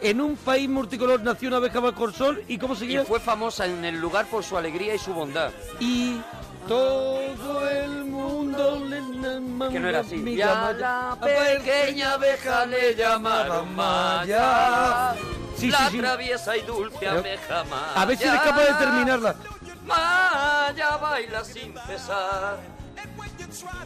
[0.00, 3.04] En un país multicolor nació una abeja bajo el sol y ¿cómo Y seguía?
[3.04, 5.50] fue famosa en el lugar por su alegría y su bondad.
[5.80, 6.20] Y
[6.68, 8.98] todo el mundo le
[9.72, 10.14] Que no era así.
[10.14, 15.14] Y a llama- la pequeña abeja le llamaron Maya.
[15.56, 15.98] Sí, la sí, sí.
[15.98, 17.92] traviesa y dulce Pero- abeja Maya.
[17.96, 19.34] A ver si eres capaz de terminarla.
[19.84, 22.56] Maya baila sin cesar.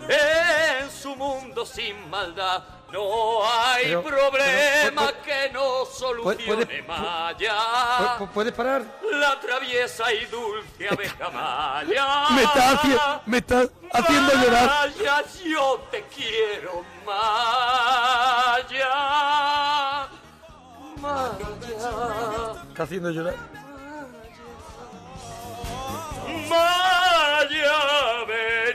[0.08, 2.62] En su mundo sin maldad
[2.92, 8.18] no hay Pero- problema pero, que no solucione puede- Maya.
[8.18, 8.82] ¿Pu- ¿Puedes parar?
[9.10, 12.26] La traviesa y dulce abeja Maya.
[12.30, 14.66] Me está, haci- me está haciendo llorar.
[14.66, 18.88] Maya, yo te quiero, Maya.
[20.98, 22.58] Maya.
[22.68, 23.34] Está haciendo llorar.
[26.48, 28.71] Maya, ven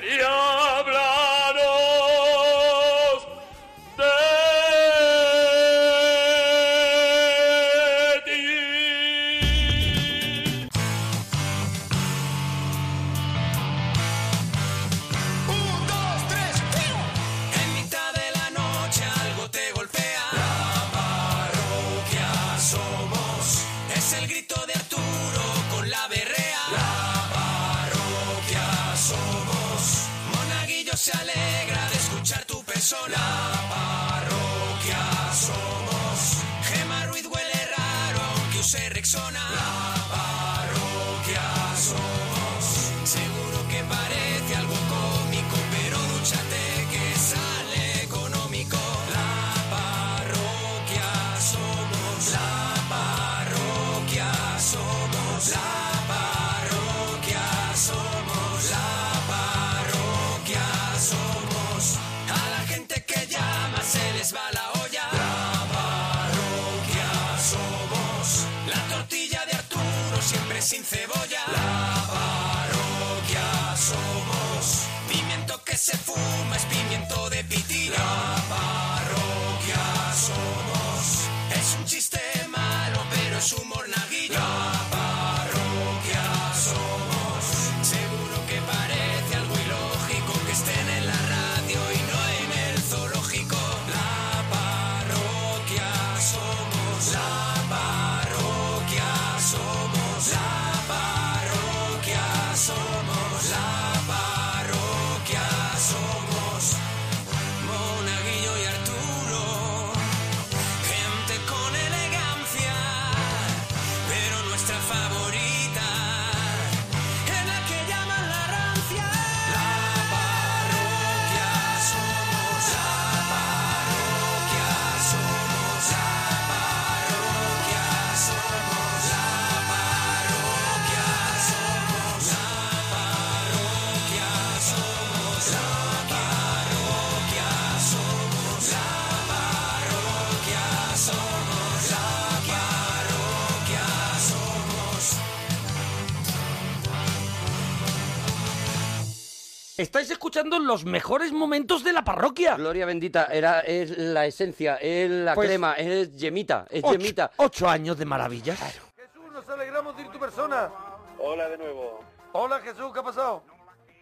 [149.77, 152.55] Estáis escuchando los mejores momentos de la parroquia.
[152.55, 157.31] Gloria bendita, era, es la esencia, es la Pues- crema, es yemita, es Ocho, yemita.
[157.38, 158.59] ocho años de maravillas.
[158.59, 160.71] Jesús, nos alegramos de ir tu persona.
[161.19, 161.99] Hola de nuevo.
[162.33, 163.43] Hola Jesús, ¿qué ha pasado?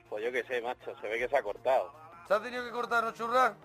[0.09, 1.91] Pues yo qué sé, macho, se ve que se ha cortado.
[2.27, 3.55] ¿Se ha tenido que cortar o churrar?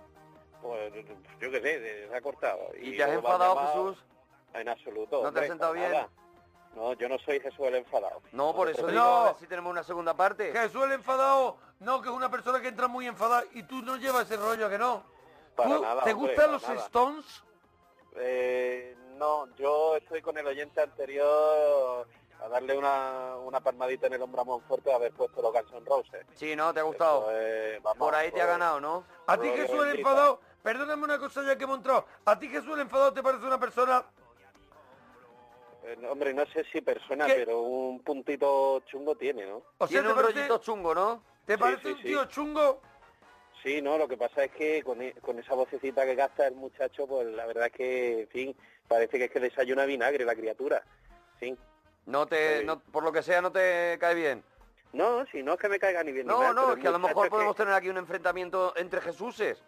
[0.61, 0.93] Pues
[1.41, 2.59] yo qué sé, se ha cortado.
[2.83, 4.05] ¿Y te has luego me han enfadado, llamado- Jesús?
[4.55, 5.17] En absoluto.
[5.17, 5.93] ¿No te hombre, has sentado para bien?
[5.93, 6.09] nada.
[6.75, 8.23] No, yo no soy Jesús el enfadado.
[8.33, 9.37] No, por eso digo, No.
[9.39, 10.53] si tenemos una segunda parte.
[10.53, 13.97] Jesús el enfadado, no, que es una persona que entra muy enfadada y tú no
[13.97, 15.03] llevas ese rollo, ¿a que no?
[15.57, 16.75] Para ¿Tú- nada, ¿Te hombre, gustan los nada.
[16.87, 17.43] Stones?
[18.17, 22.07] Eh, no, yo estoy con el oyente anterior
[22.43, 25.73] a darle una, una palmadita en el hombro a Monforte de haber puesto los Guns
[25.73, 26.27] N' Roses.
[26.35, 26.73] Sí, ¿no?
[26.73, 27.31] ¿Te ha gustado?
[27.31, 29.05] Eso es, vamos, Por ahí te ha pues, ganado, ¿no?
[29.27, 30.41] ¿A ti Jesús el enfadado?
[30.63, 32.07] Perdóname una cosa ya que hemos entrado.
[32.25, 34.05] ¿A ti Jesús el enfadado te parece una persona
[35.85, 37.35] eh, hombre, no sé si persona, ¿Qué?
[37.37, 39.63] pero un puntito chungo tiene, ¿no?
[39.79, 41.23] O sea, Tiene ¿te un parece, rollito chungo, ¿no?
[41.47, 42.03] ¿te Sí, parece sí, un sí.
[42.05, 42.81] tío chungo?
[43.63, 46.55] Sí, no, lo que pasa es que con, e- con esa vocecita que gasta el
[46.55, 48.57] muchacho, pues la verdad es que, en fin,
[48.89, 50.83] parece que es que desayuna vinagre la criatura.
[51.39, 51.57] Sí.
[52.07, 52.65] No te, Sí.
[52.65, 54.43] no, por lo que sea, no te cae bien.
[54.93, 56.89] No, si no es que me caiga ni bien ni No, mal, no, es que
[56.89, 59.63] a lo mejor podemos que- tener aquí un enfrentamiento entre Jesuses.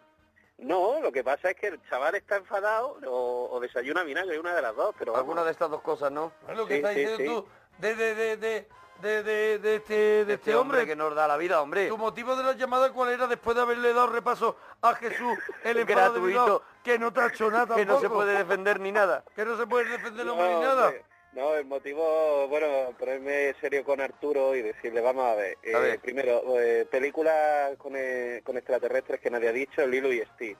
[0.57, 4.53] No, lo que pasa es que el chaval está enfadado o, o desayuna vinagre, una
[4.55, 5.23] de las dos, pero vamos.
[5.23, 6.31] Alguna de estas dos cosas, ¿no?
[6.47, 7.47] Es lo que Sí, estás sí, diciendo sí.
[7.47, 7.47] tú.
[7.79, 8.67] de, de, de, de,
[9.01, 10.85] de, de- de este, de este hombre.
[10.85, 11.87] que nos da la vida, hombre.
[11.87, 15.77] ¿Tu motivo de la llamada cuál era después de haberle dado repaso a Jesús, el
[15.79, 16.21] enfado de Gratuito.
[16.45, 19.23] Bilbao, que no te ha hecho nada Que no se puede defender ni nada.
[19.35, 20.85] Que no se puede defender el No, hombre ni nada.
[20.87, 25.73] hombre, No, el motivo, bueno, ponerme serio con Arturo y decirle, vamos a ver, eh,
[25.73, 25.99] A ver.
[25.99, 30.59] primero, eh, películas con, eh, con extraterrestres que nadie ha dicho, Lilo y Stitch.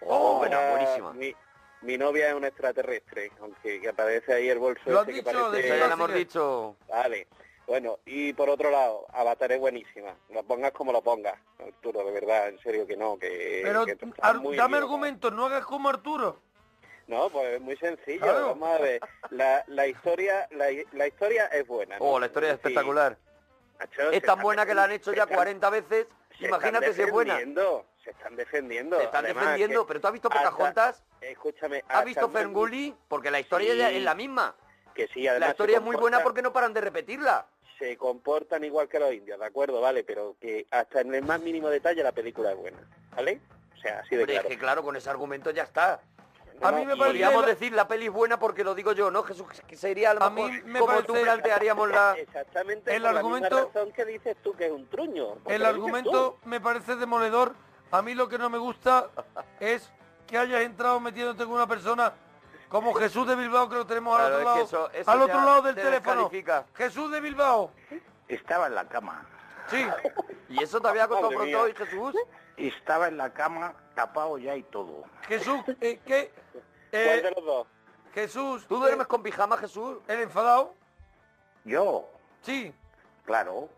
[0.00, 1.12] Oh, buena, Otra, buenísima.
[1.12, 1.34] Mi,
[1.82, 5.28] mi novia es un extraterrestre, aunque que aparece ahí el bolso Lo has ese que
[5.30, 5.68] dicho, parece...
[5.68, 6.76] Ya no, lo hemos dicho.
[6.88, 7.26] Vale.
[7.66, 10.14] Bueno, y por otro lado, Avatar es buenísima.
[10.30, 13.60] Lo pongas como lo pongas, Arturo, de verdad, en serio que no, que...
[13.62, 13.98] Pero que
[14.56, 16.38] dame argumentos, no hagas como Arturo.
[17.06, 18.20] No, pues es muy sencillo.
[18.22, 18.46] Claro.
[18.48, 19.00] Vamos a ver.
[19.30, 21.98] La, la historia la, la historia es buena.
[21.98, 22.04] ¿no?
[22.04, 22.60] Oh, la historia es Sí.
[22.68, 23.16] espectacular.
[23.78, 26.06] Macho, Es tan buena que la han hecho ya están- 40 veces.
[26.40, 27.38] Imagínate si es buena.
[28.02, 28.96] Se están defendiendo.
[28.98, 31.82] Se están Además, defendiendo, pero tú has visto hasta- Pocahontas, Escúchame.
[31.88, 33.78] has visto hasta- Ferngully, porque la historia Sí.
[33.78, 34.54] ya es la misma.
[34.94, 37.46] Que sí, además La historia es muy buena porque no paran de repetirla.
[37.78, 39.80] Se comportan igual que los indios, ¿de acuerdo?
[39.80, 42.78] Vale, pero que hasta en el más mínimo detalle la película es buena.
[43.14, 43.40] ¿Vale?
[43.76, 44.48] O sea, así de Hombre, claro.
[44.48, 46.00] es que claro, con ese argumento ya está.
[46.62, 49.22] A mí me Podríamos la- decir la peli es buena porque lo digo yo, ¿no?
[49.22, 52.14] Jesús, que sería a lo A mejor mí me como tú parece- plantearíamos la...
[52.18, 55.36] Exactamente El la argumento- misma razón que dices tú que es un truño.
[55.46, 57.54] El argumento me parece demoledor.
[57.90, 59.08] A mí lo que no me gusta
[59.60, 59.90] es
[60.26, 62.12] que hayas entrado metiéndote con una persona
[62.68, 65.10] como Jesús de Bilbao, que lo tenemos al Claro, otro es que lado, eso- eso
[65.10, 66.22] al otro lado del te teléfono.
[66.22, 66.64] descalifica.
[66.74, 67.70] Jesús de Bilbao.
[68.28, 69.24] Estaba en la cama.
[69.68, 69.86] Sí.
[70.48, 72.14] ¿Y eso te había costado Madre pronto hoy, Jesús?
[72.56, 75.04] Estaba en la cama, tapado ya y todo.
[75.28, 76.32] Jesús, eh, ¿qué?
[76.90, 76.96] Tú.
[76.96, 77.66] ¿Cuál de Eh, los dos?
[78.14, 79.98] Jesús, ¿Tú duermes con pijama, Jesús?
[80.08, 80.74] ¿el enfadado?
[81.64, 82.08] Yo,
[82.42, 82.72] Sí.
[83.24, 83.68] claro.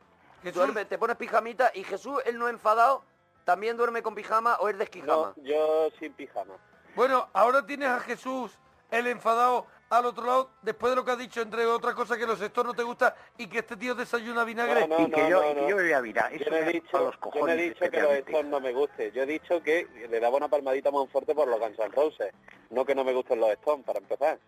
[0.43, 3.03] Jesús, Duerme, te pones pijamita y Jesús, él no enfadado,
[3.45, 5.35] también duerme con pijama o es desquijama.
[5.37, 6.55] No, yo sin pijama.
[6.95, 8.53] Bueno, ahora tienes a Jesús,
[8.91, 12.27] el enfadado, al otro lado, después de lo que ha dicho, entre otras cosas, que
[12.27, 14.87] los sectores no te gusta y que este tío desayuna vinagre.
[14.87, 15.69] No, y que no, yo, no, y que no.
[15.69, 16.31] yo bebía vina.
[16.31, 17.59] Yo Eso no he dicho, los yo no cojones.
[17.59, 18.13] he dicho que los.
[18.13, 19.13] Stones no me guste.
[19.13, 22.33] Yo he dicho que le daba una palmadita a Monforte por los Guns N' Roses.
[22.71, 24.39] No que no me gusten los Stones, para empezar.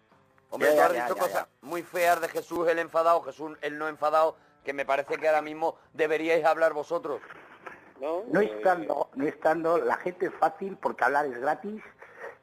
[0.50, 3.56] Hombre, Ya, tú ya, has dicho ya, cosas muy feas de Jesús el enfadado, Jesús
[3.62, 7.22] el no enfadado, que me parece que ahora mismo deberíais hablar vosotros.
[8.00, 11.82] No, No Eh, estando, no estando, la gente es fácil porque hablar es gratis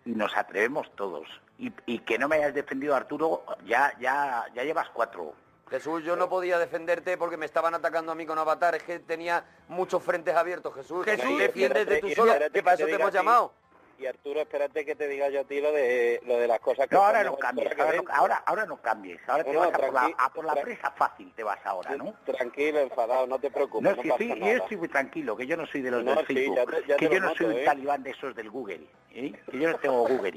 [0.05, 1.27] y nos atrevemos todos.
[1.59, 5.33] Y, y que no me hayas defendido, Arturo, ya, ya, ya llevas cuatro.
[5.69, 8.99] Jesús, yo no podía defenderte porque me estaban atacando a mí con Avatar, es que
[8.99, 11.03] tenía muchos frentes abiertos, Jesús.
[11.03, 13.51] Jesús, defiéndete tú solo, que para eso te hemos llamado.
[13.99, 16.87] Y Arturo, espérate que te diga yo a ti lo de, lo de las cosas
[16.87, 16.95] que...
[16.95, 19.19] No, ahora no cambies, ahora no, ahora, ahora no cambies.
[19.27, 21.95] Ahora te No, vas a por, la, a por la presa fácil, te vas ahora,
[21.97, 22.13] ¿no?
[22.23, 24.51] Tranquilo, enfadado, no te preocupes, No, es que sí, nada.
[24.53, 26.87] yo estoy muy tranquilo, que yo no soy de los del sí, Facebook, ya te-
[26.87, 27.65] ya que yo no soy un ¿eh?
[27.65, 29.33] talibán de esos del Google, ¿eh?
[29.49, 30.33] que yo no tengo Google.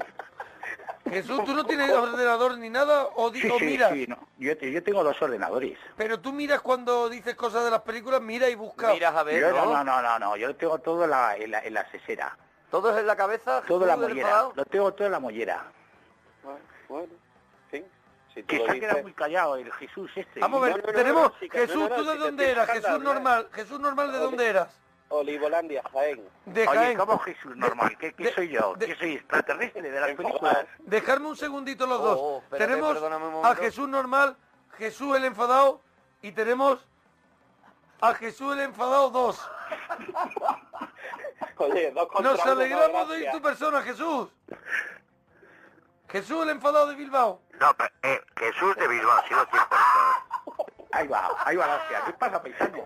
[1.09, 3.07] Jesús, ¿tú no tienes ordenador ni nada?
[3.15, 3.91] ¿O, di- Sí, o sí, miras?
[3.91, 4.17] sí, no.
[4.37, 5.77] yo, yo tengo dos ordenadores.
[5.97, 8.93] Pero tú miras cuando dices cosas de las películas, mira y busca.
[8.93, 9.65] Miras a ver, Yo ¿no?
[9.65, 12.37] no, no, no, no, yo tengo todo en la, en la, en la sesera,
[12.69, 13.61] ¿Todo es en la cabeza?
[13.67, 15.65] todo en la mollera, lo tengo todo en la mollera.
[16.43, 17.13] Bueno, bueno,
[17.71, 17.83] sí.
[18.33, 20.39] Si Que se ha quedado muy callado el Jesús este.
[20.39, 21.31] Vamos a ver, No, no, no, tenemos...
[21.51, 22.69] Jesús, no, no, ¿tú de dónde eras?
[22.69, 23.49] Jesús normal.
[23.51, 24.69] Jesús normal, ¿de dónde eras?
[25.11, 26.27] Olivolandia, Jaén.
[26.45, 26.97] De Oye, Jaén.
[26.97, 27.97] ¿cómo Jesús normal?
[27.97, 28.73] ¿Qué, qué de- soy yo?
[28.75, 30.65] de- ¿Qué soy extraterrestre de las películas?
[30.79, 32.43] Dejarme un segundito los Oh, dos.
[32.43, 33.55] espérate, tenemos a.
[33.55, 34.35] Jesús normal,
[34.77, 35.81] Jesús el enfadado
[36.21, 36.85] y tenemos
[38.01, 39.49] a Jesús el enfadado 2.
[41.57, 44.29] Oye, dos contra Nos uno, alegramos de ir tu persona, Jesús.
[46.09, 47.39] Jesús el enfadado de Bilbao.
[47.59, 50.25] No, pero, eh, Jesús de Bilbao, si no te importa.
[50.93, 52.01] Ahí va, ahí va la hostia.
[52.05, 52.85] ¿Qué pasa, paisano?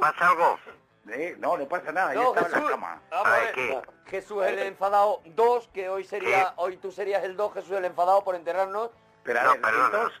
[0.00, 0.58] ¿Pasa algo?
[1.08, 2.64] Eh, no, no pasa nada, yo No, estaba en Jesús.
[2.70, 3.02] la cama.
[3.10, 3.82] Vamos a ver.
[4.06, 8.22] Jesús el enfadado 2, que hoy sería, hoy tú serías el 2, Jesús el enfadado
[8.22, 8.90] por enterarnos.
[9.24, 10.12] Pero a No, ver, el 2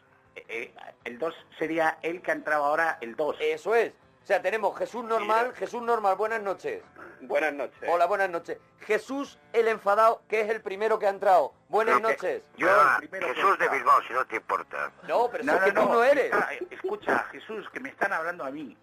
[1.04, 3.36] el dos sería el que ha entrado ahora, el 2.
[3.40, 3.92] Eso es.
[4.22, 6.82] O sea, tenemos Jesús normal, Jesús normal, buenas noches.
[7.22, 7.88] Buenas noches.
[7.88, 8.58] Hola, buenas noches.
[8.80, 11.52] Jesús el enfadado, que es el primero que ha entrado.
[11.68, 12.42] Buenas noches.
[12.56, 13.68] Yo Ah, el primero que Jesús de.
[13.68, 14.92] Bilbao, si no te importa.
[15.08, 16.24] No, pero No, es que no, tú no, eres.
[16.26, 18.76] está- eh, escucha, Jesús, que me están hablando a mí.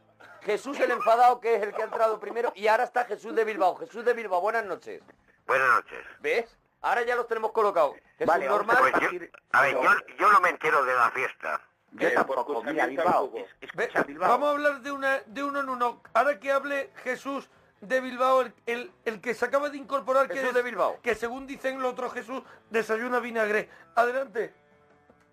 [0.47, 2.53] Jesús el enfadado, que es el que ha entrado primero.
[2.55, 3.75] Y ahora está Jesús de Bilbao.
[3.75, 5.01] Jesús de Bilbao, buenas noches.
[5.45, 5.99] Buenas noches.
[6.21, 6.57] ¿Ves?
[6.81, 7.95] Ahora ya los tenemos colocados.
[8.17, 8.77] Jesús Vale, normal.
[8.79, 9.09] Pues yo,
[9.51, 11.61] a ver, yo, yo no me entero de la fiesta.
[11.91, 13.05] Yo Eh, tampoco, mira, Bilbao.
[13.27, 13.37] tampoco.
[13.59, 14.29] es- Ve, Escucha, Bilbao.
[14.29, 16.01] Vamos a hablar de, una, de uno en uno.
[16.13, 17.49] Ahora que hable Jesús
[17.81, 21.01] de Bilbao, el, el- el que se acaba de incorporar, que, es- de Bilbao.
[21.01, 23.69] que según dicen los otros Jesús, desayuna vinagre.
[23.95, 24.53] Adelante.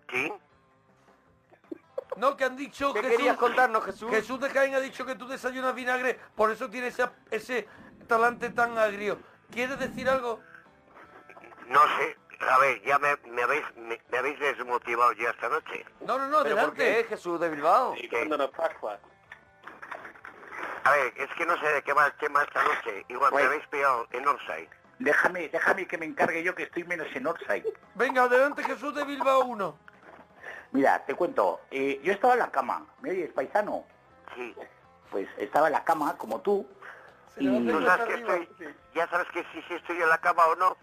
[0.09, 0.33] ¿Sí?
[2.17, 4.09] No, que han dicho ¿Qué Jesús, querías contarnos, Jesús?
[4.09, 7.67] Jesús de Jaén ha dicho que tú desayunas vinagre, por eso tiene ese, ese
[8.07, 9.19] talante tan agrio.
[9.51, 10.39] ¿Quieres decir algo?
[11.67, 12.17] No sé.
[12.47, 15.85] a ver, ya me, me habéis me, me habéis desmotivado ya esta noche.
[16.01, 17.03] No, no, no, ¿Pero por adelante.
[17.03, 17.95] qué, Jesús de Bilbao?
[18.55, 18.99] Pascua.
[20.83, 23.05] A ver, es que no sé de qué va el tema esta noche.
[23.09, 24.69] Igual me habéis pillado en Orsay.
[24.99, 27.63] Déjame, déjame que me encargue yo que estoy menos en Orsay.
[27.95, 29.79] Venga, adelante Jesús de Bilbao 1.
[30.75, 33.85] Mira, te cuento, eh, yo estaba en la cama, ¿me oyes, paisano?
[34.35, 34.53] Sí.
[35.09, 36.67] Pues estaba en la cama, como tú,
[37.37, 37.47] y...
[37.71, 38.49] ¿Tú sabes que estoy,
[38.93, 40.75] ya sabes que si, si estoy en la cama o no?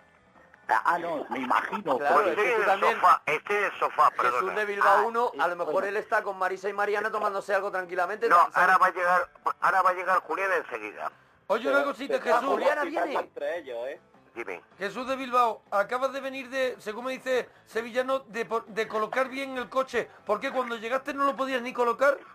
[0.68, 1.98] Ah, no, me imagino.
[1.98, 4.54] Claro, pues, es estoy en el también- sofá, estoy en el sofá, Jesús perdona.
[4.54, 5.88] de Bilbao Ah, 1, a lo sí, mejor bueno.
[5.88, 8.28] él está con Marisa y Mariana tomándose algo tranquilamente.
[8.28, 8.56] No, ¿sabes?
[8.56, 9.28] ahora va a llegar,
[9.60, 11.12] ahora va a llegar Julián enseguida.
[11.48, 12.40] Oye, una cosita, Jesús.
[12.44, 13.12] Juliana viene.
[13.14, 14.00] entre ellos, ¿eh?
[14.34, 14.62] Dime.
[14.78, 19.68] Jesús de Bilbao, acabas de venir de, según me dice Sevillano, de, colocar bien el
[19.68, 20.08] coche.
[20.24, 22.18] ¿Por qué cuando llegaste no lo podías ni colocar?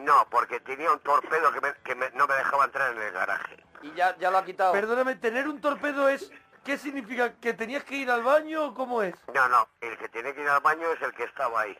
[0.00, 3.12] No, porque tenía un torpedo que, me- que me- no me dejaba entrar en el
[3.12, 3.56] garaje.
[3.80, 4.72] Y ya, ya lo ha quitado.
[4.72, 6.30] Perdóname, tener un torpedo es...
[6.62, 7.32] ¿Qué significa?
[7.34, 9.14] ¿Que tenías que ir al baño o cómo es?
[9.32, 11.78] No, no, el que tiene que ir al baño es el que estaba ahí.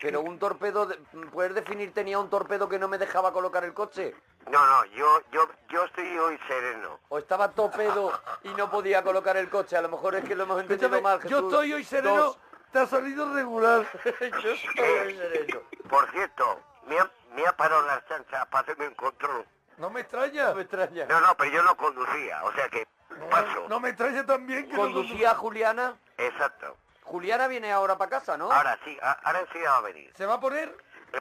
[0.00, 0.96] Pero un torpedo, de-
[1.32, 4.14] ¿puedes definir tenía un torpedo que no me dejaba colocar el coche?
[4.50, 6.98] No, no, yo, yo, yo estoy hoy sereno.
[7.08, 9.76] ¿O estaba topedo y no podía colocar el coche?
[9.76, 12.38] A lo mejor es que lo hemos entendido Escúchame, mal, yo estoy hoy sereno, Dos.
[12.72, 13.86] te ha salido regular.
[14.42, 15.60] yo estoy hoy sereno.
[15.88, 19.46] Por cierto, me ha, me ha parado las chanchas para hacerme un control.
[19.78, 20.50] No me extraña.
[20.50, 21.06] No me extraña.
[21.06, 22.86] No, no, pero yo no conducía, o sea que
[23.30, 23.66] paso.
[23.68, 25.96] No me extraña también que no Conducía a Juliana.
[26.18, 26.76] Exacto.
[27.04, 28.50] Juliana viene ahora para casa, ¿no?
[28.50, 30.12] Ahora sí, ahora enseguida va a venir.
[30.16, 30.74] ¿Se va a poner?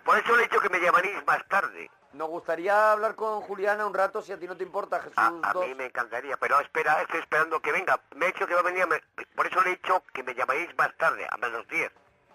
[0.03, 1.89] Por eso le he dicho que me llamaréis más tarde.
[2.13, 5.17] Nos gustaría hablar con Juliana un rato, si a ti no te importa, Jesús.
[5.17, 5.65] A, a dos.
[5.65, 7.99] mí me encantaría, pero espera, estoy esperando que venga.
[8.15, 9.01] Me he dicho que va a venir, me-
[9.35, 11.91] por eso le he dicho que me llamaréis más tarde, a menos 10.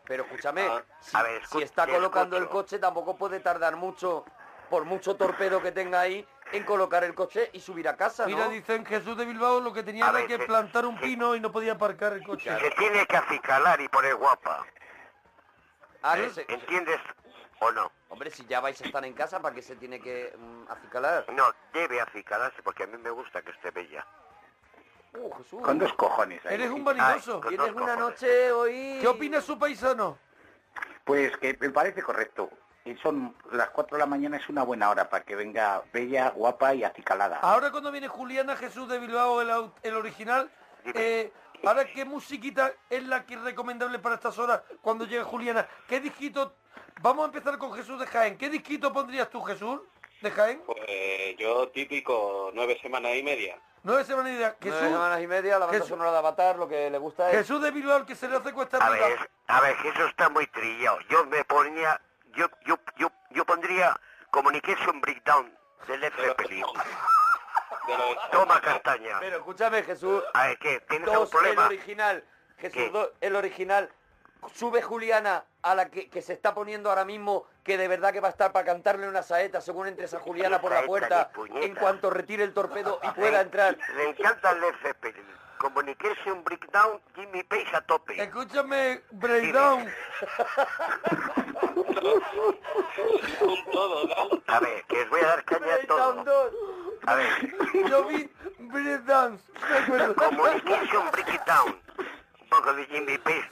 [0.06, 4.24] Pero escúchame, Ah, si, a ver, si está colocando el coche, tampoco puede tardar mucho,
[4.70, 8.28] por mucho torpedo que tenga ahí, en colocar el coche y subir a casa, ¿no?
[8.36, 11.34] Mira, dicen Jesús de Bilbao lo que tenía A era ver, que plantar un pino
[11.34, 12.56] y no podía aparcar el coche.
[12.58, 14.64] Se tiene que acicalar y poner guapa.
[16.02, 16.30] Ah, ¿eh?
[16.48, 17.00] ¿Entiendes
[17.58, 17.90] o no?
[18.08, 21.26] Hombre, si ya vais a estar en casa, ¿para qué se tiene que mm, acicalar?
[21.32, 24.06] No, debe acicalarse porque a mí me gusta que esté bella.
[25.14, 25.62] Uh, Jesús.
[25.62, 26.44] Con dos cojones.
[26.46, 26.54] ahí.
[26.54, 27.34] Eres un vanidoso.
[27.36, 27.98] Ay, con- Tienes dos una cojones.
[28.22, 28.98] noche hoy...
[29.00, 30.18] ¿Qué opina su paisano?
[31.04, 32.50] Pues que me parece correcto.
[32.84, 36.30] Y son las 4 de la mañana, es una buena hora para que venga bella,
[36.30, 37.38] guapa y acicalada.
[37.40, 40.48] Ahora cuando viene Juliana Jesús de Bilbao, el, au- el original,
[40.84, 41.32] eh,
[41.64, 45.66] ahora qué musiquita es la que es recomendable para estas horas cuando llegue Juliana.
[45.88, 46.54] ¿Qué disquito?
[47.00, 48.36] Vamos a empezar con Jesús de Jaén.
[48.38, 49.80] ¿Qué disquito pondrías tú, Jesús,
[50.22, 50.62] de Jaén?
[50.66, 53.58] Pues yo típico, nueve semanas y media.
[53.82, 54.56] Nueve semanas y media.
[54.60, 57.30] Nueve Jesús, semanas y media, la banda Jesús- sonora de Avatar, lo que le gusta
[57.30, 57.36] es...
[57.38, 59.06] Jesús de Bilbao, el que se le hace cuesta A arriba.
[59.08, 60.98] ver, a ver, eso está muy trillado.
[61.08, 62.00] Yo me ponía,
[62.34, 63.96] yo, yo, yo, yo pondría
[64.30, 65.56] Communication Breakdown
[65.86, 66.64] de Led Zeppelin.
[67.86, 69.18] De los Toma castaña.
[69.20, 70.80] Pero escúchame, Jesús, A ver, ¿qué?
[70.88, 71.66] ¿Tienes algún dos, el problema?
[71.66, 72.24] original.
[72.58, 72.90] Jesús,
[73.20, 73.90] el original.
[74.54, 78.20] Sube Juliana a la que, que se está poniendo ahora mismo, que de verdad que
[78.20, 81.64] va a estar para cantarle una saeta según entres a Juliana por la puerta, ni
[81.64, 83.76] en cuanto retire el torpedo y pueda entrar.
[83.96, 85.24] Me encanta Led Zeppelin.
[85.58, 88.22] Communication Breakdown, Jimmy Page a tope.
[88.22, 89.88] Escúchame, Breakdown.
[93.40, 94.42] un todo, ¿no?
[94.46, 96.50] A ver, que os voy a dar caña a Breakdown todo.
[96.50, 96.52] dos.
[97.06, 99.42] A ver, Yo vi Breakdance.
[99.70, 100.14] Me acuerdo.
[100.14, 101.80] Communication Breakdown.
[102.40, 103.50] Un poco de Jimmy Page,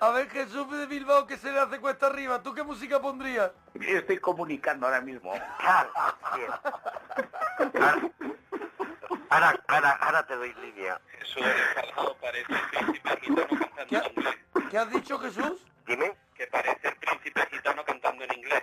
[0.00, 2.42] a ver, Jesús de Bilbao, que se le hace cuesta arriba.
[2.42, 3.50] ¿Tú qué música pondrías?
[3.74, 5.32] Yo estoy comunicando ahora mismo.
[9.28, 11.00] Ahora, ahora, ahora, te doy línea.
[11.36, 14.36] Enfadado, parece el príncipe gitano cantando ¿Qué, en inglés.
[14.70, 15.66] qué has dicho, Jesús?
[15.86, 16.16] Dime.
[16.34, 18.62] Que parece el príncipe gitano cantando en inglés.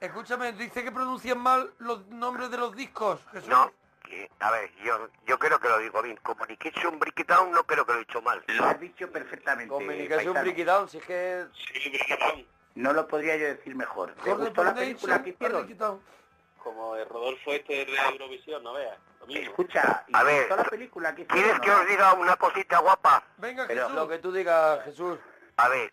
[0.00, 3.20] Escúchame, dice que pronuncian mal los nombres de los discos.
[3.32, 3.48] Jesús.
[3.48, 3.70] No,
[4.10, 6.16] que- a ver, yo, yo creo que lo digo bien.
[6.18, 8.42] Communication Breakdown no creo que lo he dicho mal.
[8.48, 9.68] Lo has dicho perfectamente.
[9.72, 10.34] Communication.
[10.34, 11.46] Breakdown, si es que...
[11.54, 12.46] Sí, Breakdown.
[12.74, 14.12] No lo podría yo decir mejor.
[14.14, 16.04] ¿Te Jorge gustó la película que hicieron?
[16.58, 18.98] Como el Rodolfo este de Eurovisión, no veas.
[19.28, 21.26] Escucha, ¿y A ver, gustó la película que?
[21.26, 23.22] ¿Quieres que os diga una cosita guapa?
[23.38, 23.94] Venga, Pero Jesús.
[23.96, 25.18] Lo que tú digas, Jesús.
[25.56, 25.92] A ver,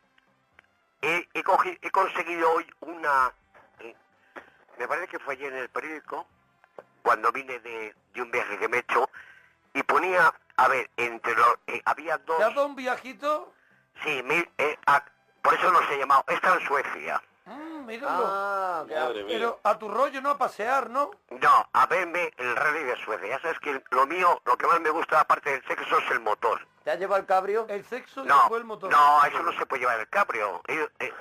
[1.02, 3.32] he, he, cogi- he conseguido hoy una...
[3.80, 3.96] eh,
[4.78, 6.28] me parece que fue ayer en el periódico,
[7.08, 9.10] cuando vine de, de un viaje que me he hecho,
[9.74, 11.56] y ponía, a ver, entre los...
[11.68, 12.38] eh, había dos...
[12.38, 13.54] ¿Te has dado un viajito?
[14.04, 14.78] Sí, mi- eh,
[15.42, 16.26] por eso no se ha llamado.
[16.28, 17.24] Está en Suecia.
[17.46, 18.24] Mm, míralo.
[18.28, 19.36] Ah, que- Madre mía.
[19.38, 20.32] Pero a tu rollo, ¿no?
[20.32, 21.12] A pasear, ¿no?
[21.30, 23.30] No, a verme el rally de Suecia.
[23.30, 26.20] Ya sabes que lo mío, lo que más me gusta aparte del sexo es el
[26.20, 26.60] motor.
[26.84, 27.66] ¿te has llevado el cabrio?
[27.70, 28.92] El sexo y No, después el motor.
[28.92, 30.62] no, eso no se puede llevar el cabrio.
[30.68, 31.14] Eh, eh,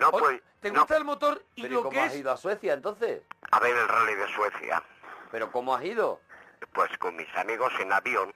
[0.00, 0.80] no, Oye, pues, ¿Te no.
[0.80, 2.20] gusta el motor y Pero ¿y lo cómo que has es?
[2.20, 3.22] ido a Suecia, entonces?
[3.52, 4.82] A ver el rally de Suecia.
[5.30, 6.20] ¿Pero cómo has ido?
[6.74, 8.34] pues con mis amigos en avión.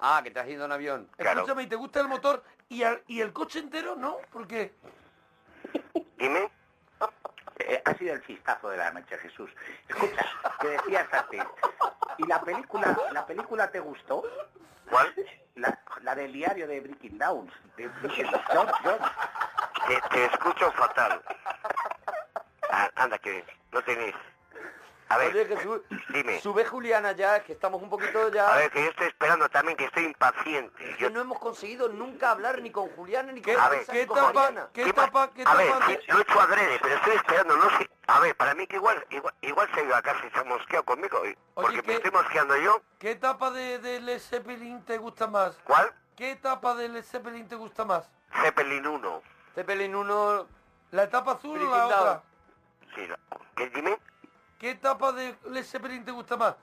[0.00, 1.08] Ah, que te has ido en avión.
[1.18, 1.40] Claro.
[1.40, 3.94] Escúchame, ¿y te gusta el motor y, al- y el coche entero?
[3.94, 4.16] ¿No?
[4.32, 4.72] Porque
[6.16, 6.50] Dime.
[7.58, 9.50] Eh, ha sido el chistazo de la noche, Jesús.
[9.86, 10.24] Escucha,
[10.60, 11.42] que decías antes.
[12.16, 14.22] ¿Y la película, la película te gustó?
[14.88, 15.14] ¿Cuál?
[15.56, 17.52] La, la del diario de Breaking Downs.
[17.76, 18.98] De Breaking Downs, John.
[19.88, 21.22] Te, te escucho fatal.
[22.70, 24.14] Ah, anda, que no tenéis.
[25.10, 26.38] A ver, Oye, Jesús, dime.
[26.40, 28.52] sube Juliana ya, que estamos un poquito ya...
[28.52, 30.70] A ver, que yo estoy esperando también, que estoy impaciente.
[30.76, 33.86] que Yo, no hemos conseguido nunca hablar ni con Juliana ni con ¿qué, A ver,
[33.86, 34.68] qué Mariana.
[34.74, 35.70] qué ¿Qué pa- etapa, qué a ver,
[36.08, 37.88] lo he hecho adrede, pero estoy esperando, no sé.
[38.06, 40.38] A ver, para mí que igual, igual, igual se ha ido a casa y se
[40.38, 41.22] ha mosqueado conmigo.
[41.54, 42.82] Porque ¿qué- me estoy mosqueando yo.
[42.98, 45.56] ¿Qué etapa de, de Led Zeppelin te gusta más?
[45.64, 45.90] ¿Cuál?
[46.16, 48.10] ¿Qué etapa de Led Zeppelin te gusta más?
[48.42, 49.22] Zeppelin 1.
[49.54, 50.46] Zeppelin 1...
[50.90, 52.22] ¿La etapa azul o la otra?
[52.94, 53.18] Sí, la-
[53.56, 53.98] ¿Qué dime?
[54.58, 56.54] ¿Qué etapa de Led Zeppelin te gusta más?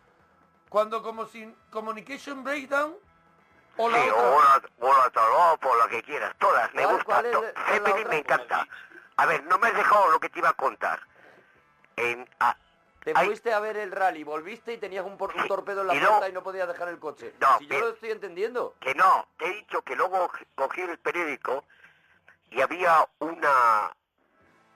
[0.69, 2.95] ¿Cuando como sin Communication Breakdown
[3.77, 4.29] o la sí, otra?
[4.29, 7.21] o la, o la Toropo, o la que quieras, todas, me ¿Cuál- gusta.
[7.67, 8.09] Zeppelin otra?
[8.09, 8.67] me encanta.
[9.17, 10.99] A ver, no me has dejado lo que te iba a contar.
[11.95, 12.57] En, ah,
[13.05, 15.95] Te fuiste a ver el rally, volviste y tenías un, por- un torpedo en la
[15.95, 17.33] Y puerta no- y no podías dejar el coche.
[17.39, 18.75] No, si yo lo estoy entendiendo.
[18.81, 21.63] que no, te he dicho que luego cogí el periódico
[22.49, 23.91] y había una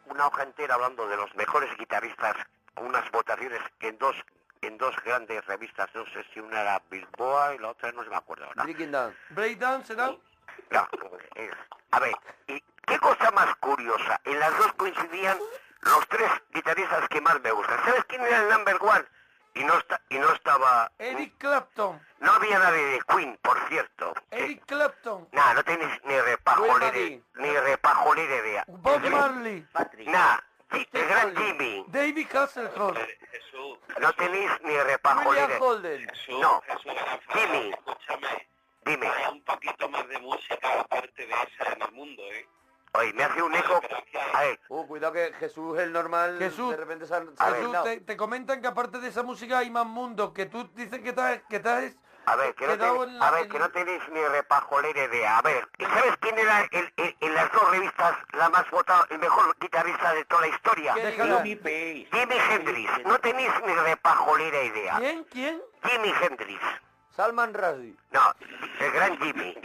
[0.06, 2.36] una hoja entera hablando de los mejores guitarristas
[2.80, 4.16] unas votaciones en dos
[4.62, 8.10] en dos grandes revistas, no sé si una era Bilboa y la otra no se
[8.10, 8.64] me acuerdo ahora.
[8.64, 9.16] Breaking Down.
[9.30, 10.08] Breakdown será...
[10.08, 10.88] No,
[11.36, 11.52] es-
[11.92, 12.14] a ver,
[12.48, 14.20] ¿y qué cosa más curiosa?
[14.26, 15.38] En las dos coincidían
[15.82, 17.80] los tres guitarristas que más me gustan.
[17.86, 19.06] ¿Sabes quién era el number one?
[19.56, 22.00] Y no está, y no estaba, Eric Clapton.
[22.20, 24.14] no había nadie de Queen, por cierto.
[24.30, 25.28] Eric Clapton.
[25.32, 26.92] Nah, no tenéis ni repajolera,
[27.36, 28.66] ni repajolera idea.
[28.68, 29.62] Bob Marley.
[29.72, 30.08] Patrick.
[30.10, 30.38] Nah,
[30.72, 31.36] El gran.
[31.36, 31.86] Jimmy.
[31.88, 32.98] David Hasselhoff.
[33.32, 35.58] Jesús, No tenéis ni William repajolera.
[35.60, 36.08] Holden.
[36.10, 36.62] Jesús, No.
[36.62, 36.92] Jesús,
[37.34, 37.70] Jimmy.
[37.72, 38.48] escúchame,
[38.86, 42.48] Dime, hay un poquito más de música aparte de esa en el mundo, ¿eh?
[42.94, 43.82] oye, me hace un eco.
[44.34, 47.56] A ver, Uh, cuidado que Jesús el normal Jesús, de repente se ha, se.
[47.56, 51.00] Jesús, te, te comentan que aparte de esa música hay más mundo, que tú dices
[51.02, 51.96] que estás, que estás
[52.32, 55.38] a ver, que no, a ver, que no tenéis ni repajolera idea.
[55.38, 59.06] A ver, ¿y ¿sabes quién era el, el- en las dos revistas la más votada,
[59.10, 60.94] el mejor guitarrista de toda la historia?
[60.94, 61.42] ¿Qué Déjalo.
[61.44, 63.06] Jimmy Hendrix.
[63.06, 64.98] No tenéis ni repajolera idea.
[64.98, 65.24] ¿Quién?
[65.26, 65.62] ¿Quién?
[65.84, 66.62] Jimi Hendrix.
[67.16, 67.96] Salman Rushdie.
[68.12, 68.22] No,
[68.80, 69.56] el gran Jimmy.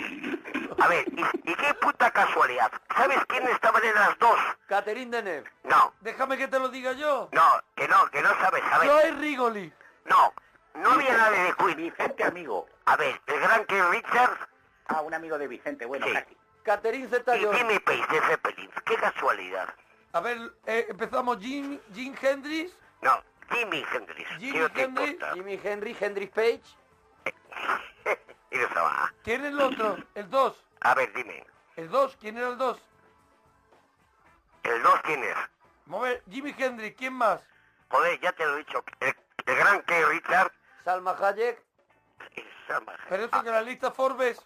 [0.80, 2.70] A ver, ¿y, y qué puta casualidad?
[2.96, 4.38] ¿Sabes quién estaban en las dos?
[4.66, 5.48] Catherine Deneuve.
[5.64, 7.28] No, Déjame que te lo diga yo.
[7.32, 8.62] no, que no, que no sabes.
[8.72, 9.72] A ver, Joey Rigoli.
[10.06, 10.34] no,
[10.74, 11.76] no había nadie de Queen.
[11.76, 12.66] Vicente, amigo.
[12.86, 14.38] A ver, el gran Keith Richards
[14.86, 16.12] Ah, un amigo de Vicente, bueno, Sí.
[16.12, 16.36] casi.
[16.62, 17.40] Catherine Zeta y.
[17.40, 18.70] Jimmy Page de Zeppelin.
[18.84, 19.74] Qué casualidad.
[20.12, 22.72] A ver, eh, empezamos Jim, Jim Hendrix.
[23.00, 24.28] No, Jimi Hendrix.
[24.38, 25.24] Jimi ¿Qué no te Hendrix?
[25.34, 26.62] Jimi Henry, Hendrix Page.
[28.50, 29.12] y no estaba.
[29.22, 29.96] ¿Quién es el otro?
[30.14, 30.64] El 2.
[30.80, 31.44] A ver, dime.
[31.76, 32.80] El 2, ¿quién era el 2?
[34.64, 35.36] ¿El dos quién es?
[35.86, 37.42] Vamos a ver, Jimi Hendrix, ¿quién más?
[37.90, 38.82] Joder, ya te lo he dicho.
[39.00, 39.14] El,
[39.46, 40.54] el gran Keith Richards.
[40.84, 41.62] Salma Hayek.
[42.66, 44.40] esa más- Pero eso Ah, que la lista Forbes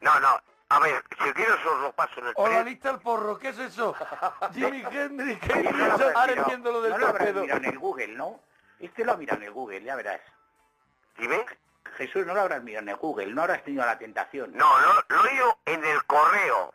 [0.00, 0.40] No, no.
[0.70, 3.48] A ver, si quieres os lo paso en el o la lista El Porro, ¿qué
[3.48, 3.94] es eso?
[4.52, 5.94] Jimi Hendrix, ¿qué No lo es eso?
[5.94, 6.42] habrás Ahora mirado.
[6.42, 7.40] entiendo lo del No lo habrás torpedo.
[7.42, 8.40] mirado en el Google, ¿no?
[8.78, 10.20] Este lo ha mirado en el Google, ya verás.
[11.16, 11.44] Dime.
[11.96, 14.52] Jesús, no lo habrás mirado en el Google, no habrás tenido la tentación.
[14.54, 16.74] No, lo, lo he oído en el correo.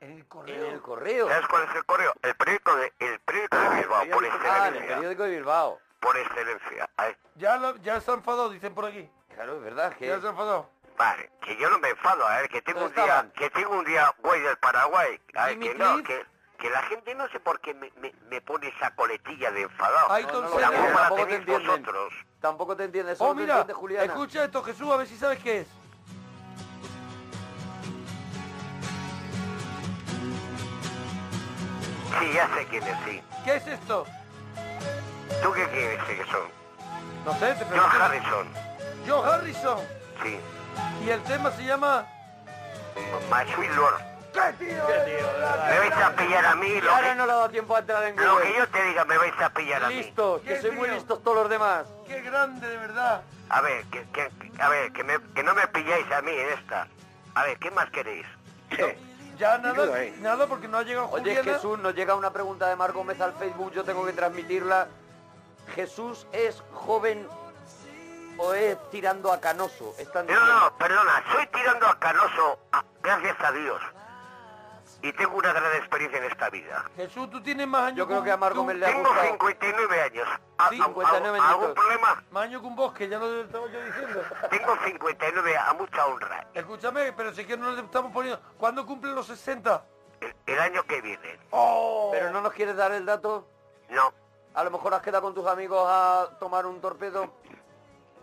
[0.00, 0.70] En el En correo.
[0.70, 1.28] el correo.
[1.28, 2.14] ¿Sabes cuál es el correo?
[2.22, 4.24] El periódico de, el periódico de Ah, el Bilbao, por.
[4.26, 5.80] Ah, en el periódico de Bilbao.
[6.04, 6.90] Por excelencia.
[6.98, 9.08] Ay, Ya, lo- ya se ha enfadado, dicen por aquí.
[9.34, 10.06] Claro, es verdad que...
[10.06, 10.68] Ya se ha enfadado.
[10.98, 13.70] vale, que yo no me enfado, a ver, que tengo un ¿Dónde día, que tengo
[13.78, 15.18] un día guay del Paraguay.
[15.34, 16.06] A ver, Jimmy que no, Cliff.
[16.06, 16.26] que,
[16.58, 20.12] que la gente no sé por qué me, me, me pone esa coletilla de enfadado.
[20.12, 21.66] Aiton no, no, la tampoco te entienden.
[21.66, 22.12] vosotros.
[22.42, 24.04] Tampoco te entiendes, Oh, te mira, entiende Juliana.
[24.04, 25.68] escucha esto, Jesús, a ver si sabes qué es.
[32.20, 33.22] Sí, ya sé quiénes, sí.
[33.44, 34.06] ¿Qué es esto?
[35.42, 36.48] ¿Tú qué quieres que son?
[37.24, 38.02] No sé, te John pregunto.
[38.04, 38.48] Harrison.
[39.06, 39.78] Joe Harrison.
[40.22, 40.38] Sí.
[41.04, 42.06] Y el tema se llama...
[43.30, 44.00] My Sweet Lord.
[44.32, 44.84] ¿Qué tío?
[45.68, 47.78] Me vais a pillar a mí lo ahora que, no le ha dado tiempo a
[47.80, 48.56] entrar en lo que Google.
[48.58, 49.94] yo te diga, me vais a pillar a mí.
[49.94, 50.94] Listos, que ¿Qué soy muy tío?
[50.96, 51.86] listos todos los demás.
[52.06, 53.22] ¡Qué grande, de verdad!
[53.48, 56.48] A ver, que, que- a ver, que, me- que no me pilláis a mí en
[56.50, 56.88] esta.
[57.34, 58.26] A ver, ¿qué más queréis?
[59.38, 59.86] Ya nada,
[60.20, 61.52] nada, porque no ha llegado Oye, Juliana.
[61.54, 64.88] Jesús, nos llega una pregunta de Mar Gómez al Facebook, yo tengo que transmitirla.
[65.74, 67.28] ¿Jesús es joven
[68.38, 69.94] o es tirando a canoso?
[69.98, 73.80] Están No, no, perdona, soy tirando a Canoso, a- gracias a Dios.
[75.02, 76.82] y tengo una gran experiencia en esta vida.
[76.96, 79.26] Jesús, tú tienes más años Yo creo que a Marco me le ha Tengo gustado.
[79.28, 80.26] 59 años.
[80.56, 81.74] ¿A- a- 59 a- ¿Algún añitos.
[81.84, 82.24] problema?
[82.30, 84.22] Más años que un bosque, ya lo estaba yo diciendo.
[84.50, 86.46] Tengo 59 a mucha honra.
[86.54, 88.40] Escúchame, pero si que no le estamos poniendo...
[88.56, 89.84] ¿Cuándo cumplen los 60?
[90.20, 91.38] El, el año que viene.
[91.50, 92.08] ¡Oh!
[92.12, 93.46] Pero no nos quieres dar el dato.
[93.90, 94.10] No.
[94.54, 97.32] A lo mejor has quedado con tus amigos a tomar un torpedo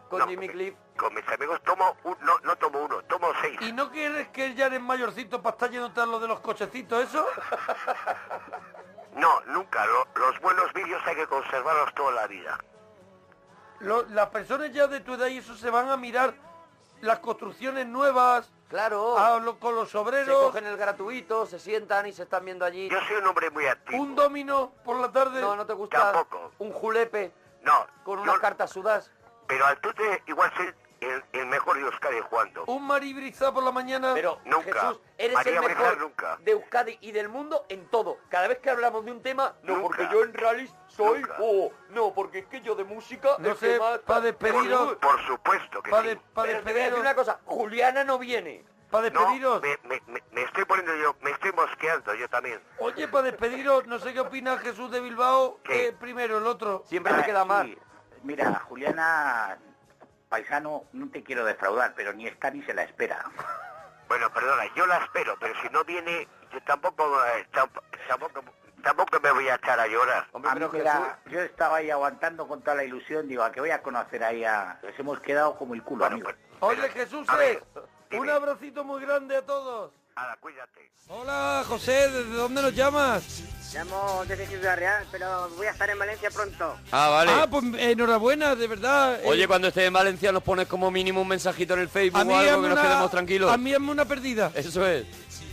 [0.09, 0.75] con no, Jimmy Cliff.
[0.97, 3.57] Con mis amigos tomo un, no, no tomo uno, tomo seis.
[3.61, 7.03] ¿Y no quieres que ya eres mayorcito para estar yéndote a lo de los cochecitos,
[7.03, 7.25] eso?
[9.15, 9.85] No, nunca.
[9.85, 12.57] Lo- los buenos vídeos hay que conservarlos toda la vida.
[13.79, 16.33] Lo- las personas ya de tu edad y eso se van a mirar
[17.01, 19.17] las construcciones nuevas Claro.
[19.19, 22.63] a lo- con los Se obreros, cogen el gratuito, se sientan y se están viendo
[22.65, 22.89] allí.
[22.89, 24.01] Yo soy un hombre muy activo.
[24.01, 26.53] un domino por la tarde, No, no te gusta Tampoco.
[26.59, 29.11] un julepe No, con yo- unas cartas sudas.
[29.45, 32.63] pero al tute igual soy el, el mejor de Euskadi jugando.
[32.67, 34.13] un maribrizá por la mañana.
[34.13, 34.71] Pero Nunca.
[34.73, 36.37] Jesús, eres María el mejor nunca.
[36.41, 38.19] de Euskadi y del mundo en todo.
[38.29, 39.87] Cada vez que hablamos de un tema, no, Nunca.
[39.87, 43.73] porque yo en rallies soy oh, no, porque es que yo de música No sé,
[43.73, 46.19] que más- pa' despediros- Por supuesto que Para sí.
[46.35, 48.63] Pero te voy a decir una cosa, Juliana no viene.
[48.91, 49.61] Para No, despediros.
[49.61, 52.61] me, me- me- me estoy poniendo yo, me estoy mosqueando yo también.
[52.77, 55.59] Oye, para despediros, no sé qué opina Jesús de Bilbao.
[55.63, 55.87] ¿Qué?
[55.87, 56.83] eh, primero, el otro.
[56.87, 57.47] Siempre me Ah, queda sí.
[57.47, 57.77] mal.
[58.23, 59.57] Mira, Juliana,
[60.41, 63.23] paisano, no te quiero defraudar, pero ni está ni se la espera.
[64.07, 68.43] Bueno, perdona, yo la espero, pero si no viene, yo tampoco, eh, tamp- tampoco,
[68.83, 70.27] tampoco me voy a echar a llorar.
[70.33, 73.41] Hombre, A mí, pero mira, Jesús, yo estaba ahí aguantando con toda la ilusión, digo,
[73.41, 74.77] a que voy a conocer ahí a...
[74.81, 76.29] Les hemos quedado como el culo, Bueno, amigo.
[76.59, 77.63] pues, Oye, Jesús, ver,
[78.11, 79.93] un abracito muy grande a todos.
[80.21, 80.91] Nada, cuídate.
[81.07, 83.23] Hola, José, ¿desde dónde nos llamas?
[83.73, 86.77] Llamo desde Ciudad Real, pero voy a estar en Valencia pronto.
[86.91, 87.31] Ah, vale.
[87.33, 89.15] Ah, pues enhorabuena, de verdad.
[89.19, 92.19] Eh, Oye, cuando estés en Valencia nos pones como mínimo un mensajito en el Facebook
[92.29, 93.51] o algo que nos una- quedemos tranquilos.
[93.51, 95.07] A mí hazme una perdida, Eso es.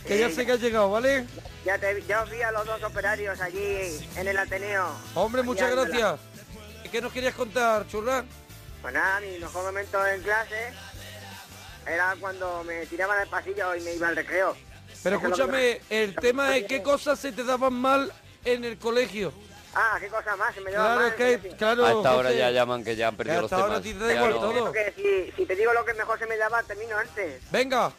[0.05, 1.25] que ya sé que has llegado, ¿vale?
[1.65, 4.87] Ya, te, ya os vi a los dos operarios allí en el Ateneo.
[5.15, 6.19] Hombre, muchas gracias.
[6.91, 8.23] ¿Qué nos querías contar, churra?
[8.83, 10.73] Pues nada, mi mejor momento en clase
[11.89, 14.55] era cuando me tiraban al pasillo y me iba al recreo.
[15.03, 18.11] Pero Eso es lo que escúchame, el tema es qué cosas se te daban mal
[18.45, 19.31] en el colegio.
[19.73, 21.15] Ah, qué cosa más, se me Claro, mal.
[21.15, 23.81] que, claro, a esta hora José, ya llaman que ya han perdido los hasta ahora
[23.81, 24.07] temas.
[24.07, 24.35] te Claro.
[24.39, 24.65] todo.
[24.65, 27.41] Porque si, si te digo lo que mejor se me daba, termino antes.
[27.51, 27.91] Venga.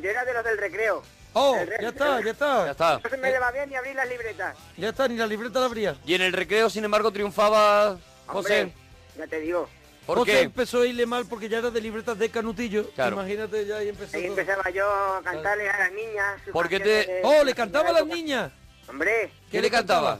[0.00, 1.02] Yo era de los del recreo.
[1.34, 2.64] Oh, ya está, ya está.
[2.66, 3.00] Ya está.
[3.02, 4.56] No se me lleva bien ni abrir las libretas.
[4.76, 5.96] Ya está, ni la libreta la abría.
[6.04, 8.62] Y en el recreo, sin embargo, triunfaba José.
[8.62, 8.74] Hombre,
[9.16, 9.68] ya te digo.
[10.06, 10.40] ¿Por José qué?
[10.42, 12.90] empezó a irle mal porque ya era de libretas de canutillo.
[12.90, 13.14] Claro.
[13.16, 14.32] Imagínate, ya ahí empezó Ahí todo.
[14.40, 16.40] empezaba yo a cantarle a las niñas.
[16.44, 18.50] sus ¿Por qué canciones te- de- Oh, le cantaba a las niñas.
[18.88, 20.18] Hombre, ¿Qué le cantaba?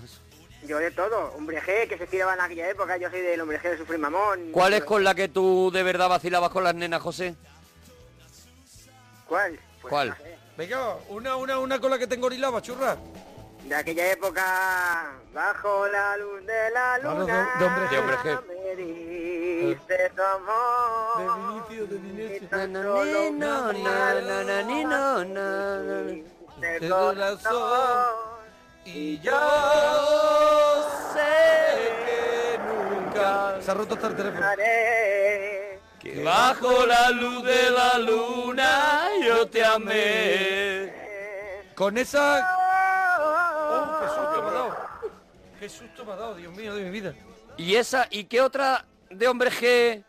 [0.67, 1.33] yo de todo.
[1.37, 2.97] Hombre G, que se tiraba en aquella época.
[2.97, 4.53] Yo soy del hombre G de Sufrir Mamón.
[4.53, 7.35] ¿Cuál es con la que tú de verdad vacilabas con las nenas, José?
[9.27, 9.59] ¿Cuál?
[9.81, 10.17] Pues ¿Cuál?
[10.57, 12.97] Venga, una, una, una con la que tengo orilaba, churra.
[13.65, 17.89] De aquella época, bajo la luz de la luna, de- de hombre.
[17.89, 18.17] De hombre
[18.49, 21.69] me diste tu amor.
[21.79, 26.05] De Vinicio, de Nananino, una nananino, na-
[26.61, 27.53] Te Te corazón.
[27.53, 28.15] corazón.
[28.85, 29.41] Y yo
[31.15, 31.33] sé
[32.05, 33.61] que nunca...
[33.63, 34.45] Se ha roto hasta el teléfono.
[34.47, 35.81] Haré.
[36.01, 40.93] Que bajo la luz de la luna yo te amé.
[41.77, 42.59] Con esa...
[43.75, 44.77] Oh, qué susto me ha dado.
[45.63, 47.15] Qué susto me ha dado, Dios mío, de mi vida.
[47.57, 48.09] ¿Y esa?
[48.11, 50.03] ¿Y qué otra de hombre G,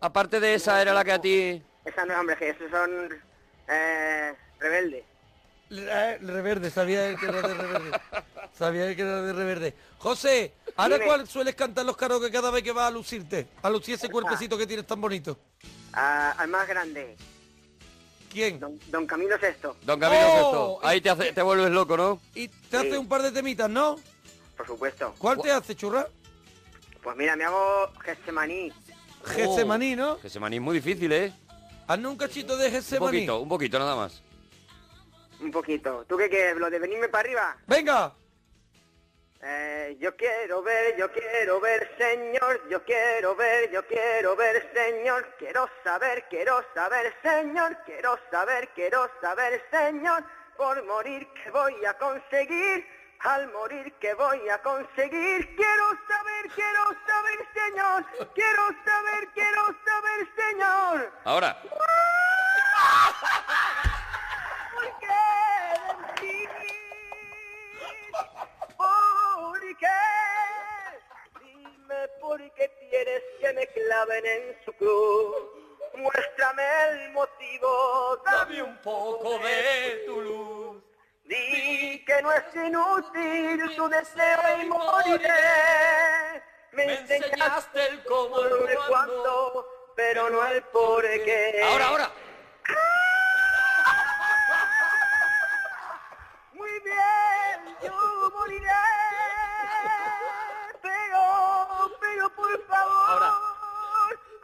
[0.00, 1.62] aparte de esa, era la que a ti...
[1.84, 3.08] Esa no es hombre G, esos son
[3.68, 5.04] eh, rebeldes.
[5.70, 8.00] Eh, Reverde, sabía él que era de Reverde.
[8.58, 9.74] Sabía él que era de Reverde.
[9.98, 11.06] José, ¿ahora Dime.
[11.06, 13.46] cuál sueles cantar los karaoke cada vez que vas a lucirte?
[13.62, 15.38] A lucir ese cuerpecito que tienes tan bonito.
[15.92, 17.16] Ah, al más grande,
[18.28, 18.58] ¿Quién?
[18.58, 19.68] don, don Camilo VI.
[19.82, 20.80] Don Camilo Oh, Sesto.
[20.82, 22.20] Ahí te, hace- te vuelves loco, ¿no?
[22.34, 24.00] Y te hace un par de temitas, ¿no?
[24.56, 25.14] Por supuesto.
[25.18, 26.06] ¿Cuál te hace, churra?
[27.02, 28.72] Pues mira, me hago Getsemaní.
[29.24, 30.18] Getsemaní, ¿no?
[30.20, 31.32] Que se maní es muy difícil, ¿eh?
[31.86, 33.18] Hazme un cachito de Un Getsemaní.
[33.18, 34.22] poquito, un poquito nada más.
[35.40, 36.04] Un poquito.
[36.08, 36.56] ¿Tú qué quieres?
[36.56, 37.56] ¿Lo de venirme para arriba?
[37.66, 38.14] Venga.
[39.46, 45.34] Eh, yo quiero ver, yo quiero ver, señor, yo quiero ver, yo quiero ver, señor,
[45.38, 50.24] quiero saber, quiero saber, señor, quiero saber, quiero saber, señor,
[50.56, 52.86] por morir que voy a conseguir,
[53.24, 60.28] al morir que voy a conseguir, quiero saber, quiero saber, señor, quiero saber, quiero saber,
[60.36, 61.56] señor, Ahora.
[64.74, 65.08] ¿por qué
[66.20, 66.50] mentir?
[68.76, 69.86] ¿Por qué?
[71.40, 75.36] Dime por qué quieres que me claven en su cruz.
[75.96, 80.82] Muéstrame el motivo, dame un poco de tu luz.
[81.24, 86.42] Di que no es inútil tu deseo y moriré.
[86.72, 91.62] Me enseñaste el cómo y el cuándo, pero no el por qué.
[91.66, 92.10] Ahora, ahora.
[96.52, 98.68] Muy bien, yo moriré.
[100.82, 103.22] Pero, pero por favor.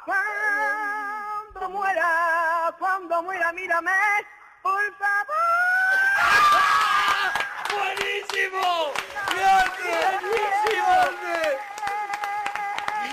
[0.06, 3.90] Cuando muera, cuando muera, mírame.
[4.70, 5.36] Por favor.
[7.74, 8.92] ¡Buenísimo!
[9.34, 9.98] ¡Grande!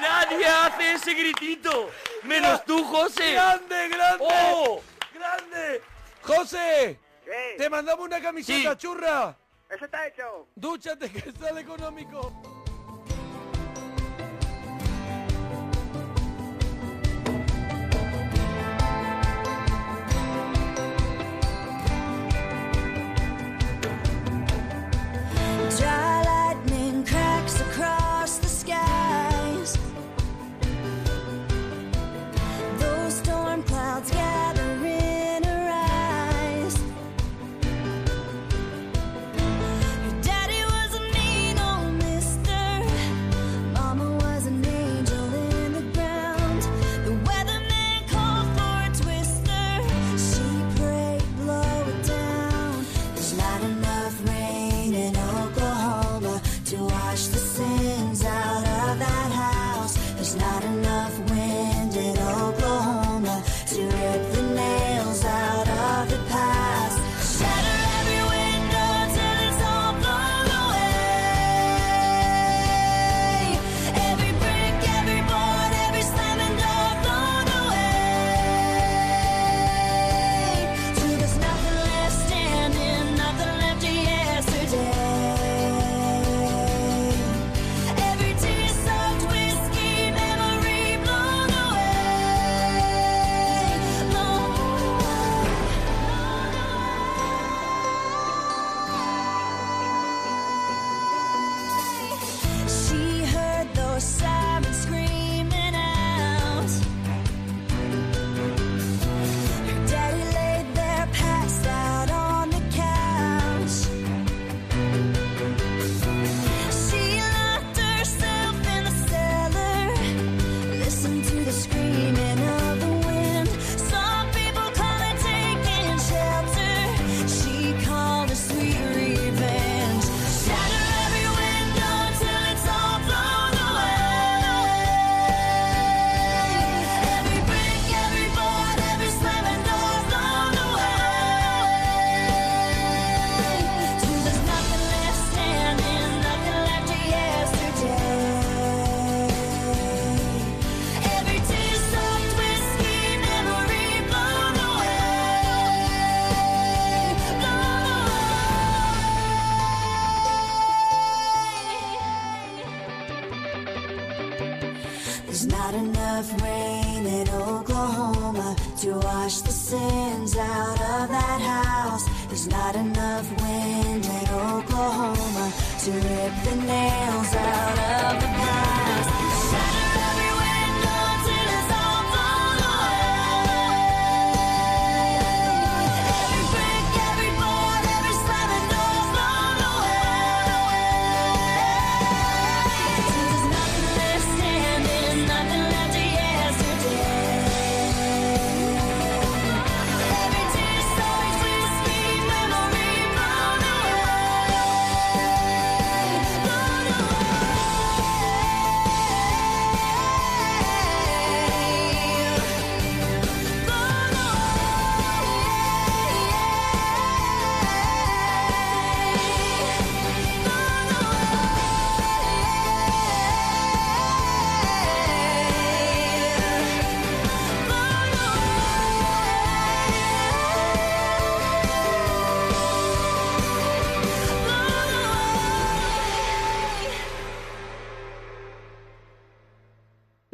[0.01, 1.89] Nadie hace ese gritito.
[2.23, 3.33] Menos tú, José.
[3.33, 4.17] ¡Grande, grande!
[4.29, 4.81] ¡Oh!
[5.13, 5.81] ¡Grande!
[6.21, 6.99] ¡José!
[7.25, 7.55] ¿Qué?
[7.57, 8.77] ¡Te mandamos una camiseta Sí.
[8.77, 9.35] churra!
[9.69, 10.47] Eso está hecho.
[10.55, 12.31] ¡Dúchate que sale económico!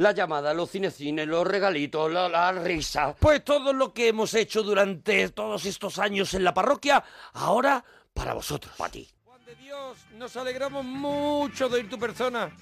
[0.04, 3.16] La llamada, los cinecines, los regalitos, la, la risa.
[3.18, 8.34] Pues todo lo que hemos hecho durante todos estos años en la parroquia, ahora para
[8.34, 8.74] vosotros.
[8.76, 9.08] Para ti.
[9.24, 12.54] Juan de Dios, nos alegramos mucho de ir tu persona.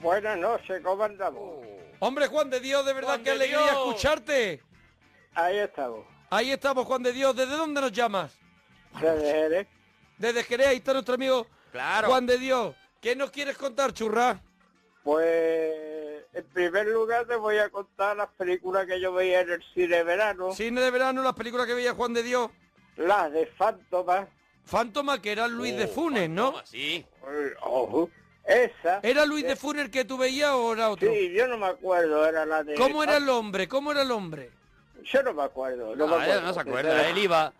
[0.00, 1.58] Buenas noches, ¿cómo andamos?
[2.00, 3.72] Hombre, Juan de Dios, de verdad, Juan qué de alegría Dios.
[3.76, 3.90] Oh.
[3.90, 4.62] escucharte.
[5.34, 6.06] Ahí estamos.
[6.30, 7.36] Ahí estamos, Juan de Dios.
[7.36, 8.32] ¿Desde dónde nos llamas?
[8.98, 9.68] Desde Jerez.
[10.16, 12.08] Desde Jerez, ahí está nuestro amigo Claro.
[12.08, 12.74] Juan de Dios.
[13.02, 14.40] ¿Qué nos quieres contar, churra?
[15.04, 15.95] Pues
[16.36, 19.96] en primer lugar te voy a contar las películas que yo veía en el cine
[19.96, 20.52] de verano.
[20.52, 22.50] Cine de verano, las películas que veía Juan de Dios.
[22.96, 24.28] Las de Fántoma.
[24.64, 26.54] Fántoma, que era Luis de Oh, Funes, ¿no?
[26.64, 27.06] Sí.
[28.44, 29.00] Esa.
[29.02, 31.10] ¿Era Luis de Funes el que tú veías o era otro?
[31.10, 32.74] Sí, yo no me acuerdo, era la de...
[32.74, 33.66] ¿Cómo era el hombre?
[33.68, 34.50] ¿Cómo era el hombre?
[35.04, 36.40] Yo no me acuerdo, no, me Ah, acuerdo.
[36.42, 37.52] no se acuerda, él iba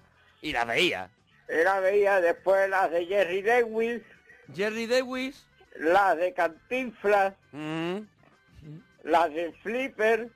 [0.43, 1.11] y la veía.
[1.49, 4.03] Era veía después las de Jerry Lewis,
[4.55, 5.47] Jerry Lewis.
[5.77, 7.99] las de Cantinflas, Mm.
[9.07, 10.31] Las de Flipper,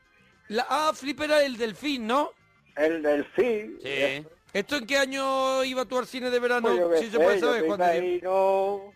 [0.49, 2.33] La, ah, Flipper era el delfín, ¿no?
[2.77, 3.79] el Delfín.
[3.83, 4.27] Sí.
[4.55, 6.69] ¿Esto en qué año iba tú al cine de verano?
[6.89, 8.93] Pues si se puede saber, imagino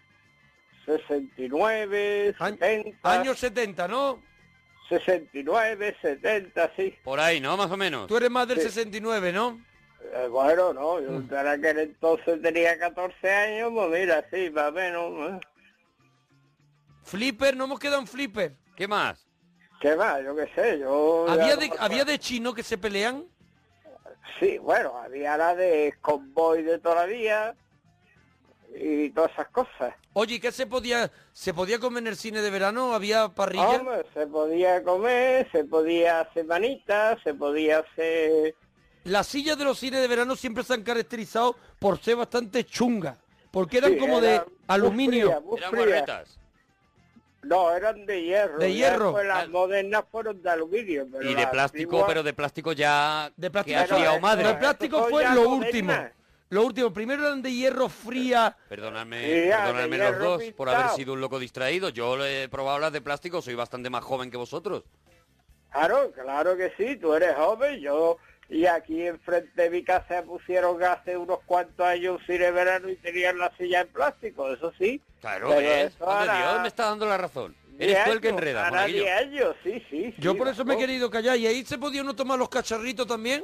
[0.87, 4.23] 69, Año- 70, Años 70, ¿no?
[4.89, 6.95] 69, 70, sí.
[7.05, 7.57] Por ahí, ¿no?
[7.57, 8.07] Más o menos.
[8.07, 8.65] Tú eres más del Sí.
[8.65, 9.61] 69, ¿no?
[10.13, 11.29] Eh, bueno, no, yo Mm.
[11.33, 15.41] en aquel entonces tenía 14 años, pues mira, sí, más o menos.
[17.03, 18.55] Flipper, no hemos quedado en Flipper.
[18.77, 19.24] ¿Qué más?
[19.85, 20.25] ¿Qué más?
[20.25, 21.27] Yo qué sé, yo...
[21.29, 23.27] ¿Había de, ¿Había de chino que se pelean?
[24.40, 27.55] Sí, bueno, había la de convoy de todavía
[28.75, 29.94] y todas esas cosas.
[30.14, 32.94] Oye, ¿y ¿qué se podía se podía comer en el cine de verano?
[32.94, 33.73] ¿Había parrilla?
[33.73, 38.55] Hombre, se podía comer, se podía hacer manitas, se podía hacer...
[39.05, 43.18] Las sillas de los cines de verano siempre se han caracterizado por ser bastante chungas.
[43.51, 45.27] Porque eran Sí, como era de aluminio.
[45.27, 46.38] fría, Eran guarretas.
[47.46, 48.59] No, eran de hierro.
[48.59, 49.04] De hierro.
[49.07, 49.48] después las Ah.
[49.48, 51.07] modernas fueron de aluminio.
[51.11, 54.12] Pero Y de plástico, antiguas- pero de plástico ya De plástico, que ha Pero criado
[54.16, 54.42] eso- madre.
[54.44, 55.46] Lo de plástico fue lo modernas.
[55.66, 55.92] último.
[56.50, 56.92] Lo último.
[56.92, 58.57] Primero eran de hierro fría.
[58.68, 61.88] Perdonadme, ya, perdonadme los dos por haber sido un loco distraído.
[61.88, 64.85] Yo he probado las de plástico, soy bastante más joven que vosotros.
[65.72, 68.18] Claro, claro que sí, tú eres joven, yo...
[68.48, 72.96] Y aquí enfrente de mi casa pusieron hace unos cuantos años un cine verano y
[72.96, 75.00] tenían la silla en plástico, eso sí.
[75.20, 75.94] Claro, Pero ¿ves?
[75.94, 77.57] eso Hombre, hará Dios me está dando la razón.
[77.78, 79.02] Eres tú el que años, enreda, hará Juanillo.
[79.02, 80.14] 10 años, sí, sí.
[80.18, 81.37] Yo por eso me he querido callar.
[81.38, 83.42] ¿Y ahí se podía uno tomar los cacharritos también?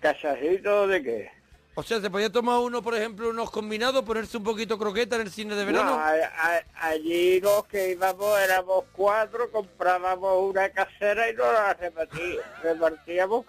[0.00, 1.30] ¿Cachajito de qué?
[1.74, 5.22] O sea, se podía tomar uno, por ejemplo, unos combinados, ponerse un poquito croqueta en
[5.22, 5.90] el cine de verano.
[5.90, 11.74] No, a- a- allí los que íbamos éramos cuatro, comprábamos una casera y no la
[11.74, 12.44] repartíamos.
[12.62, 13.44] repartíamos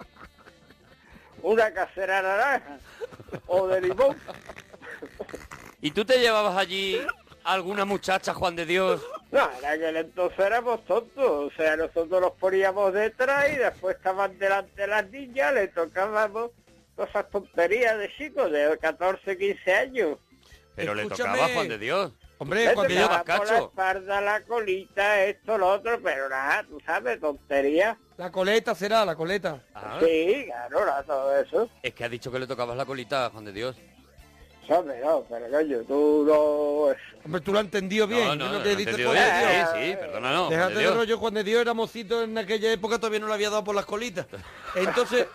[1.42, 2.78] una casera naranja
[3.46, 4.16] o de limón.
[5.80, 7.00] ¿Y tú te llevabas allí
[7.44, 9.02] alguna muchacha, Juan de Dios?
[9.30, 14.38] No, en aquel entonces éramos tontos, o sea, nosotros los poníamos detrás y después estaban
[14.38, 16.50] delante las niñas, le tocábamos
[16.96, 20.18] todas esas tonterías de chicos de 14, 15 años.
[20.74, 22.12] Pero le tocaba Juan de Dios.
[22.42, 23.00] Hombre, cuando yo...
[23.02, 23.68] llevas tocábamos la cacho.
[23.68, 27.98] espalda, la colita, esto, lo otro, pero nada, tú sabes, tonterías.
[28.16, 29.62] La coleta será, la coleta.
[29.74, 31.68] Ah, Sí, claro, la- todo eso.
[31.82, 33.76] Es que has dicho que le tocabas la colita a Juan de Dios.
[34.68, 36.94] Hombre, no, pero coño, tú no...
[37.24, 38.38] Hombre, tú lo has entendido bien.
[38.38, 38.96] No, te bien.
[38.96, 39.14] Dios.
[39.14, 40.46] Sí, sí, perdona, no.
[40.46, 43.26] Juan Déjate de de rollo, Juan de Dios era mocito en aquella época, todavía no
[43.28, 44.26] le había dado por las colitas.
[44.74, 45.26] Entonces,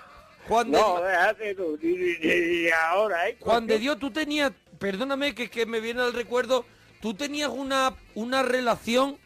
[0.48, 2.18] Juan de, No, déjate tú, ni, ni-
[2.64, 3.38] ni ahora, ¿eh?
[3.42, 6.66] Juan de Dios, tú tenías, perdóname que, que me viene al recuerdo,
[7.06, 9.20] tú tenías una, una relación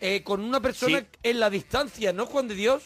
[0.00, 1.06] eh, con una persona Sí.
[1.22, 2.82] en la distancia, ¿no, Juan de Dios?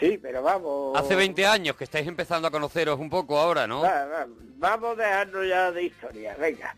[0.00, 0.98] Sí, pero vamos...
[0.98, 3.82] Hace 20 años que estáis empezando a conoceros un poco ahora, ¿no?
[3.82, 6.74] Va, va, vamos dejando ya de historia, venga.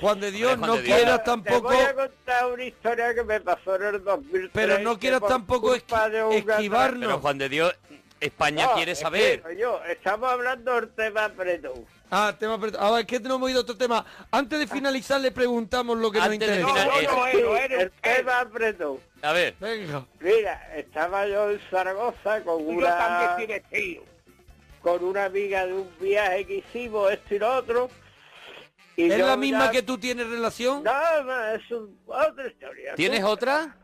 [0.00, 0.96] Juan de Dios, Juan no de Dios.
[0.98, 4.50] quieras Te tampoco, voy a contar una historia que me pasó en el 2003.
[4.54, 7.08] pero no quieras tampoco esqui- esquivarnos.
[7.08, 7.74] Pero Juan de Dios,
[8.20, 9.42] España No, quiere es que, saber.
[9.42, 11.84] coño, estamos hablando del tema Bretón.
[12.10, 12.84] Ah, tema apretado.
[12.84, 14.04] Ahora es que no hemos ido a otro tema.
[14.32, 16.68] Antes de finalizar le preguntamos lo que nos Antes de interesa.
[16.68, 17.16] final- No, eso.
[17.16, 18.98] no, sí, el tema Bretón.
[19.22, 20.06] A ver, Venga.
[20.20, 23.36] Mira, estaba yo en Zaragoza con una...
[24.82, 27.90] con una amiga de un viaje que hicimos, esto y lo otro.
[28.96, 30.82] Y ¿Es yo la misma ya- que tú tienes relación?
[30.82, 32.94] No, no, es un- otra historia.
[32.96, 33.76] ¿tienes otra?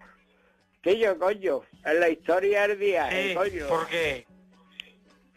[0.82, 3.66] Que yo, coño, en la historia del viaje, coño.
[3.68, 4.26] ¿Por qué?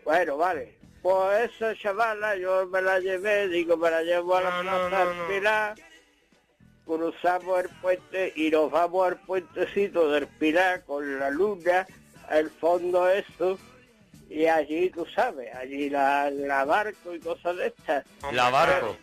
[0.04, 0.79] Bueno, vale.
[1.02, 5.18] Pues esa chavala yo me la llevé, digo, me la llevo a la plaza del
[5.28, 5.76] Pilar,
[6.86, 11.88] cruzamos el puente y nos vamos al puentecito del Pilar con la luna,
[12.30, 13.58] el fondo eso,
[14.30, 18.06] y allí, tú sabes, allí la, la barco y cosas de estas.
[18.32, 18.98] La barco.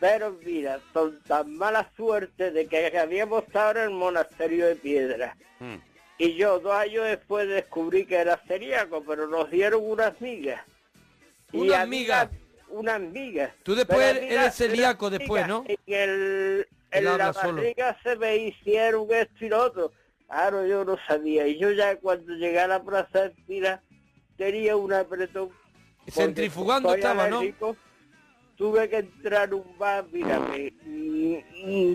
[0.00, 5.36] Pero mira, con tan mala suerte de que habíamos estado en el monasterio de piedra.
[5.58, 5.93] Mm.
[6.18, 10.62] Y yo dos años después descubrí que era celíaco, pero nos dieron unas migas.
[11.52, 12.28] ¿Unas migas?
[12.68, 13.52] Unas migas.
[13.62, 15.46] Tú después eres celíaco después.
[15.46, 15.64] ¿no?
[15.66, 17.56] En, el, en la solo.
[17.56, 19.92] barriga se me hicieron esto y lo otro.
[20.26, 21.46] Claro, yo no sabía.
[21.46, 23.82] Y yo ya cuando llegué a la plaza de Pila
[24.36, 25.50] tenía un apretón.
[26.08, 27.42] Centrifugando estaba, ¿no?
[28.56, 30.72] tuve que entrar en un bar, mira, me,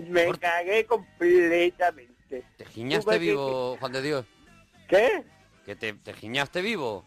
[0.08, 2.09] me cagué completamente.
[2.30, 4.24] ¿Te giñaste Tuve que- vivo, Juan de Dios?
[4.88, 5.24] ¿Qué?
[5.66, 7.04] ¿Que te, te giñaste vivo?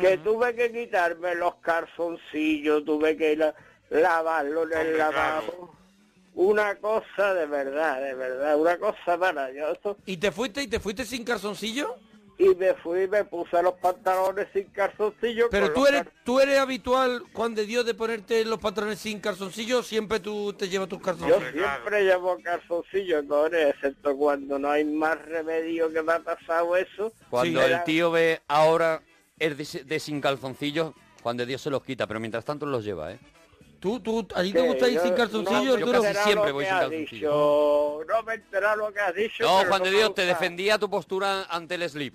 [0.00, 3.54] Que tuve que quitarme los calzoncillos, tuve que la-
[3.90, 5.74] lavarlo en el lavabo.
[6.34, 9.96] Una cosa de verdad, de verdad, una cosa maravillosa.
[10.04, 11.96] ¿Y te fuiste y te fuiste sin calzoncillo?
[12.38, 15.48] Y me fui y me puse los pantalones sin calzoncillos.
[15.50, 19.82] Pero tú eres, tú eres habitual, Juan de Dios, de ponerte los pantalones sin calzoncillo,
[19.82, 21.52] siempre tú te llevas tus Yo calzoncillos.
[21.54, 27.10] siempre llevo calzoncillos, cojones, excepto cuando no hay más remedio que me ha pasado eso.
[27.30, 27.72] Cuando Sí.
[27.72, 29.00] el tío ve ahora
[29.38, 32.84] es de, de sin calzoncillos, Juan de Dios se los quita, pero mientras tanto los
[32.84, 33.18] lleva, ¿eh?
[33.80, 35.96] ¿Tú, tú, a ti te gusta ir yo sin no calzoncillo, me he Arturo?
[35.98, 37.32] enterado siempre voy sin calzoncillos.
[38.06, 39.42] No me he enterado lo que has dicho.
[39.44, 42.14] No, Juan de Dios, te defendía tu postura ante el slip.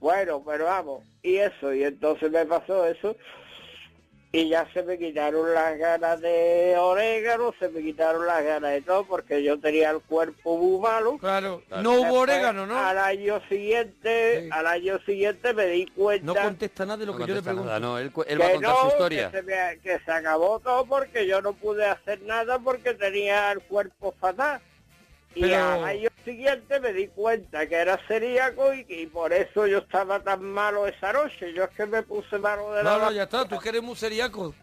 [0.00, 3.14] Bueno, pero vamos, y eso, y entonces me pasó eso,
[4.32, 8.80] y ya se me quitaron las ganas de orégano, se me quitaron las ganas de
[8.80, 11.18] todo, porque yo tenía el cuerpo muy malo.
[11.18, 12.78] Claro, no hubo orégano, ¿no?
[12.78, 16.24] Al año siguiente, al año siguiente me di cuenta...
[16.24, 17.66] No contesta nada de lo No que yo le pregunto.
[17.66, 19.30] nada, no, él, él que va a contar no, su historia.
[19.32, 23.50] Que se, me- que se acabó todo porque yo no pude hacer nada porque tenía
[23.52, 24.60] el cuerpo fatal.
[25.34, 29.66] Y Pero- al año siguiente me di cuenta que era celíaco y, y por eso
[29.66, 31.52] yo estaba tan malo esa noche.
[31.54, 33.68] Yo es que me puse malo de la No, no, ya está, tú es que
[33.68, 34.54] eres muy seriaco.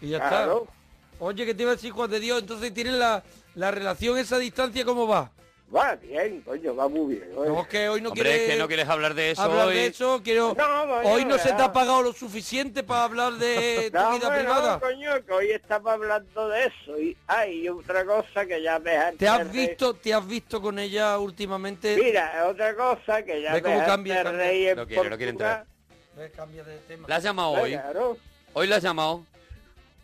[0.00, 0.62] Y ya Claro.
[0.68, 1.24] está.
[1.24, 3.22] Oye, que te iba a decir, Juan de Dios, entonces tienes la,
[3.54, 5.30] la relación esa distancia, ¿cómo va?
[5.74, 7.30] Va bien, coño, va muy bien.
[7.34, 7.48] oye.
[7.48, 9.74] No, que hoy no Hombre, quieres es que no quieres hablar de eso hablar hoy.
[9.74, 10.54] de eso, quiero...
[10.54, 13.98] No, no, hoy no, no se te ha pagado lo suficiente para hablar de tu
[13.98, 14.72] No, vida hombre, privada.
[14.74, 16.98] no, coño, que hoy estamos hablando de eso.
[17.00, 21.18] Y hay otra cosa que ya me ¿Te has visto, te has visto con ella
[21.18, 21.96] últimamente?
[21.96, 24.74] Mira, otra cosa que ya Ve me cómo cambia, cambia.
[24.74, 25.64] No quiere, no quiere entrar.
[26.16, 27.08] Ve, cambia de tema.
[27.08, 27.70] ¿La has llamado hoy?
[27.72, 28.18] Claro.
[28.52, 29.24] ¿Hoy la has llamado?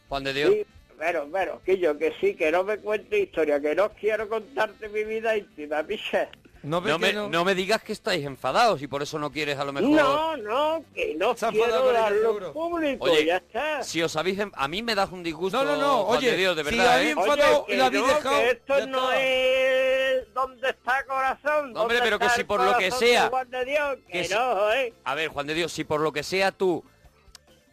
[0.09, 0.51] Juan de Dios.
[0.51, 0.67] Sí,
[0.99, 4.89] pero, pero, que yo que sí, que no me cuente historia, que no quiero contarte
[4.89, 6.29] mi vida íntima, piche.
[6.65, 9.57] No, No me, no- no me digas que estáis enfadados y por eso no quieres
[9.61, 9.91] a lo mejor...
[9.91, 13.83] No, no, que no quiero darlo público, Oye, ya está.
[13.85, 14.41] Si os habéis...
[14.41, 16.65] en- A mí me das un disgusto, No, no, no, Juan oye, de Dios, de
[16.65, 17.13] si verdad, habéis ¿eh?
[17.13, 21.77] enfadado que y la habéis no, dejado, que esto no es donde está corazón.
[21.77, 24.35] Hombre, ¿Dónde pero que si por lo que sea- Juan de Dios, que, que si-
[24.35, 24.93] no, ¿eh?
[25.05, 26.85] A ver, Juan de Dios, si por lo que sea tú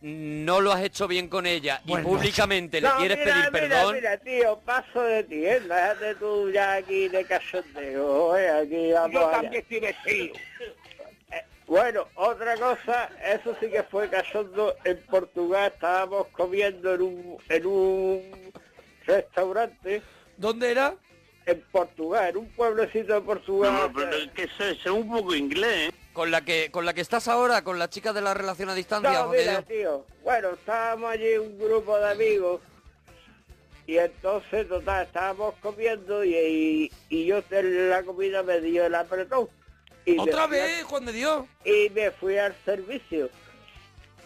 [0.08, 3.96] no lo has hecho bien con ella y públicamente le quieres mira, pedir mira, perdón...
[3.96, 5.60] Mira, tío, paso de ti, ¿eh?
[5.62, 8.50] Déjate tú ya aquí de cachondeo, ¿eh?
[8.52, 9.32] Aquí vamos Yo allá.
[9.42, 10.36] también estoy vestido.
[11.32, 17.38] Eh, Bueno, otra cosa, eso sí que fue cachondo en Portugal, estábamos comiendo en un,
[17.50, 18.22] en un
[19.08, 20.04] restaurante
[20.38, 20.96] ¿Dónde era?
[21.48, 23.74] en Portugal, en un pueblecito de Portugal.
[23.74, 25.90] No, pero es que sé, sé un poco inglés.
[25.90, 25.92] ¿eh?
[26.16, 28.74] Con la que con la que estás ahora, con la chica de la relación a
[28.74, 32.62] distancia, No, Juan mira, tío, bueno, estábamos allí un grupo de amigos
[33.86, 38.96] y entonces, total, estábamos comiendo y, y, y yo en la comida me dio el
[38.96, 39.50] apretón.
[40.06, 41.46] Y Otra vez, Juan de Dios.
[41.66, 43.30] y me fui al servicio.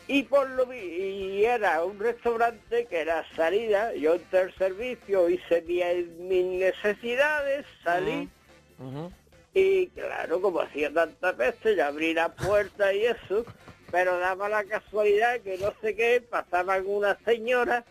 [0.08, 5.28] Y por lo vi- y era un restaurante que era salida, yo entré al servicio,
[5.28, 8.30] hice mi- mis necesidades, salí
[9.60, 13.45] y claro, como hacía tanta peste, ya abrí la puerta y eso,
[13.91, 17.84] pero daba la casualidad que no sé qué, pasaban unas señoras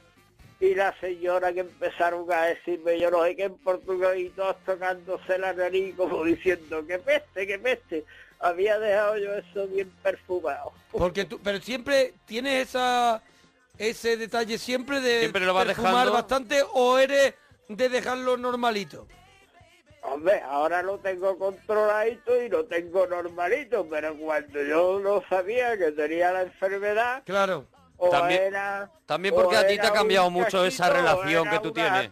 [0.60, 4.56] y la señora que empezaron a decirme yo no sé qué en portugués y todos
[4.64, 8.04] tocándose la nariz como diciendo que peste, que peste.
[8.40, 10.72] Había dejado yo eso bien perfumado.
[10.92, 13.20] Porque tú, pero siempre tienes esa
[13.76, 16.12] ese detalle siempre de Siempre lo vas perfumar dejando.
[16.12, 17.34] bastante o eres
[17.68, 19.06] de dejarlo normalito.
[20.02, 25.92] Hombre, ahora lo tengo controladito y lo tengo normalito, pero cuando yo no sabía que
[25.92, 27.66] tenía la enfermedad, Claro.
[27.96, 28.90] o También- era...
[29.06, 32.10] También porque a ti te ha cambiado mucho esa cachito, relación que tú tienes.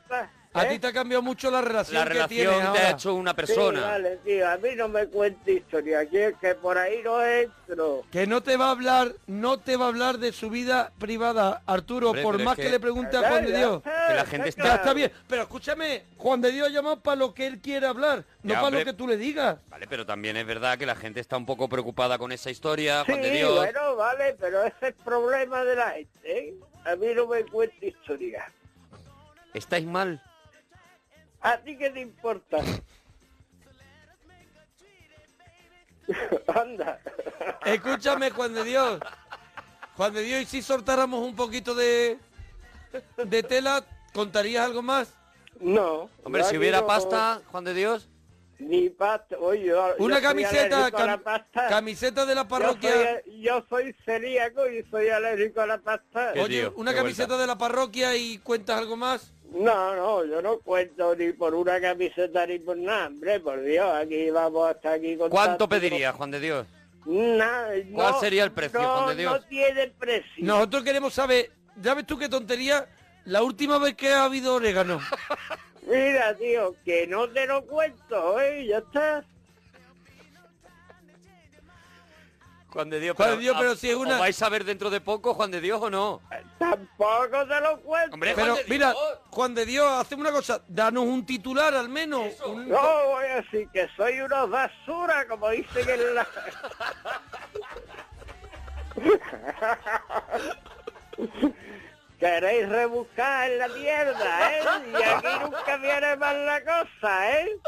[0.58, 0.68] A ¿eh?
[0.70, 3.32] ti te ha cambiado mucho la relación La que relación tienes te ha hecho una
[3.32, 3.80] Sí, persona.
[3.82, 8.02] vale, tío, a mí no me cuente historia, aquí es que por ahí no entro.
[8.10, 11.62] Que no te va a hablar, no te va a hablar de su vida privada,
[11.66, 12.62] Arturo, Hombre, por más que...
[12.62, 13.82] que- le pregunte a Juan de Dios.
[13.82, 17.00] Que la gente está Ya está- está bien, pero escúchame, Juan de Dios ha llamado
[17.00, 18.80] para lo que él quiere hablar, no Ya, para hombre.
[18.84, 19.58] lo que tú le digas.
[19.68, 23.00] Vale, pero también es verdad que la gente está un poco preocupada con esa historia,
[23.04, 23.54] Sí, Juan de Dios.
[23.56, 26.54] bueno, vale, pero ese es el problema de la gente, ¿eh?
[26.84, 28.50] A mí no me cuente historia.
[29.54, 30.22] ¿Estáis mal?
[31.46, 32.58] ¿A ti qué te importa?
[36.54, 37.00] Anda.
[37.64, 38.98] Escúchame, Juan de Dios.
[39.96, 42.18] Juan de Dios, y si soltáramos un poquito de,
[43.16, 45.14] de tela, ¿contarías algo más?
[45.60, 46.10] No.
[46.24, 48.08] Hombre, si hubiera no- pasta, Juan de Dios,
[48.58, 49.36] Ni pasta.
[49.38, 51.68] Oye, yo, Una yo camiseta, la pasta.
[51.68, 52.92] camiseta de la Yo parroquia.
[53.24, 56.32] soy, yo soy celíaco y soy alérgico a la pasta.
[56.42, 59.32] Oye, una camiseta de la parroquia y cuentas algo más.
[59.56, 63.90] No, no, yo no cuento ni por una camiseta ni por nada, hombre, por Dios,
[63.94, 66.66] aquí vamos hasta aquí con ¿Cuánto pedirías, Juan de Dios?
[67.06, 69.32] Nada, ¿Cuál no, sería el precio, no, Juan de Dios?
[69.32, 70.44] No tiene precio.
[70.44, 71.50] Nosotros queremos saber,
[71.80, 72.86] ¿ya ves tú qué tontería?
[73.24, 75.00] La última vez que ha habido orégano.
[75.86, 78.66] Mira, tío, que no te lo cuento, ¿eh?
[78.66, 79.24] Ya está.
[82.76, 84.62] Juan de Dios, Juan de Dios, pero ¿os- si es una- ¿os vais a ver
[84.64, 86.20] dentro de poco, Juan de Dios, o no?
[86.58, 88.12] Tampoco te lo cuento.
[88.14, 89.18] Hombre, Pero Juan mira, Dios.
[89.30, 92.38] Juan de Dios, hacemos una cosa, danos un titular al menos.
[92.44, 96.26] un- No voy a decir que soy unos basura, como dicen en la...
[102.18, 104.62] Queréis rebuscar en la mierda, ¿eh?
[104.90, 107.58] Y aquí nunca viene más la cosa, ¿eh?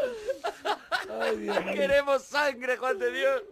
[1.75, 3.43] Queremos sangre, Juan de Dios.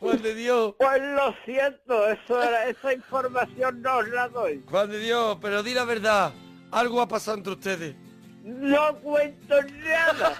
[0.00, 0.74] Juan de Dios.
[0.78, 4.62] Pues lo siento, eso era- esa información no os la doy.
[4.68, 6.32] Juan de Dios, pero di la verdad.
[6.70, 7.94] Algo ha pasado entre ustedes.
[8.42, 10.36] No cuento nada.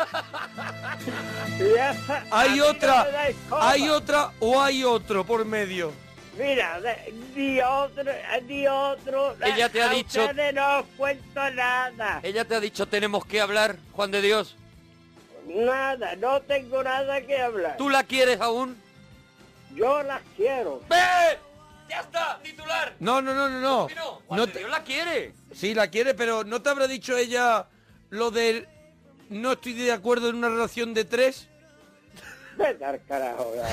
[2.31, 3.07] Hay no otra,
[3.49, 3.71] coba.
[3.71, 5.93] hay otra o hay otro por medio.
[6.37, 6.81] Mira,
[7.35, 8.13] ni otro,
[8.47, 9.37] ni otro.
[9.41, 12.21] Ella te ha a dicho- no os cuento nada.
[12.23, 14.57] Ella te ha dicho tenemos que hablar, Juan de Dios.
[15.47, 17.77] Nada, no tengo nada que hablar.
[17.79, 18.77] ¿Tú la quieres aún?
[19.75, 20.81] Yo las quiero.
[20.89, 21.39] ¡Ve!
[21.89, 22.39] ¡Ya está!
[22.43, 22.95] ¡Titular!
[23.01, 23.89] No, no, no, no, no.
[24.31, 25.35] No, te- Dios la quiere.
[25.53, 27.67] Sí, la quiere, pero ¿no te habrá dicho ella
[28.11, 28.69] lo del
[29.31, 31.49] no estoy de acuerdo en una relación de tres?
[32.57, 33.53] Vete al carajo.
[33.57, 33.65] eh.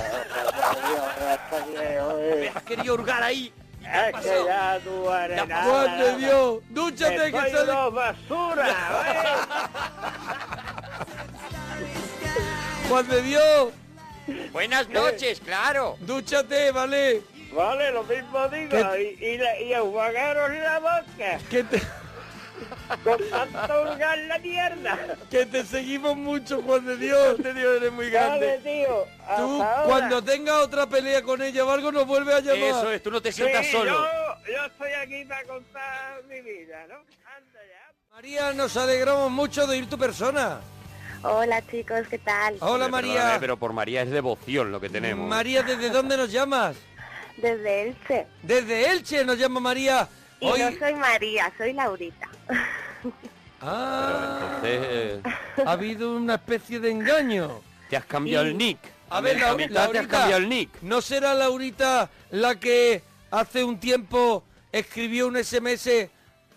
[2.53, 3.53] Has querido hurgar ahí.
[3.81, 6.15] Es que ya tú eres Ya nada, Juan de.
[6.17, 7.71] Dios, dúchate Que sale...
[7.91, 8.75] basura,
[12.89, 13.69] Juan de Dios,
[14.51, 15.97] Buenas noches, claro.
[16.01, 17.11] dúchate, ¿vale?
[17.17, 17.21] ¿eh?
[17.53, 18.69] Vale, lo mismo digo.
[18.69, 19.17] ¿Qué?
[19.19, 21.39] Y, y, la- y enjuagaros la boca.
[21.49, 21.81] Que te,
[23.03, 24.99] Con tanto hurgar la mierda.
[25.29, 27.33] que te seguimos mucho, Juan de Dios.
[27.33, 28.59] Juan de Dios, eres muy Vale, grande.
[28.63, 29.05] tío.
[29.35, 29.83] Tú, ahora.
[29.85, 32.69] cuando tengas otra pelea con ella o algo, nos vuelve a llamar.
[32.69, 33.91] Eso es, tú no te sientas Sí, solo.
[33.91, 36.95] Yo, yo estoy aquí para contar mi vida, ¿no?
[36.95, 38.15] Anda ya.
[38.15, 40.61] María, nos alegramos mucho de ir tu persona.
[41.23, 42.55] Hola chicos, ¿qué tal?
[42.61, 43.37] Hola, María.
[43.39, 45.27] pero por María es devoción lo que tenemos.
[45.29, 46.75] María, ¿desde dónde nos llamas?
[47.37, 48.27] Desde Elche.
[48.41, 50.07] Desde Elche nos llama María.
[50.39, 50.59] Y Hoy...
[50.59, 52.29] no soy María, soy Laurita.
[53.63, 55.21] Ah, Entonces, eh,
[55.63, 57.61] ha habido una especie de engaño.
[57.91, 58.79] te has cambiado Y- el nick.
[59.11, 60.81] A ver, la, mitad te has Laurita, cambiado el nick.
[60.81, 65.87] ¿no será Laurita la que hace un tiempo escribió un SMS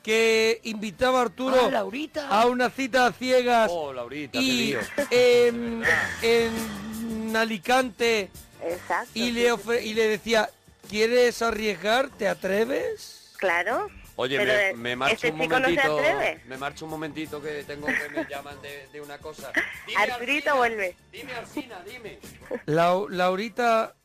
[0.04, 2.28] que invitaba a Arturo Ah, Laurita.
[2.28, 4.78] a una cita a ciegas Oh, Laurita, y lío.
[5.10, 5.82] en,
[6.22, 8.30] en Alicante
[8.62, 9.10] Exacto.
[9.14, 10.50] y le, ofre- y le decía,
[10.90, 12.10] ¿quieres arriesgar?
[12.10, 13.32] ¿Te atreves?
[13.38, 13.88] Claro.
[14.16, 15.98] Oye, Pero, me, me marcho este un no momentito.
[16.46, 19.50] me marcho un momentito que tengo que me llaman de, de una cosa.
[19.88, 20.94] Dime, Arturito vuelve.
[21.10, 22.18] Dime, Arsina, dime.
[22.66, 23.96] Lau- Laurita,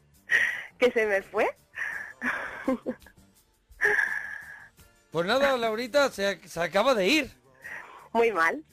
[0.80, 1.45] ¿Que se me fue?
[5.12, 7.32] pues nada, Laurita se, se acaba de ir.
[8.14, 8.64] Muy mal.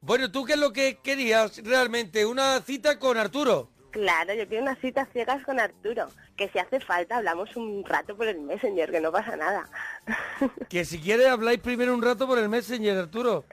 [0.00, 2.24] Bueno, ¿tú qué es lo que querías realmente?
[2.24, 3.70] ¿Una cita con Arturo?
[3.90, 6.08] Claro, yo quiero unas citas ciegas con Arturo.
[6.36, 9.68] Que si hace falta hablamos un rato por el Messenger, que no pasa nada.
[10.68, 13.44] Que si quieres habláis primero un rato por el Messenger, Arturo.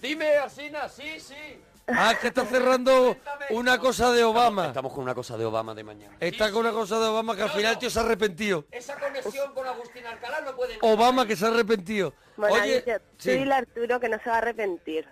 [0.00, 1.60] Dime, Arsina, sí, sí.
[1.96, 3.16] Ah, que está cerrando
[3.50, 4.66] una cosa de Obama.
[4.68, 6.16] Estamos con una cosa de Obama de mañana.
[6.20, 7.78] Está con una cosa de Obama que al final no.
[7.78, 8.64] tío se ha arrepentido.
[8.70, 10.78] Esa conexión con Agustín Alcalá no puede...
[10.82, 12.14] Obama que se ha arrepentido.
[12.36, 15.06] Bueno, Oye, tú sí, dile a Arturo que no se va a arrepentir.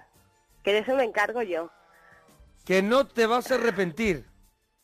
[0.63, 1.71] Que de eso me encargo yo.
[2.65, 4.27] que no te vas a arrepentir,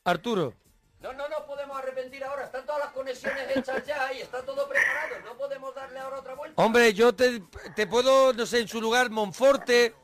[0.05, 0.55] Arturo.
[1.01, 2.45] No, no nos podemos arrepentir ahora.
[2.45, 5.21] Están todas las conexiones hechas ya y está todo preparado.
[5.27, 6.63] No podemos darle ahora otra vuelta.
[6.63, 7.43] Hombre, yo te,
[7.77, 9.95] te puedo, no sé, en su lugar, Monforte,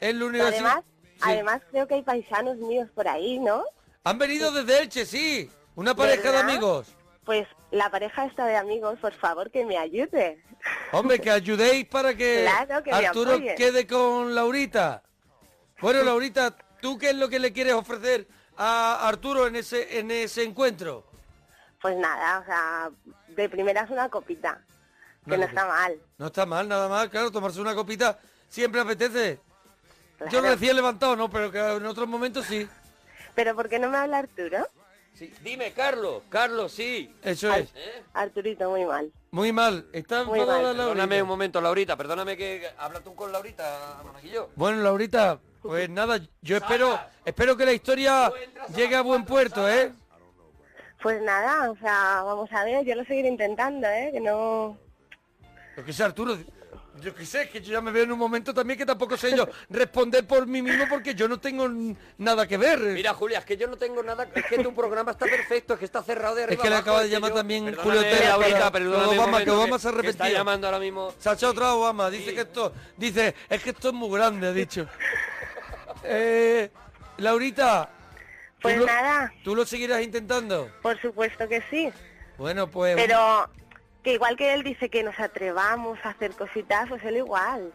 [0.00, 0.70] en la universidad.
[0.72, 0.84] Además.
[1.20, 3.64] Además creo que hay paisanos míos por ahí, ¿no?
[4.04, 5.50] Han venido desde Elche, sí.
[5.74, 6.50] Una pareja de ¿Verdad?
[6.50, 6.96] amigos.
[7.24, 10.42] Pues la pareja esta de amigos, por favor, que me ayude.
[10.92, 15.02] Hombre, que ayudéis para que, Claro, que me Arturo quede con Laurita.
[15.80, 20.10] Bueno, Laurita, ¿tú qué es lo que le quieres ofrecer a Arturo en ese, en
[20.10, 21.04] ese encuentro?
[21.82, 22.90] Pues nada, o sea,
[23.28, 24.62] de primeras una copita.
[25.24, 26.00] Que Una no está mal.
[26.18, 29.40] No está mal, nada más, claro, tomarse una copita siempre apetece.
[30.20, 30.48] Yo Claro.
[30.50, 32.66] recién levantado, no, pero que en otros momentos sí.
[33.34, 34.66] Pero ¿por qué no me habla Arturo?
[35.12, 35.32] Sí.
[35.42, 36.22] Dime, Carlos.
[36.28, 37.14] Carlos, sí.
[37.22, 37.70] Eso es.
[37.74, 38.02] ¿Eh?
[38.12, 39.10] Arturito, muy mal.
[39.30, 39.86] Muy mal.
[39.92, 40.62] Está Muy mal.
[40.62, 41.96] Perdóname un momento, Laurita.
[41.96, 42.68] Perdóname que...
[42.78, 44.50] Habla tú con Laurita, Monaguillo.
[44.56, 48.30] Bueno, Laurita, Pues nada, yo espero, espero que la historia
[48.74, 49.92] llegue a buen puerto, ¿eh?
[51.02, 54.10] Pues nada, o sea, vamos a ver, yo lo seguiré intentando, ¿eh?
[54.12, 54.78] Que no...
[55.76, 56.38] Lo que Arturo,
[57.00, 59.36] yo qué sé, que yo ya me veo en un momento también que tampoco sé
[59.36, 61.68] yo responder por mí mismo porque yo no tengo
[62.18, 62.78] nada que ver.
[62.78, 65.78] Mira, Julia, es que yo no tengo nada, es que tu programa está perfecto, es
[65.78, 67.82] que está cerrado de Es arriba que le acaba de es llamar yo- también Perdóname,
[67.82, 68.16] Julio que
[68.86, 70.38] un Obama, que Obama se ha que está arrepentido.
[70.38, 71.12] llamando ahora mismo.
[71.18, 74.48] Se ha echado otra Obama, dice que esto, dice, es que esto es muy grande,
[74.48, 74.86] ha dicho.
[76.04, 76.70] Eh,
[77.18, 77.88] Laurita.
[78.56, 79.32] ¿tú Pues lo- nada.
[79.42, 80.70] ¿Tú lo seguirás intentando?
[80.82, 81.90] Por supuesto que sí.
[82.38, 82.94] Bueno, pues...
[82.96, 83.48] Pero
[84.06, 87.72] que igual que él dice que nos atrevamos a hacer cositas, pues él igual.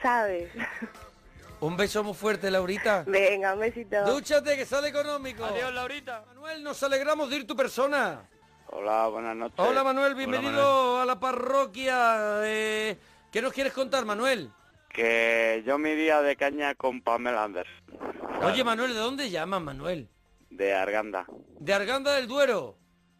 [0.00, 0.48] ¿Sabes?
[1.58, 3.02] Un beso muy fuerte, Laurita.
[3.08, 4.04] Venga, un besito.
[4.04, 5.44] Dúchate, que sale económico.
[5.44, 6.24] Adiós, Laurita.
[6.28, 8.28] Manuel, nos alegramos de ir tu persona.
[8.68, 9.58] Hola, buenas noches.
[9.58, 12.40] Hola, Manuel, bienvenido a la parroquia.
[12.44, 12.96] eh,
[13.32, 14.48] ¿Qué nos quieres contar, Manuel?
[14.88, 17.74] Que yo me iría de caña con Pamela Anderson,
[18.42, 20.08] Oye, Manuel, ¿de dónde llamas, Manuel?
[20.50, 21.26] de Arganda.
[21.58, 22.76] ¿De Arganda del Duero?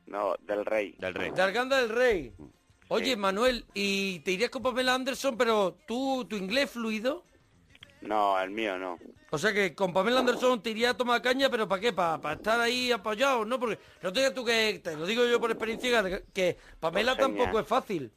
[0.07, 0.95] No, del Rey.
[0.99, 1.31] Del Rey.
[1.31, 2.35] De Arganda del Rey.
[2.89, 7.25] Oye, Manuel, ¿y te irías con Pamela Anderson, pero tú, tu inglés fluido?
[8.03, 8.99] No, el mío no.
[9.31, 11.93] O sea que con Pamela Anderson te iría a tomar caña, pero ¿para qué?
[11.93, 13.45] ¿Para estar ahí apoyado?
[13.47, 13.59] ¿No?
[13.59, 17.23] Porque no te digas tú que, te lo digo yo por experiencia, que- Pamela Por
[17.23, 18.13] tampoco es fácil.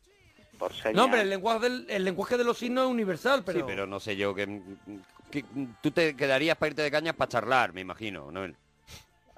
[0.57, 0.95] Por señas.
[0.95, 3.59] No, hombre, el lenguaje, del, el lenguaje de los signos es universal, pero...
[3.59, 4.61] Sí, pero no sé yo, que,
[5.31, 5.45] que
[5.81, 8.45] tú te quedarías para irte de cañas para charlar, me imagino, ¿no?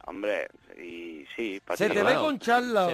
[0.08, 0.48] Hombre,
[0.82, 2.88] y sí, para Se te ve con charla.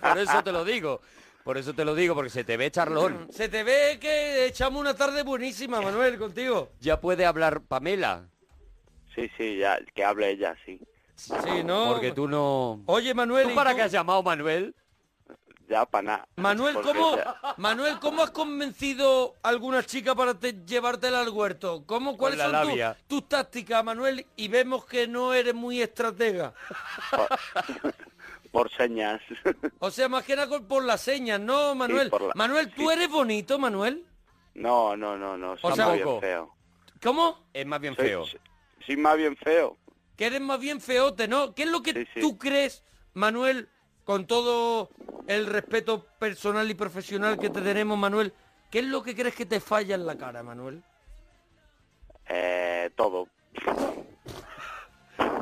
[0.00, 1.00] Por eso te lo digo.
[1.42, 3.26] Por eso te lo digo, porque se te ve charlón.
[3.30, 6.70] Se te ve que echamos una tarde buenísima, Manuel, contigo.
[6.80, 8.28] Ya puede hablar Pamela.
[9.14, 10.80] Sí, sí, ya, que hable ella, sí.
[11.16, 11.92] Sí, ¿no?
[11.92, 12.82] Porque tú no...
[12.86, 14.74] Oye, Manuel, ¿Tú ¿y para tú- qué has llamado Manuel?
[15.68, 16.28] Ya, para nada.
[16.36, 21.82] Manuel, ¿cómo, ya- Manuel, ¿cómo has convencido a alguna chica para te- llevártela al huerto?
[21.86, 22.96] ¿Cómo, ¿Cuáles la son tu- labia.
[23.08, 24.26] tus tácticas, Manuel?
[24.36, 26.54] Y vemos que no eres muy estratega.
[28.52, 29.20] Por señas.
[29.80, 32.10] O sea, más que nada por las señas, ¿no, Manuel?
[32.10, 34.06] por la- Manuel, ¿tú eres bonito, Manuel?
[34.54, 35.58] No, no, no, no.
[35.58, 36.54] Soy sea, más bien feo.
[37.02, 37.44] ¿Cómo?
[37.52, 38.24] Es más bien Soy- feo.
[38.86, 39.76] Soy más bien feo.
[40.16, 41.54] Que eres más bien feote, ¿no?
[41.54, 42.20] ¿Qué es lo que Sí, sí.
[42.20, 43.68] tú crees, Manuel,
[44.06, 44.88] con todo
[45.26, 48.32] el respeto personal y profesional que te tenemos, Manuel?
[48.70, 50.82] ¿Qué es lo que crees que te falla en la cara, Manuel?
[52.28, 53.28] Eh, todo.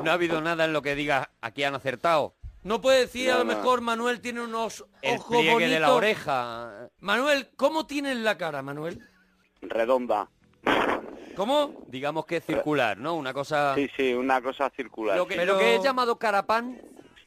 [0.03, 2.35] No ha habido nada en lo que digas, aquí han acertado.
[2.63, 3.55] No puede decir, a lo no.
[3.55, 5.73] mejor Manuel tiene unos El ojos pliegue bonitos.
[5.73, 6.89] de la oreja.
[6.99, 9.03] Manuel, ¿cómo tienes la cara, Manuel?
[9.61, 10.29] Redonda.
[11.35, 11.83] ¿Cómo?
[11.87, 13.15] Digamos que es circular, ¿no?
[13.15, 13.73] Una cosa...
[13.75, 15.17] Sí, sí, una cosa circular.
[15.17, 16.79] Lo que, Pero- lo que es llamado carapán,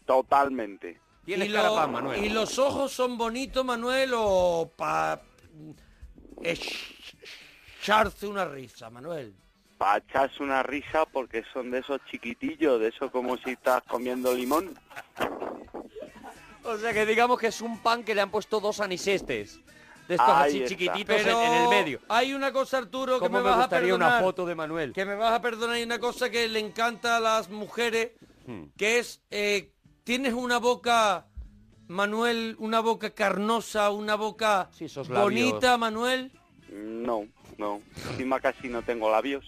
[0.06, 1.00] Totalmente.
[1.28, 2.24] Tienes y, lo- Manuel.
[2.24, 5.20] ¿Y los ojos son bonitos, Manuel, o pa...
[7.80, 9.34] echarse una risa, Manuel?
[9.76, 14.34] Para echarse una risa porque son de esos chiquitillos, de eso como si estás comiendo
[14.34, 14.74] limón.
[16.64, 19.60] O sea que digamos que es un pan que le han puesto dos anisestes.
[20.08, 20.68] De estos Ahí así está.
[20.70, 22.00] chiquititos en- Pero en, el medio.
[22.08, 23.94] hay una cosa, Arturo, que ¿Cómo me me, vas a perdonar.
[24.12, 24.92] una foto de Manuel?
[24.94, 28.12] Que me vas a perdonar, hay una cosa que le encanta a las mujeres,
[28.46, 28.64] Hmm.
[28.78, 29.74] que es, eh,
[30.08, 31.26] tienes una boca,
[31.86, 35.50] Manuel, una boca carnosa, una boca Sí, esos labios.
[35.50, 36.32] bonita, Manuel.
[36.72, 37.26] No,
[37.58, 37.82] no.
[38.12, 39.44] Encima casi no tengo labios.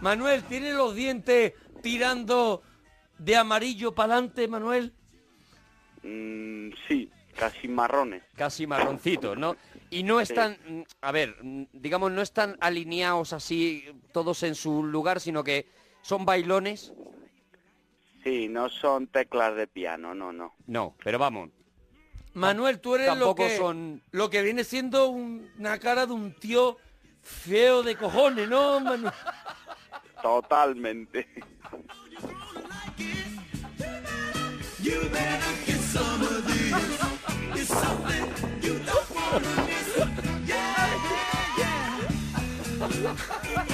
[0.00, 2.62] Manuel, tiene los dientes tirando
[3.16, 4.92] de amarillo para adelante, Manuel.
[6.02, 8.24] Mm, sí, casi marrones.
[8.34, 9.54] Casi marroncitos, ¿no?
[9.90, 10.58] Y no están,
[11.00, 11.36] a ver,
[11.72, 15.68] digamos, no están alineados así todos en su lugar, sino que
[16.02, 16.92] son bailones.
[18.24, 20.54] Sí, no son teclas de piano, no, no.
[20.66, 21.50] No, pero vamos,
[22.32, 26.14] Manuel, tú eres lo tampoco que, son- lo que viene siendo un- una cara de
[26.14, 26.78] un tío
[27.22, 29.12] feo de cojones, ¿no, Manuel?
[30.22, 31.28] Totalmente.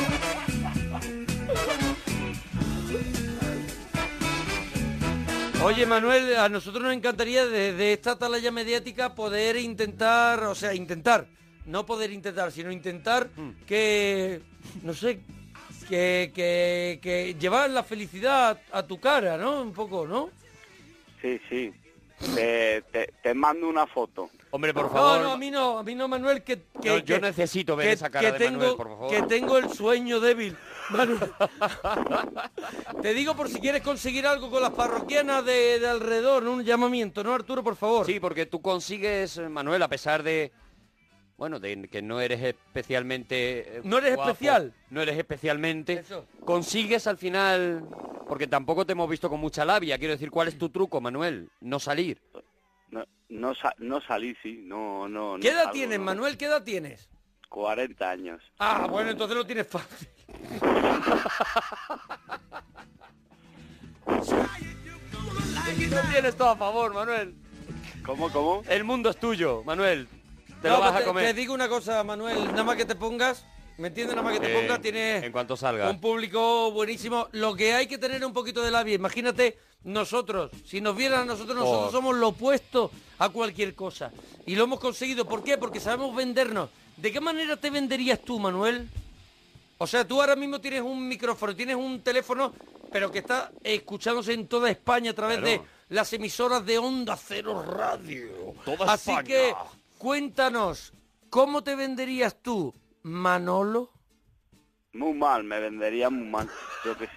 [5.65, 11.27] Oye, Manuel, a nosotros nos encantaría desde esta atalaya mediática poder intentar, o sea, intentar,
[11.67, 13.29] no poder intentar, sino intentar
[13.67, 14.41] que,
[14.83, 15.21] no sé,
[15.89, 19.61] que, que, que llevar la felicidad a tu cara, ¿no?
[19.63, 20.31] Un poco, ¿no?
[21.21, 21.73] Sí, sí.
[22.35, 24.31] Te, te, te mando una foto.
[24.51, 25.21] hombre, por No, favor.
[25.23, 26.59] no, a mí no, a mí no, Manuel, que...
[26.83, 29.11] que No, yo que- necesito ver que- esa cara que de tengo, Manuel, por favor.
[29.11, 30.57] Que tengo el sueño débil.
[30.91, 31.19] Manuel.
[33.03, 36.53] Te digo por si quieres conseguir algo con las parroquianas de, de alrededor, ¿no?
[36.53, 38.07] un llamamiento, ¿no, Arturo, por favor?
[38.07, 40.53] Sí, porque tú consigues, eh, Manuel, a pesar de
[41.37, 43.79] bueno, de que no eres especialmente...
[43.79, 44.75] eh, No eres guapo, especial.
[44.91, 45.95] No eres especialmente.
[45.95, 46.27] Eso.
[46.45, 47.83] Consigues al final...
[48.29, 49.97] Porque tampoco te hemos visto con mucha labia.
[49.99, 51.49] Quiero decir, ¿cuál es tu truco, Manuel?
[51.61, 52.21] No salir.
[52.91, 55.39] No, no, sa- no salí, sí, no, no.
[55.39, 56.05] no ¿Qué edad salgo, tienes, no.
[56.05, 56.37] Manuel?
[56.37, 57.09] ¿Qué edad tienes?
[57.51, 58.41] 40 años.
[58.59, 60.09] Ah, bueno, entonces lo tienes fácil.
[65.91, 67.35] Lo tienes todo a favor, Manuel.
[68.05, 68.63] ¿Cómo, cómo?
[68.69, 70.09] El mundo es tuyo, Manuel.
[70.63, 71.25] Te No, lo vas pues a comer.
[71.27, 73.45] Te digo una cosa, Manuel, nada más que te pongas,
[73.79, 74.15] ¿me entiendes?
[74.17, 75.91] Nada más que te Eh, pongas, tienes En cuanto salga.
[75.91, 77.29] un público buenísimo.
[77.33, 78.95] Lo que hay que tener es un poquito de labia.
[78.95, 81.93] Imagínate nosotros, si nos vieran a nosotros, nosotros Oh.
[81.93, 84.13] somos lo opuesto a cualquier cosa.
[84.47, 85.25] Y lo hemos conseguido.
[85.27, 85.59] ¿Por qué?
[85.59, 86.71] Porque sabemos vendernos.
[87.01, 88.89] ¿De qué manera te venderías tú, Manuel?
[89.79, 92.53] O sea, tú ahora mismo tienes un micrófono, tienes un teléfono,
[92.93, 95.63] pero que está escuchándose en toda España a través Claro.
[95.63, 98.55] de las emisoras de Onda Cero Radio.
[98.65, 99.27] Toda Así España.
[99.27, 99.55] que
[99.97, 100.93] cuéntanos,
[101.31, 103.91] ¿cómo te venderías tú, Manolo?
[104.93, 106.49] Muy mal, me vendería muy mal.
[106.85, 107.13] Yo qué sé.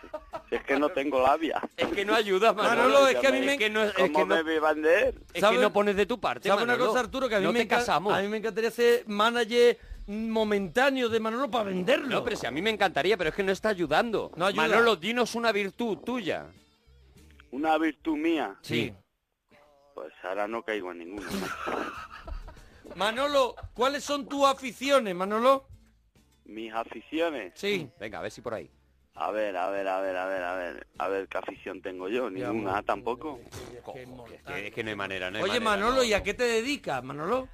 [0.49, 1.59] Si es que no tengo labia.
[1.75, 2.75] Es que no ayudas, Manolo.
[2.83, 4.55] Manolo, es que a mí me- Es que no, es ¿Cómo que no- me voy
[4.57, 5.15] a vender?
[5.33, 7.27] es que no pones de tu parte, ¿Sabes una cosa, Arturo?
[7.27, 8.13] Que a mí, no me te enca- casamos.
[8.13, 12.07] a mí me encantaría ser manager momentáneo de Manolo para venderlo.
[12.09, 14.31] No, pero si a mí me encantaría, pero es que no está ayudando.
[14.35, 14.67] No ayuda.
[14.67, 16.45] Manolo, dinos una virtud tuya.
[17.49, 18.55] ¿Una virtud mía?
[18.61, 18.93] Sí.
[19.95, 21.27] Pues ahora no caigo en ninguna.
[22.95, 25.65] Manolo, ¿cuáles son tus aficiones, Manolo?
[26.45, 27.53] Mis aficiones.
[27.55, 27.89] Sí.
[27.99, 28.69] Venga, a ver si por ahí.
[29.15, 30.87] A ver, a ver, a ver, a ver, a ver.
[30.97, 32.29] A ver qué afición tengo yo.
[32.29, 33.39] Ninguna tampoco.
[33.51, 36.03] Es que, es que no hay manera, no hay Oye, manera, Manolo, no.
[36.03, 37.47] ¿y a qué te dedicas, Manolo?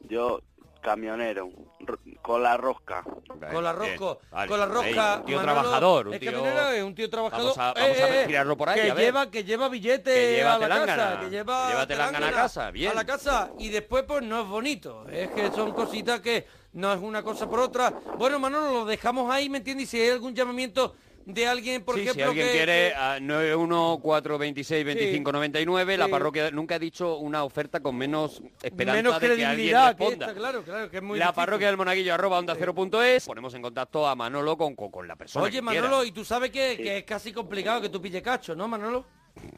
[0.00, 0.40] Yo,
[0.82, 1.48] camionero.
[1.80, 3.02] ro- Con la rosca.
[3.02, 4.48] Con la rosca, vale.
[4.48, 5.16] con la rosca.
[5.20, 7.54] un tío Manolo trabajador, un es tío- camionero, es un tío trabajador.
[7.56, 9.04] Vamos a- vamos a Eh, eh, tirarlo por ahí, Que a ver.
[9.06, 12.20] lleva, que lleva billetes Que lleva a la telángana, casa, que lleva lleva telángana a
[12.20, 12.90] telángana casa, bien.
[12.92, 15.06] A la casa y después pues no es bonito.
[15.08, 17.90] Es que son cositas que no es una cosa por otra.
[18.18, 19.84] Bueno, Manolo, lo dejamos ahí, ¿me entiendes?
[19.84, 20.94] Y si hay algún llamamiento
[21.26, 26.10] de alguien, por Sí, ejemplo, si alguien que- quiere, que- a 914262599, la Sí.
[26.10, 30.04] parroquia nunca ha dicho una oferta con menos esperanza menos de que credibilidad alguien que
[30.04, 30.26] responda.
[30.26, 31.44] esta, claro, claro, que es muy la difícil.
[31.44, 33.26] parroquia del monaguillo arroba onda cero punto es.
[33.26, 36.04] Ponemos en contacto a Manolo con, con, con la persona Oye, que Manolo, quiera.
[36.06, 39.04] y tú sabes que, que es casi complicado que tú pille cacho, ¿no, Manolo?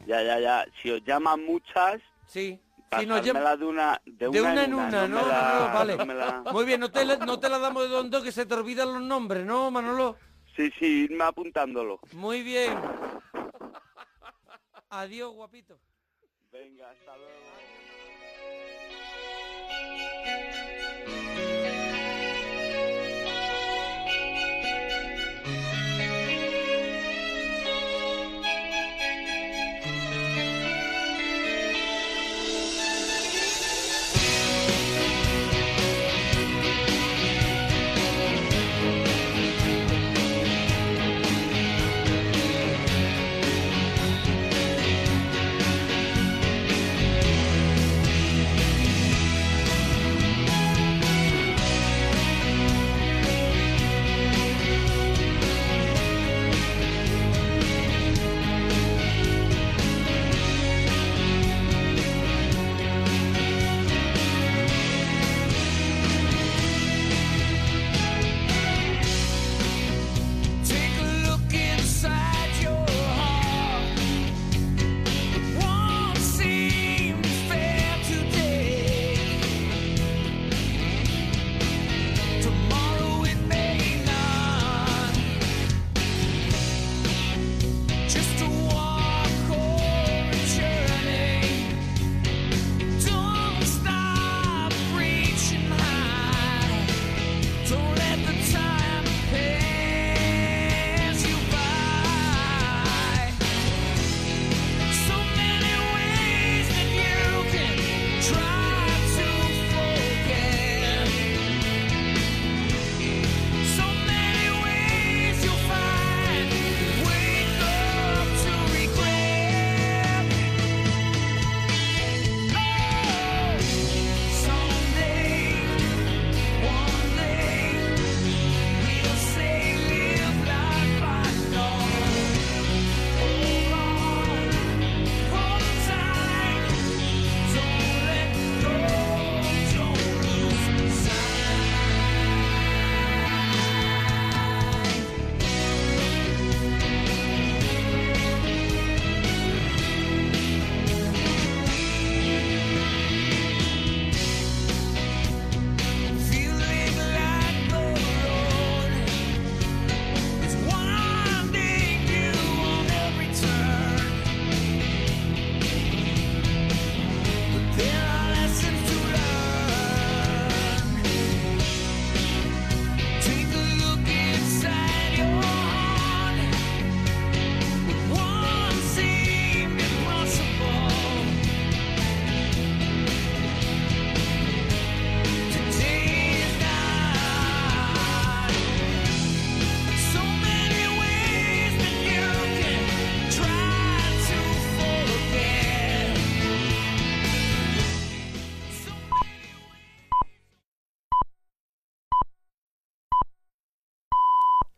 [0.05, 0.65] Ya, ya, ya.
[0.81, 2.59] Si os llaman muchas, Sí.
[2.99, 5.21] Si nos pasármela de una, de De una, una en una, ¿no?
[5.21, 5.97] me la- vale.
[5.97, 8.31] no me la- Muy bien, no te, la- no te la damos de donde que
[8.31, 10.17] se te olvidan los nombres, ¿no, Manolo?
[10.55, 11.99] Sí, sí, irme apuntándolo.
[12.13, 12.77] Muy bien.
[14.89, 15.79] Adiós, guapito.
[16.51, 17.31] Venga, hasta luego.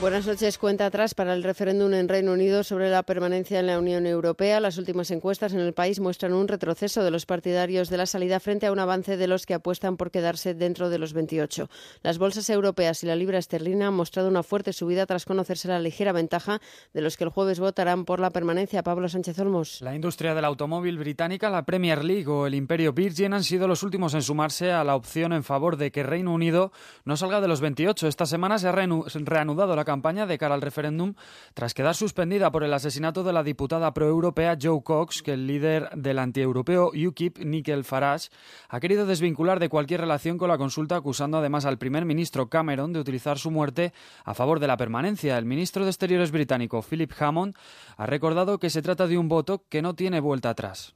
[0.00, 0.58] Buenas noches.
[0.58, 4.60] Cuenta atrás para el referéndum en Reino Unido sobre la permanencia en la Unión Europea.
[4.60, 8.38] Las últimas encuestas en el país muestran un retroceso de los partidarios de la salida
[8.38, 11.70] frente a un avance de los que apuestan por quedarse dentro de los 28.
[12.02, 15.80] Las bolsas europeas y la libra esterlina han mostrado una fuerte subida tras conocerse la
[15.80, 16.60] ligera ventaja
[16.92, 18.82] de los que el jueves votarán por la permanencia.
[18.82, 19.80] Pablo Sánchez Olmos.
[19.80, 23.82] La industria del automóvil británica, la Premier League o el Imperio Virgin han sido los
[23.82, 26.70] últimos en sumarse a la opción en favor de que Reino Unido
[27.06, 28.06] no salga de los 28.
[28.08, 31.14] Esta semana se ha reanu- reanudado la campaña de cara al referéndum
[31.54, 35.88] tras quedar suspendida por el asesinato de la diputada proeuropea Joe Cox, que el líder
[35.94, 38.28] del antieuropeo UKIP, Nigel Farage,
[38.68, 42.92] ha querido desvincular de cualquier relación con la consulta, acusando además al primer ministro Cameron
[42.92, 45.38] de utilizar su muerte a favor de la permanencia.
[45.38, 47.54] El ministro de Exteriores británico, Philip Hammond,
[47.96, 50.94] ha recordado que se trata de un voto que no tiene vuelta atrás.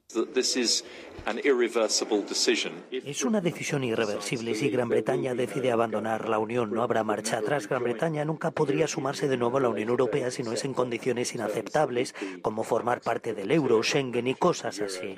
[2.91, 4.55] Es una decisión irreversible.
[4.55, 7.69] Si Gran Bretaña decide abandonar la Unión, no habrá marcha atrás.
[7.69, 10.75] Gran Bretaña nunca podría sumarse de nuevo a la Unión Europea si no es en
[10.75, 15.17] condiciones inaceptables, como formar parte del euro, Schengen y cosas así.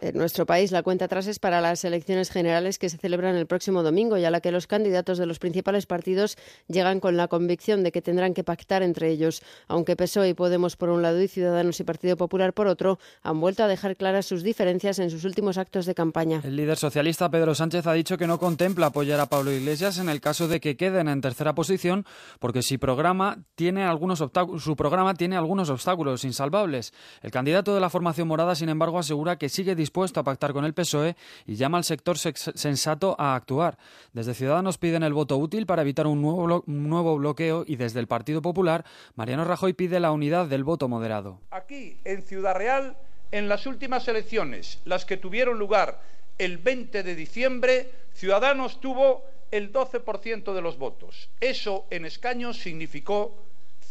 [0.00, 3.46] En nuestro país, la cuenta atrás es para las elecciones generales que se celebran el
[3.46, 6.36] próximo domingo y a la que los candidatos de los principales partidos
[6.68, 9.42] llegan con la convicción de que tendrán que pactar entre ellos.
[9.68, 13.40] Aunque PSOE y Podemos por un lado y Ciudadanos y Partido Popular por otro, han
[13.40, 16.40] vuelto a dejar claras sus diferencias en sus últimos actos de campaña.
[16.44, 20.08] El líder socialista Pedro Sánchez ha dicho que no contempla apoyar a Pablo Iglesias en
[20.08, 22.04] el caso de que queden en tercera posición,
[22.40, 24.22] porque si programa tiene algunos
[24.58, 26.92] su programa tiene algunos obstáculos insalvables.
[27.22, 30.64] El candidato de la formación morada, sin embargo, asegura que sigue dispuesto a pactar con
[30.64, 33.78] el PSOE y llama al sector sensato a actuar.
[34.12, 37.76] Desde Ciudadanos piden el voto útil para evitar un nuevo, blo- un nuevo bloqueo y
[37.76, 38.84] desde el Partido Popular,
[39.14, 41.40] Mariano Rajoy pide la unidad del voto moderado.
[41.50, 42.96] Aquí, en Ciudad Real,
[43.30, 46.00] en las últimas elecciones, las que tuvieron lugar
[46.38, 49.22] el 20 de diciembre, Ciudadanos tuvo
[49.52, 51.28] el 12% de los votos.
[51.40, 53.36] Eso en escaños significó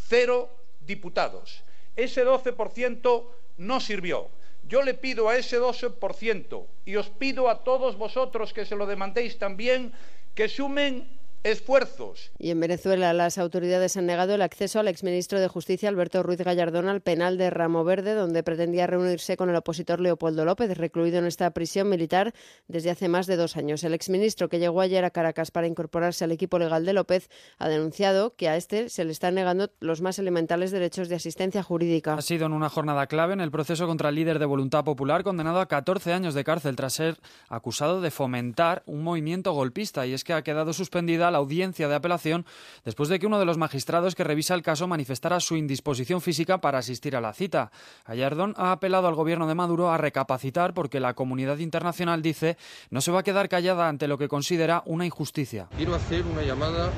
[0.08, 0.50] cero
[0.86, 1.64] diputados.
[1.96, 4.28] Ese 12% no sirvió.
[4.68, 8.86] Yo le pido a ese 12% y os pido a todos vosotros que se lo
[8.86, 9.92] demandéis también
[10.34, 11.08] que sumen
[11.44, 16.22] esfuerzos Y en Venezuela, las autoridades han negado el acceso al exministro de Justicia, Alberto
[16.22, 20.76] Ruiz Gallardón, al penal de Ramo Verde, donde pretendía reunirse con el opositor Leopoldo López,
[20.76, 22.32] recluido en esta prisión militar
[22.68, 23.82] desde hace más de dos años.
[23.84, 27.28] El exministro, que llegó ayer a Caracas para incorporarse al equipo legal de López,
[27.58, 31.62] ha denunciado que a este se le están negando los más elementales derechos de asistencia
[31.62, 32.14] jurídica.
[32.14, 35.24] Ha sido en una jornada clave en el proceso contra el líder de Voluntad Popular,
[35.24, 37.16] condenado a 14 años de cárcel tras ser
[37.48, 40.06] acusado de fomentar un movimiento golpista.
[40.06, 42.46] Y es que ha quedado suspendida la audiencia de apelación
[42.84, 46.58] después de que uno de los magistrados que revisa el caso manifestara su indisposición física
[46.58, 47.72] para asistir a la cita.
[48.06, 52.56] Gallardón ha apelado al gobierno de Maduro a recapacitar porque la comunidad internacional dice
[52.90, 55.68] no se va a quedar callada ante lo que considera una injusticia.
[55.76, 56.90] Quiero hacer una llamada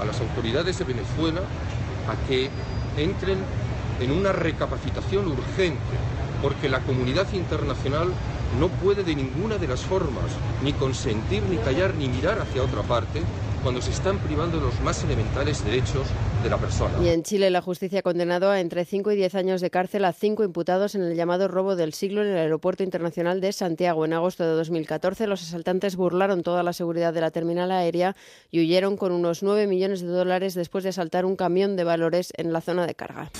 [0.00, 1.40] a las autoridades de Venezuela
[2.08, 2.50] a que
[2.96, 3.38] entren
[4.00, 5.78] en una recapacitación urgente,
[6.42, 8.12] porque la comunidad internacional
[8.60, 10.24] no puede de ninguna de las formas
[10.62, 13.22] ni consentir, ni callar, ni mirar hacia otra parte
[13.62, 16.06] cuando se están privando los más elementales derechos
[16.42, 16.94] de la persona.
[17.02, 20.04] Y en Chile, la justicia ha condenado a entre 5 y 10 años de cárcel
[20.04, 24.04] a cinco imputados en el llamado robo del siglo en el Aeropuerto Internacional de Santiago.
[24.04, 28.16] En agosto de 2014, los asaltantes burlaron toda la seguridad de la terminal aérea
[28.50, 32.32] y huyeron con unos 9 millones de dólares después de asaltar un camión de valores
[32.36, 33.30] en la zona de carga.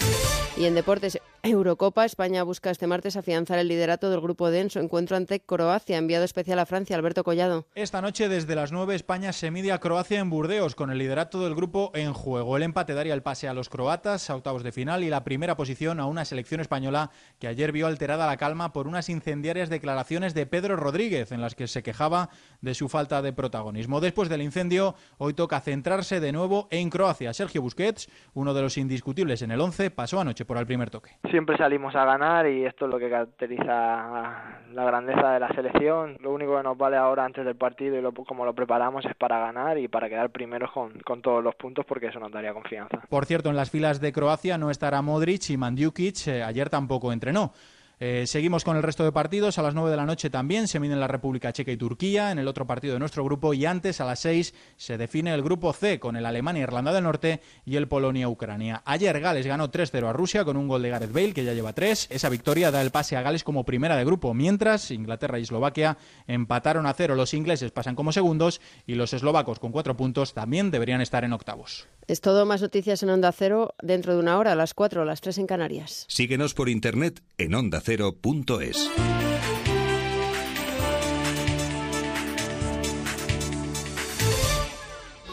[0.59, 4.71] Y en deportes, Eurocopa, España busca este martes afianzar el liderato del grupo D en
[4.71, 5.97] su encuentro ante Croacia.
[5.97, 7.65] Enviado especial a Francia, Alberto Collado.
[7.77, 11.45] Esta noche desde las 9 España se mide a Croacia en Burdeos con el liderato
[11.45, 12.57] del grupo en juego.
[12.57, 15.57] El empate daría el pase a los croatas a octavos de final y la primera
[15.57, 20.35] posición a una selección española que ayer vio alterada la calma por unas incendiarias declaraciones
[20.35, 22.31] de Pedro Rodríguez en las que se quejaba
[22.63, 24.01] de su falta de protagonismo.
[24.01, 27.33] Después del incendio, hoy toca centrarse de nuevo en Croacia.
[27.33, 31.11] Sergio Busquets, uno de los indiscutibles en el 11, pasó anoche por el primer toque.
[31.31, 36.17] Siempre salimos a ganar y esto es lo que caracteriza la grandeza de la selección.
[36.21, 39.15] Lo único que nos vale ahora antes del partido y lo, como lo preparamos es
[39.15, 42.55] para ganar y para quedar primeros con, con todos los puntos porque eso nos daría
[42.55, 42.99] confianza.
[43.11, 47.13] Por cierto, en las filas de Croacia no estará Modric y Mandzukic eh, ayer tampoco
[47.13, 47.53] entrenó.
[48.01, 49.59] Eh, seguimos con el resto de partidos.
[49.59, 52.39] A las 9 de la noche también se miden la República Checa y Turquía en
[52.39, 53.55] el otro partido de nuestro grupo.
[53.55, 57.41] Y antes, a las 6, se define el grupo C con el Alemania-Irlanda del Norte
[57.65, 58.83] y el Polonia-Ucrania.
[58.85, 61.73] Ayer Gales ganó 3-0 a Rusia con un gol de Gareth Bale, que ya lleva
[61.73, 62.09] 3.
[62.11, 64.33] Esa victoria da el pase a Gales como primera de grupo.
[64.35, 67.15] Mientras, Inglaterra y Eslovaquia empataron a cero.
[67.17, 71.33] Los ingleses pasan como segundos y los eslovacos con 4 puntos también deberían estar en
[71.33, 71.87] octavos.
[72.07, 75.05] Es todo más noticias en Onda Cero dentro de una hora, a las 4 o
[75.05, 76.07] las 3 en Canarias.
[76.09, 77.55] Síguenos por internet en
[77.89, 79.58] ondacero.es.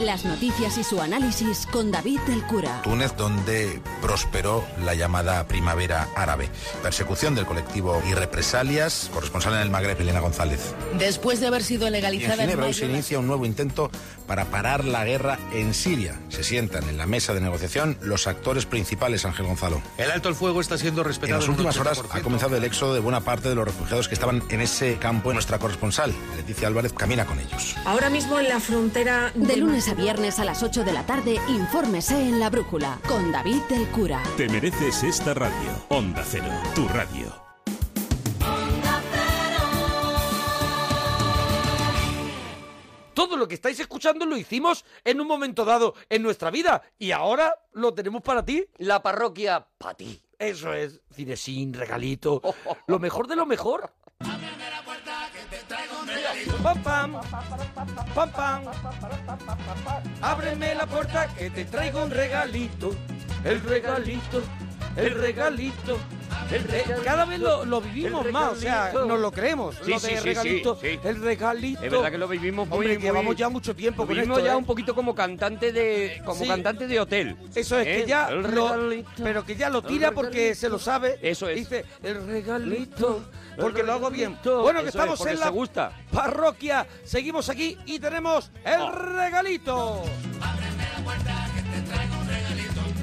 [0.00, 2.82] Las noticias y su análisis con David del Cura.
[2.82, 6.50] Túnez, donde prosperó la llamada primavera árabe.
[6.82, 9.10] Persecución del colectivo y represalias.
[9.14, 10.74] Corresponsal en el Magreb, Elena González.
[10.98, 13.90] Después de haber sido Y en legalizada en Ginebra hoy se inicia un nuevo intento
[14.26, 16.20] para parar la guerra en Siria.
[16.28, 19.80] Se sientan en la mesa de negociación los actores principales, Ángel Gonzalo.
[19.96, 21.38] El alto el fuego está siendo En respetado.
[21.38, 22.08] las en un últimas horas 80%.
[22.10, 25.32] ha comenzado el éxodo de buena parte de los refugiados que estaban en ese campo.
[25.32, 27.76] Nuestra corresponsal, Leticia Álvarez, camina con ellos.
[27.86, 29.32] Ahora mismo en la frontera.
[29.34, 33.32] De lunes a viernes a las 8 de la tarde, infórmese en la brújula con
[33.32, 34.22] David del Cura.
[34.36, 35.84] Te mereces esta radio.
[35.88, 37.46] Onda Cero, tu radio.
[43.14, 47.12] Todo lo que estáis escuchando lo hicimos en un momento dado en nuestra vida y
[47.12, 48.66] ahora lo tenemos para ti.
[48.76, 50.20] La parroquia para ti.
[50.38, 52.42] Eso es, cinesín, regalito,
[52.86, 53.90] lo mejor de lo mejor.
[56.66, 57.12] Pam, pam,
[58.12, 58.62] pam, pam.
[60.20, 62.90] Ábreme la puerta que te traigo un regalito.
[63.44, 64.42] El regalito,
[64.96, 65.96] el regalito.
[67.04, 69.76] Cada vez lo, lo vivimos más, o sea, nos lo creemos.
[69.84, 71.82] Sí, lo sí, de sí, sí, regalito, el regalito.
[71.84, 74.38] Es verdad que lo vivimos muy, Hombre, muy- llevamos ya mucho tiempo lo con vivimos
[74.38, 74.56] esto, ya ¿eh?
[74.56, 77.36] un poquito como cantante de como cantante de hotel.
[77.54, 77.96] Eso es, ¿eh?
[78.02, 78.78] que ya lo,
[79.22, 81.18] pero que ya lo tira porque se lo sabe.
[81.22, 81.56] Eso es.
[81.56, 83.24] Dice, el regalito,
[83.58, 84.36] porque lo hago bien.
[84.44, 85.92] Bueno, que Eso estamos en la gusta.
[86.12, 88.90] parroquia, seguimos aquí y tenemos el Oh.
[88.92, 90.02] regalito.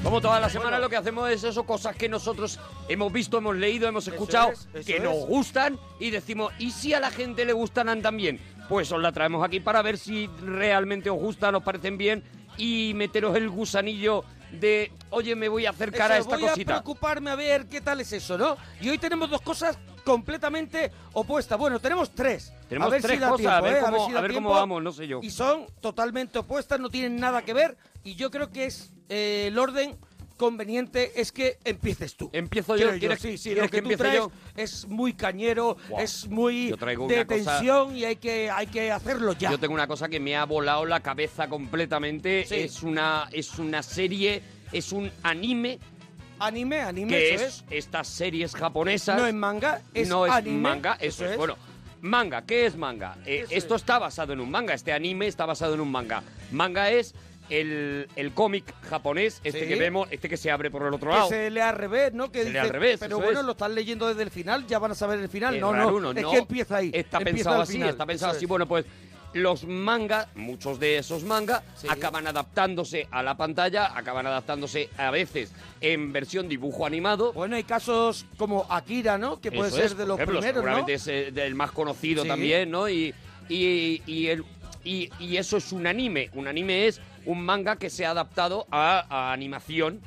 [0.04, 3.56] Como toda la semana lo que hacemos es eso, cosas que nosotros hemos visto, hemos
[3.56, 5.02] leído, hemos escuchado, es, eso que es.
[5.02, 8.38] nos gustan y decimos, ¿y si a la gente le gustan también?
[8.68, 12.22] Pues os la traemos aquí para ver si realmente os gustan, os parecen bien
[12.58, 16.72] y meteros el gusanillo de, oye, me voy a acercar a esta voy a cosita.
[16.74, 18.58] preocuparme a ver qué tal es eso, ¿no?
[18.82, 21.58] Y hoy tenemos dos cosas completamente opuestas.
[21.58, 22.52] Bueno, tenemos tres.
[22.68, 23.80] Tenemos a ver tres si da cosas, tiempo, a ver ¿eh?
[23.84, 24.60] cómo- si da a ver cómo tiempo.
[24.60, 25.20] vamos, no sé yo.
[25.22, 27.76] Y son totalmente opuestas, no tienen nada que ver.
[28.04, 29.96] Y yo creo que es eh, el orden
[30.36, 32.28] conveniente es que empieces tú.
[32.32, 34.32] Empiezo yo, Creo ¿quieres- sí, sí, quieres lo que, que tú empiece traes yo?
[34.56, 39.50] es muy cañero, es muy de cosa- tensión y hay que, hay que hacerlo ya.
[39.52, 42.44] Yo tengo una cosa que me ha volado la cabeza completamente.
[42.46, 42.56] Sí.
[42.56, 44.42] Es una es una serie,
[44.72, 45.78] es un anime
[46.38, 49.18] Anime, anime, que eso es, estas series japonesas.
[49.18, 51.30] No es manga, es no es anime, manga, eso, eso es.
[51.32, 51.36] es.
[51.36, 51.56] Bueno,
[52.00, 53.16] manga, ¿qué es manga?
[53.24, 56.22] Eh, esto está basado en un manga, este anime está basado en un manga.
[56.52, 57.14] Manga es
[57.50, 59.68] el, el cómic japonés, este Sí.
[59.68, 61.28] que vemos, este que se abre por el otro Que lado.
[61.28, 62.32] se lee al revés, ¿no?
[62.32, 63.46] Que Se lee dice, al revés, Pero bueno, es.
[63.46, 65.54] lo están leyendo desde el final, ya van a saber el final.
[65.54, 66.10] Es no, no, ¿no?
[66.12, 66.90] es No, que empieza ahí.
[66.92, 68.44] Está empieza pensado así, final, está pensado eso así.
[68.46, 68.48] es.
[68.48, 68.86] Bueno, pues
[69.34, 75.52] los mangas, muchos de esos mangas, acaban adaptándose a la pantalla, acaban adaptándose a veces
[75.80, 77.32] en versión dibujo animado.
[77.32, 79.40] Bueno, hay casos como Akira, ¿no?
[79.40, 80.70] Que puede Eso ser es, de los ejemplo, primeros, ¿no?
[80.70, 82.28] seguramente es eh, del más conocido Sí.
[82.28, 82.88] también, ¿no?
[82.88, 83.12] Y,
[83.48, 84.44] y, y el,
[84.84, 86.30] y, y eso es un anime.
[86.34, 90.00] Un anime es un manga que se ha adaptado a, a animación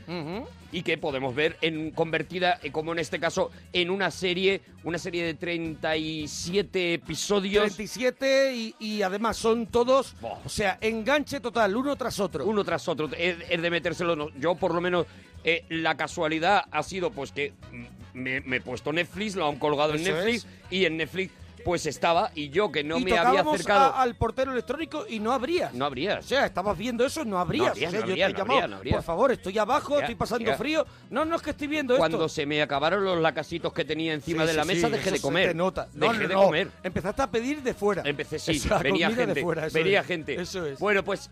[0.72, 4.98] y que podemos ver en convertida, eh, como en este caso, en una serie, una
[4.98, 7.64] serie de 37 episodios.
[7.76, 12.46] 37 y, y además son todos, o sea, enganche total, uno tras otro.
[12.46, 13.10] Uno tras otro.
[13.18, 14.16] Es, es de metérselo.
[14.16, 14.30] no.
[14.38, 15.06] Yo, por lo menos,
[15.44, 17.54] eh, la casualidad ha sido pues que
[18.14, 20.48] me, me he puesto Netflix, lo han colgado en Netflix es.
[20.72, 21.32] y en Netflix
[21.68, 23.94] pues estaba y yo que no y me había acercado.
[23.94, 25.74] a- al portero electrónico y no habrías.
[25.74, 26.24] No habrías.
[26.24, 27.66] O sea, estabas viendo eso, no habrías.
[27.66, 28.94] No habrías, O sea, no yo habría, te he no llamado, habría, habría.
[28.94, 30.86] por favor, estoy abajo, estoy pasando frío.
[31.10, 32.30] No, no es que estoy viendo Cuando esto.
[32.30, 35.12] se me acabaron los lacasitos que tenía encima Sí, de la sí, mesa, sí, dejé
[35.12, 35.50] de se comer.
[35.50, 35.90] te nota.
[35.94, 36.72] No, Dejé de comer.
[36.84, 38.02] Empezaste a pedir de fuera.
[38.06, 39.42] Empecé, sí, Esa venía de gente.
[39.42, 40.08] fuera, eso venía es.
[40.08, 40.42] gente.
[40.42, 40.80] Eso es.
[40.80, 41.30] Bueno, pues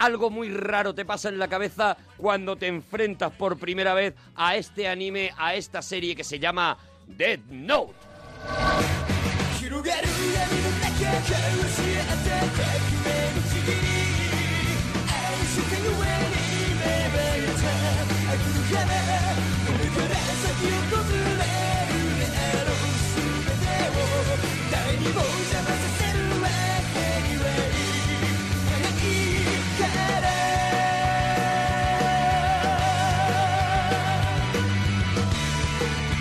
[0.00, 4.56] algo muy raro te pasa en la cabeza cuando te enfrentas por primera vez a
[4.56, 6.76] este anime, a esta serie que se llama
[7.06, 7.94] Dead Note.
[9.66, 12.70] 広がる闇の中交わし合って革
[13.02, 13.90] 命の次に
[15.10, 15.10] 愛
[15.42, 17.66] したゆえに芽生えた
[18.30, 18.86] 悪の花
[19.66, 24.06] これから先を訪れるであろう全てを
[24.70, 26.46] 誰にも邪魔させるわ
[26.94, 27.74] けにはい
[28.62, 29.02] かない
[29.82, 30.35] から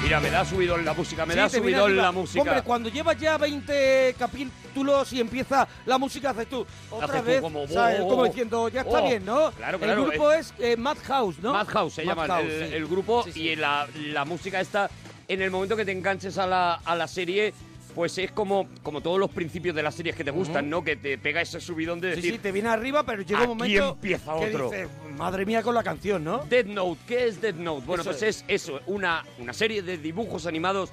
[0.05, 2.41] Mira, me da subido la música, me Sí, da subido la música.
[2.41, 7.25] Hombre, cuando llevas ya 20 capítulos y empieza la música, haces tú otra Haces tú
[7.27, 8.01] vez, como, ¿sabes?
[8.01, 9.07] oh, como oh, diciendo, ya está oh.
[9.07, 9.51] bien, ¿no?
[9.53, 11.53] Claro, El claro, grupo es eh, Madhouse, ¿no?
[11.53, 12.75] Madhouse se llama Madhouse, el, sí.
[12.75, 13.41] el grupo Sí, sí.
[13.49, 14.91] y la, la música está
[15.27, 17.51] en el momento que te enganches a la, a la serie
[17.95, 20.69] pues es como, como todos los principios de las series que te gustan.
[20.69, 20.83] ¿no?
[20.83, 23.47] Que te pega ese subidón de Sí, decir, sí, te viene arriba, pero llega un
[23.47, 24.69] momento empieza que otro.
[24.69, 26.39] dices, Madre mía con la canción, ¿no?
[26.49, 27.85] Dead Note, ¿qué es Dead Note?
[27.85, 28.45] Bueno, Eso pues es.
[28.47, 30.89] eso, una, una serie de dibujos animados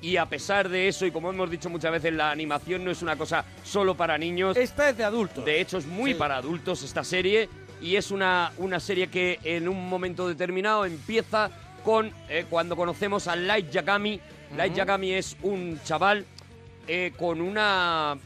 [0.00, 3.02] y a pesar de eso, y como hemos dicho muchas veces, la animación no es
[3.02, 4.56] una cosa solo para niños.
[4.56, 5.44] Esta es de adultos.
[5.44, 6.18] De hecho, es muy Sí.
[6.18, 7.48] para adultos esta serie
[7.80, 11.50] y es una, una serie que en un momento determinado empieza
[11.84, 14.20] con eh, cuando conocemos a Light Yagami.
[14.56, 14.74] Light.
[14.74, 16.24] Yagami es un chaval
[16.88, 18.16] eh, con una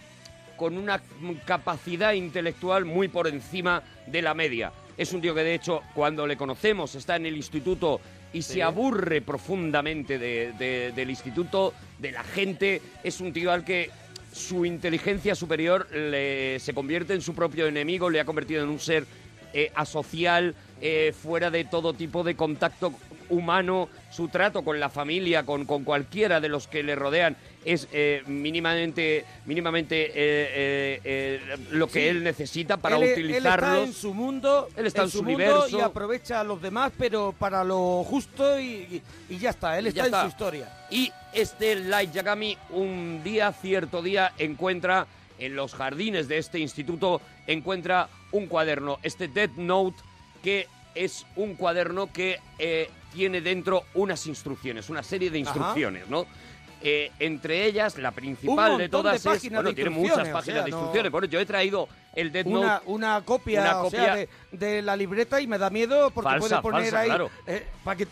[0.57, 1.01] con una
[1.47, 4.71] capacidad intelectual muy por encima de la media.
[5.01, 8.03] Es un tío que de hecho cuando le conocemos está en el instituto
[8.35, 8.53] y Sí.
[8.53, 12.83] se aburre profundamente de- de- del instituto, de la gente.
[13.03, 13.89] Es un tío al que
[14.31, 18.79] su inteligencia superior le- se convierte en su propio enemigo, le ha convertido en un
[18.79, 19.07] ser
[19.55, 22.93] eh, asocial, eh, fuera de todo tipo de contacto
[23.31, 27.89] humano, su trato con la familia, con, con cualquiera de los que le rodean, es
[27.93, 32.09] eh, mínimamente, mínimamente eh, eh, lo que Sí.
[32.09, 33.69] él necesita para Él- utilizarlos.
[33.71, 35.79] Él está en su mundo, Él está en su mundo universo.
[35.79, 39.79] y aprovecha a los demás, pero para lo justo y, y- y ya está.
[39.79, 40.87] Él Ya está, en su historia.
[40.91, 45.07] Y este Light Yagami un día, cierto día, encuentra
[45.39, 49.97] en los jardines de este instituto, encuentra un cuaderno, este Dead Note,
[50.43, 55.51] que es un cuaderno que eh, tiene dentro unas instrucciones, una serie de Ajá.
[55.51, 56.27] instrucciones, ¿no?
[56.83, 59.23] Eh, entre ellas, la principal de de todas es...
[59.23, 61.13] páginas Bueno, de tiene muchas o páginas sea, de no- instrucciones.
[61.13, 62.85] Bueno, yo he traído el Una, Note...
[62.87, 66.31] una copia, una o sea, copia- de, de la libreta y me da miedo porque
[66.31, 67.09] Falsa, puede poner falsa, ahí.
[67.09, 67.31] claro.
[67.47, 68.07] eh, para que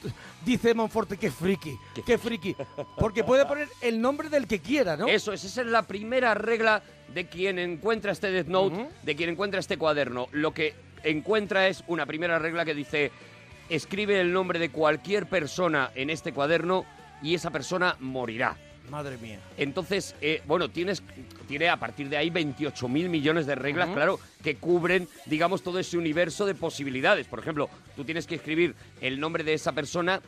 [0.44, 2.54] dice Monforte que friki, qué friki.
[2.98, 5.08] Porque puede poner el nombre del que quiera, ¿no?
[5.08, 6.82] Eso es, esa es la primera regla
[7.14, 10.28] de quien encuentra este Death Note, de quien encuentra este cuaderno.
[10.32, 10.74] Lo que
[11.04, 13.10] encuentra es una primera regla que dice,
[13.68, 16.84] escribe el nombre de cualquier persona en este cuaderno
[17.22, 18.56] y esa persona morirá.
[18.90, 19.38] Madre mía.
[19.58, 21.02] Entonces, eh, bueno, tienes,
[21.46, 25.78] tiene a partir de ahí 28 mil millones de reglas, claro, que cubren, digamos, todo
[25.78, 27.26] ese universo de posibilidades.
[27.26, 30.22] Por ejemplo, tú tienes que escribir el nombre de esa persona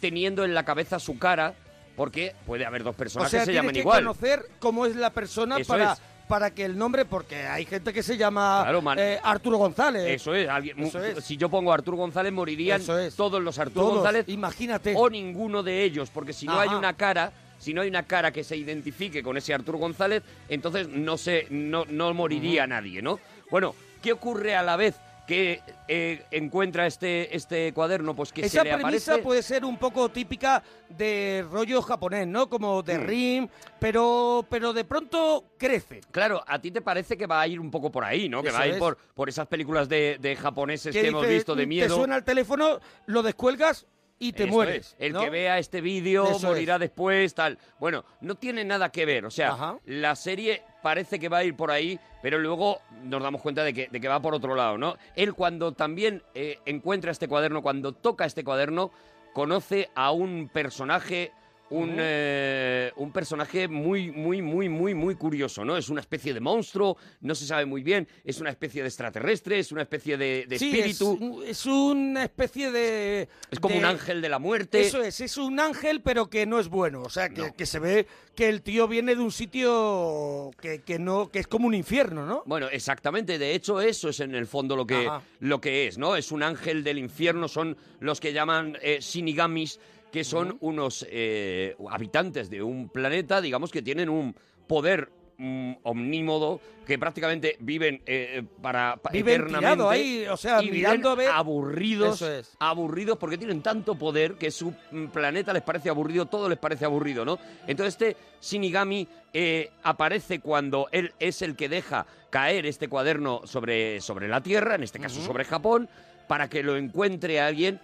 [0.00, 1.54] teniendo en la cabeza su cara,
[1.94, 3.98] porque puede haber dos O personas sea, que se tienes llamen que igual.
[4.02, 6.02] conocer cómo es la persona Eso para, es.
[6.30, 10.04] Para que el nombre, porque hay gente que se llama Claro, eh, Arturo González.
[10.06, 11.24] Eso es, alguien- Eso es.
[11.24, 13.16] si yo pongo Arturo González morirían es.
[13.16, 14.94] todos los Arturo Todos, González imagínate.
[14.96, 18.30] o ninguno de ellos, porque si no hay una cara, si no hay una cara
[18.32, 23.18] que se identifique con ese Arturo González, entonces no se no, no moriría nadie, ¿no?
[23.50, 24.94] Bueno, ¿qué ocurre a la vez
[25.30, 28.16] que eh, encuentra este este cuaderno?
[28.16, 32.26] Pues que Esa se le premisa aparece puede ser un poco típica de rollo japonés,
[32.26, 32.48] ¿no?
[32.50, 33.02] Como de Mm.
[33.06, 36.00] Rim, pero, pero de pronto crece.
[36.10, 38.42] Claro, a ti te parece que va a ir un poco por ahí, ¿no?
[38.42, 41.22] Que Eso va a ir por, por esas películas de, de japoneses que, Que hemos
[41.22, 41.88] dice, visto de "Mm, miedo.
[41.88, 43.86] Te suena el teléfono, lo descuelgas
[44.18, 44.86] y te Eso mueres.
[44.88, 44.96] es.
[44.98, 45.20] El ¿no?
[45.22, 47.56] que vea este vídeo morirá después, tal.
[47.78, 49.24] Bueno, no tiene nada que ver.
[49.26, 49.78] O sea, Ajá.
[49.86, 53.72] la serie parece que va a ir por ahí, pero luego nos damos cuenta de
[53.72, 54.96] que, de que va por otro lado, ¿no?
[55.14, 58.90] Él cuando también eh, encuentra este cuaderno, cuando toca este cuaderno,
[59.32, 61.32] conoce a un personaje.
[61.70, 65.76] Un, eh, un personaje muy, muy, muy, muy, muy curioso, ¿no?
[65.76, 69.58] Es una especie de monstruo, no se sabe muy bien, es una especie de extraterrestre,
[69.60, 71.14] es una especie de, de Sí, espíritu.
[71.14, 73.28] Es, un- es una especie de...
[73.52, 74.80] Es como de- un ángel de la muerte.
[74.80, 77.02] Eso es, es un ángel pero que no es bueno.
[77.02, 80.98] O sea, que, que se ve que el tío viene de un sitio que, que
[80.98, 82.42] no, que es como un infierno, ¿no?
[82.46, 83.38] Bueno, exactamente.
[83.38, 85.22] De hecho, eso es en el fondo lo que, Ajá.
[85.40, 86.16] lo que es, ¿no?
[86.16, 89.78] Es un ángel del infierno, son los que llaman eh, shinigamis,
[90.10, 94.34] que son unos eh, habitantes de un planeta, digamos, que tienen un
[94.66, 99.58] poder mm, omnímodo, que prácticamente viven eh, para, pa- Viven eternamente.
[99.74, 102.56] tirado ahí, o sea, y viven mirando a ver- aburridos, Eso es.
[102.58, 106.84] aburridos porque tienen tanto poder que su mm, planeta les parece aburrido, todo les parece
[106.84, 107.38] aburrido, ¿no?
[107.68, 114.00] Entonces este Shinigami eh, aparece cuando él es el que deja caer este cuaderno sobre,
[114.00, 115.88] sobre la Tierra, en este caso sobre Japón,
[116.26, 117.80] para que lo encuentre alguien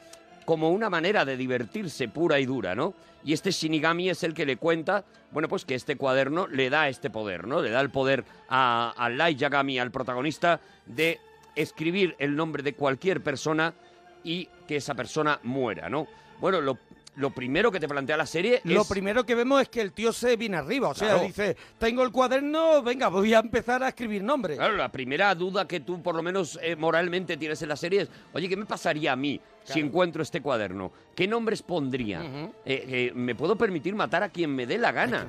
[0.47, 2.95] como una manera de divertirse pura y dura, ¿no?
[3.23, 6.89] Y este Shinigami es el que le cuenta, bueno, pues que este cuaderno le da
[6.89, 7.61] este poder, ¿no?
[7.61, 11.21] Le da el poder a, a Light Yagami, al protagonista, de
[11.57, 13.75] escribir el nombre de cualquier persona
[14.23, 16.07] y que esa persona muera, ¿no?
[16.41, 16.79] Bueno, lo,
[17.17, 18.89] lo primero que te plantea la serie Lo es...
[18.89, 20.89] primero que vemos es que el tío se viene arriba.
[20.89, 21.27] O sea, Claro.
[21.27, 24.59] dice, tengo el cuaderno, venga, voy a empezar a escribir nombres.
[24.59, 28.03] Claro, la primera duda que tú por lo menos eh, moralmente tienes en la serie
[28.03, 30.93] es, oye, ¿qué me pasaría a mí si encuentro este cuaderno?
[31.15, 32.23] ¿Qué nombres pondría?
[32.23, 35.27] Eh, eh, ¿Me puedo permitir matar a quien me dé la gana?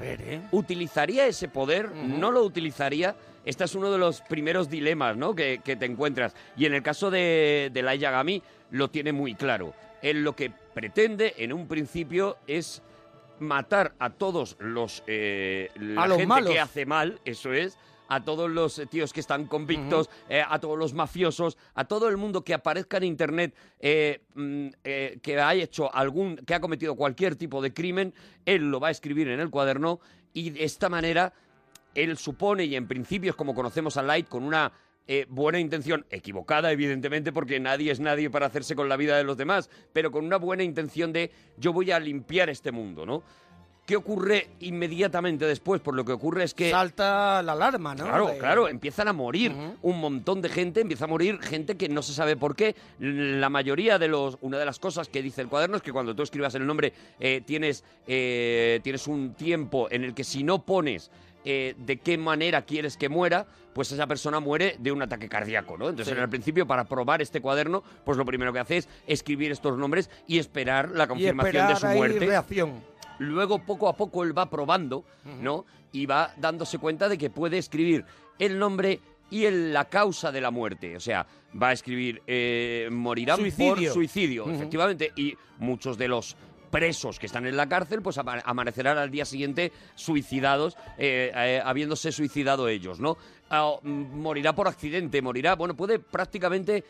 [0.52, 1.92] ¿Utilizaría ese poder?
[1.94, 3.16] ¿No lo utilizaría?
[3.46, 5.34] Este es uno de los primeros dilemas ¿no?
[5.34, 6.36] que, que te encuentras.
[6.58, 8.42] Y en el caso de, de Yagami
[8.72, 9.74] lo tiene muy claro.
[10.02, 12.82] Él lo que pretende en un principio es
[13.40, 15.04] matar a todos los...
[15.08, 16.52] eh, la A los gente malos.
[16.52, 17.78] que hace mal, eso es,
[18.10, 22.18] a todos los tíos que están convictos, eh, a todos los mafiosos, a todo el
[22.18, 26.96] mundo que aparezca en internet eh, mm, eh, que ha hecho algún, que ha cometido
[26.96, 28.14] cualquier tipo de crimen,
[28.46, 30.00] él lo va a escribir en el cuaderno
[30.34, 31.34] y de esta manera
[31.96, 34.72] él supone y en principio es como conocemos a Light con una
[35.08, 39.24] eh, buena intención, equivocada evidentemente porque nadie es nadie para hacerse con la vida de
[39.24, 43.24] los demás, pero con una buena intención de yo voy a limpiar este mundo, ¿no?
[43.86, 45.80] ¿Qué ocurre inmediatamente después?
[45.80, 46.70] Por lo que ocurre es que...
[46.70, 48.04] Salta la alarma, ¿no?
[48.04, 51.88] Claro, De- claro, empiezan a morir un montón de gente, empieza a morir gente que
[51.88, 52.76] no se sabe por qué.
[53.00, 56.14] La mayoría de los, una de las cosas que dice el cuaderno es que cuando
[56.14, 60.66] tú escribas el nombre eh, tienes, eh, tienes un tiempo en el que si no
[60.66, 61.10] pones
[61.50, 65.78] eh, de qué manera quieres que muera, pues esa persona muere de un ataque cardíaco,
[65.78, 65.86] ¿no?
[65.88, 66.18] Entonces, Sí.
[66.18, 69.78] en el principio, para probar este cuaderno, pues lo primero que hace es escribir estos
[69.78, 72.20] nombres y esperar la Y confirmación de su muerte.
[72.26, 72.84] reacción.
[73.20, 75.06] Luego, poco a poco, él va probando,
[75.42, 75.66] ¿no?
[75.94, 78.04] Y va dándose cuenta de que puede escribir
[78.40, 79.00] el nombre
[79.30, 80.96] y el- la causa de la muerte.
[80.98, 81.26] O sea,
[81.62, 83.74] va a escribir eh, morirán Suicidio.
[83.76, 85.12] por suicidio, efectivamente.
[85.16, 86.36] Y muchos de los
[86.78, 91.62] presos que están en la cárcel, pues ama- amanecerán al día siguiente suicidados, eh, eh,
[91.66, 93.18] habiéndose suicidado ellos, ¿no?
[93.50, 93.90] Ah, mm,
[94.22, 96.84] morirá por accidente, morirá, bueno, puede prácticamente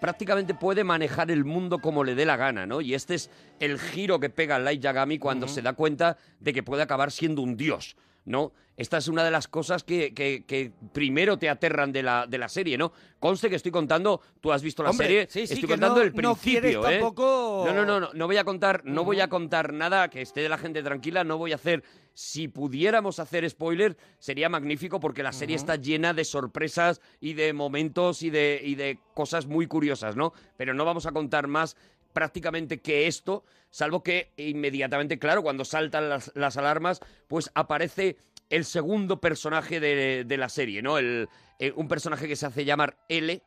[0.00, 2.82] prácticamente puede manejar el mundo como le dé la gana, ¿no?
[2.82, 3.30] Y este es
[3.60, 7.40] el giro que pega Light Yagami cuando se da cuenta de que puede acabar siendo
[7.40, 7.96] un dios,
[8.26, 8.52] ¿no?
[8.76, 12.36] Esta es una de las cosas que, que- que primero te aterran de la, de
[12.36, 12.92] la serie, ¿no?
[13.18, 15.96] Conste que estoy contando, tú has visto la Hombre, serie, sí, sí, estoy que contando
[15.96, 16.92] no- el no quieres principio, ¿eh?
[16.98, 20.20] tampoco- No, no, no, no, no voy a contar, no voy a contar nada, que
[20.20, 21.82] esté la gente tranquila, no voy a hacer...
[22.18, 27.52] Si pudiéramos hacer spoiler, sería magnífico porque la serie está llena de sorpresas y de
[27.52, 30.32] momentos y de, y de cosas muy curiosas, ¿no?
[30.56, 31.76] Pero no vamos a contar más
[32.14, 38.16] prácticamente que esto, salvo que inmediatamente, claro, cuando saltan las, las alarmas, pues aparece
[38.50, 40.98] el segundo personaje de, de la serie, ¿no?
[40.98, 41.28] El,
[41.58, 43.42] eh, un personaje que se hace llamar L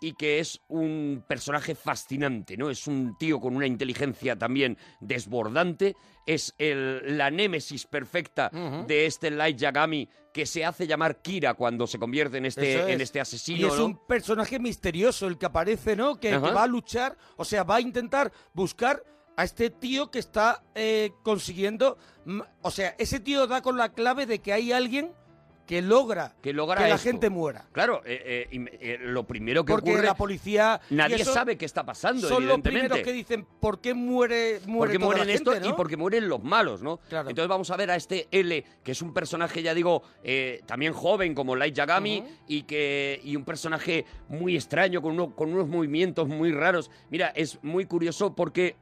[0.00, 2.68] y que es un personaje fascinante, ¿no?
[2.68, 8.50] Es un tío con una inteligencia también desbordante, es el, la némesis perfecta
[8.86, 12.88] de este Light Yagami que se hace llamar Kira cuando se convierte en este, es.
[12.88, 13.86] en este asesino, Y es ¿no?
[13.86, 16.16] un personaje misterioso el que aparece, ¿no?
[16.16, 19.02] Que, que va a luchar, o sea, va a intentar buscar
[19.36, 21.98] a este tío que está eh, consiguiendo...
[22.62, 25.12] O sea, ese tío da con la clave de que hay alguien
[25.66, 26.98] que logra que, logra la esto.
[27.08, 27.66] gente muera.
[27.72, 30.04] Claro, eh, eh, y- eh, lo primero que Porque ocurre...
[30.06, 30.78] la policía...
[30.90, 34.60] y Nadie eso sabe qué está pasando, Son los primeros que dicen, ¿por qué muere,
[34.66, 35.76] muere porque toda mueren la esto gente, y ¿no?
[35.76, 37.00] porque mueren los malos, ¿no?
[37.10, 40.92] Entonces vamos a ver a este L, que es un personaje, ya digo, eh, también
[40.92, 45.66] joven como Light Yagami y que y un personaje muy extraño con, uno- con unos
[45.68, 46.90] movimientos muy raros.
[47.08, 48.76] Mira, es muy curioso porque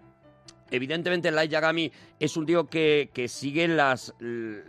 [0.72, 4.14] Evidentemente, Light Yagami es un tío que, que sigue las,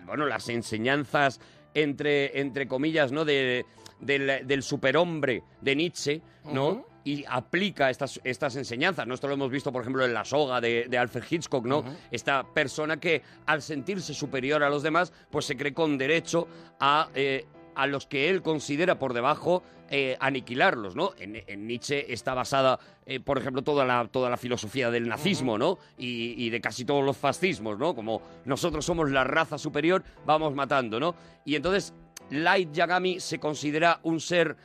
[0.05, 1.39] bueno, las enseñanzas,
[1.73, 3.25] entre, entre comillas, ¿no?
[3.25, 3.65] De,
[3.99, 6.21] del, del superhombre de Nietzsche,
[6.51, 6.85] ¿no?
[7.05, 9.05] Y aplica estas, estas enseñanzas.
[9.07, 9.13] ¿no?
[9.13, 11.84] Esto lo hemos visto, por ejemplo, en La Soga de, de Alfred Hitchcock, ¿no?
[12.11, 16.47] Esta persona que, al sentirse superior a los demás, pues se cree con derecho
[16.80, 21.11] a, eh, a los que él considera por debajo eh, aniquilarlos, ¿no?
[21.19, 25.77] En, Nietzsche está basada, eh, por ejemplo, toda la, toda la filosofía del nazismo, ¿no?
[25.97, 27.93] Y, y de casi todos los fascismos, ¿no?
[27.93, 31.15] Como nosotros somos la raza superior, vamos matando, ¿no?
[31.45, 31.93] Y entonces
[32.29, 34.55] Light Yagami se considera un ser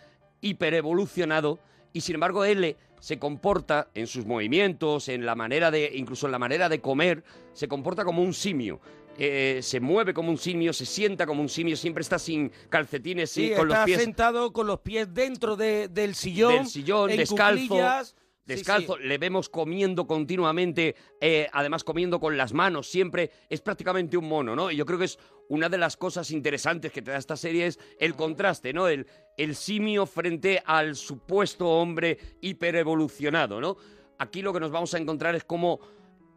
[0.40, 1.58] hiperevolucionado
[1.92, 6.32] y sin embargo él se comporta en sus movimientos, en la manera de, incluso en
[6.32, 7.22] la manera de comer,
[7.52, 8.80] se comporta como un simio.
[9.20, 13.30] Eh, se mueve como un simio, se sienta como un simio, siempre está sin calcetines,
[13.30, 16.52] Sí, sí, con los pies sentado con los pies dentro de- del sillón.
[16.54, 17.60] del sillón, en descalzo.
[17.68, 18.08] cuclillas.
[18.08, 24.16] Sí, Descalzo, le vemos comiendo continuamente, eh, además comiendo con las manos, siempre es prácticamente
[24.16, 24.70] un mono, ¿no?
[24.70, 25.18] Y yo creo que es
[25.50, 28.88] una de las cosas interesantes que te da esta serie es el contraste, ¿no?
[28.88, 33.76] El, el simio frente al supuesto hombre hiperevolucionado, ¿no?
[34.18, 35.80] Aquí lo que nos vamos a encontrar es como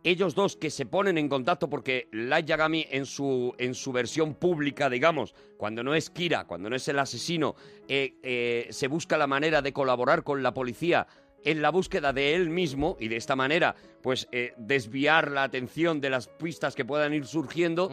[0.03, 4.33] ellos dos que se ponen en contacto porque Light Yagami en su, en su versión
[4.33, 7.55] pública, digamos, cuando no es Kira, cuando no es el asesino,
[7.87, 11.07] eh, eh, se busca la manera de colaborar con la policía
[11.43, 15.99] en la búsqueda de él mismo y de esta manera, pues, eh, desviar la atención
[15.99, 17.91] de las pistas que puedan ir surgiendo,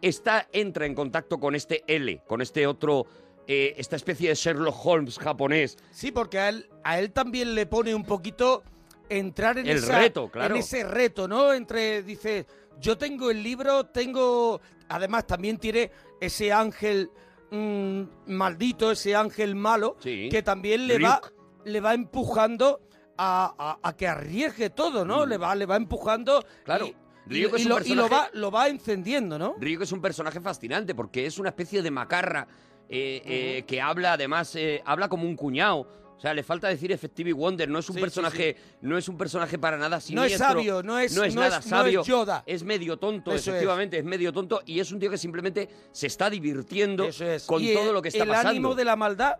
[0.00, 3.06] está, entra en contacto con este L, con este otro,
[3.46, 5.76] esta especie de Sherlock Holmes japonés.
[5.90, 8.64] Sí, porque a él, a él también le pone un poquito
[9.08, 10.54] entrar en, El esa- reto, claro.
[10.54, 11.52] en ese reto, ¿no?
[11.52, 12.46] Entre, dice,
[12.80, 14.60] yo tengo el libro, tengo...
[14.88, 17.10] Además también tiene ese ángel
[17.50, 20.28] mm, maldito, ese ángel malo, Sí.
[20.30, 21.20] que también le va,
[21.64, 22.80] le va empujando
[23.18, 25.26] a, a- a que arriesgue todo, ¿no?
[25.26, 26.64] Le, va, le va empujando Mm.
[26.64, 26.86] Claro.
[26.86, 26.94] y,
[27.28, 29.56] Ryuk y es un lo, y lo va, lo va encendiendo, ¿no?
[29.58, 32.46] Ryuk es un personaje fascinante porque es una especie de macarra
[32.88, 35.88] eh, eh, que habla, además, eh, habla como un cuñado.
[36.16, 39.06] O sea, le falta decir Effective Wonder, no es un Sí, sí, personaje, no es
[39.08, 40.46] un personaje para nada No es siniestro.
[40.46, 42.02] sabio, no es- no nada es- no es sabio.
[42.04, 42.42] Yoda.
[42.46, 43.48] Es medio tonto, Eso es.
[43.48, 44.04] efectivamente, es.
[44.04, 47.04] medio tonto y es un tío que simplemente se está divirtiendo
[47.46, 48.48] con Y todo el- lo que está el pasando.
[48.50, 49.36] ánimo de la maldad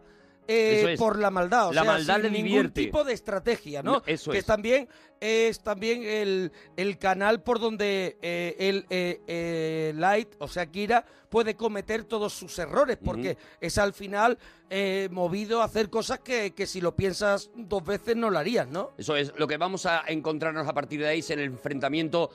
[0.49, 0.99] eh, Eso es.
[0.99, 2.83] por la maldad, o La sea, maldad sin le ningún divierte.
[2.85, 3.93] tipo de estrategia, ¿no?
[3.95, 4.45] No, eso que es.
[4.47, 10.67] también es también el, el canal por donde eh, el eh, eh, Light, o sea,
[10.67, 14.39] Kira, puede cometer todos sus errores, porque es al final
[14.71, 18.69] eh, movido a hacer cosas que, que si lo piensas dos veces no lo harías,
[18.69, 18.93] ¿no?
[18.99, 22.31] Eso es, lo que vamos a encontrarnos a partir de ahí es el enfrentamiento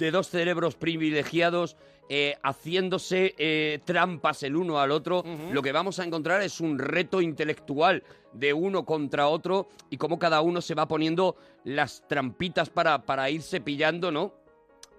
[0.00, 1.76] de dos cerebros privilegiados
[2.08, 5.22] eh, haciéndose eh, trampas el uno al otro.
[5.52, 8.02] Lo que vamos a encontrar es un reto intelectual
[8.32, 13.30] de uno contra otro y cómo cada uno se va poniendo las trampitas para, para
[13.30, 14.34] irse pillando, ¿no?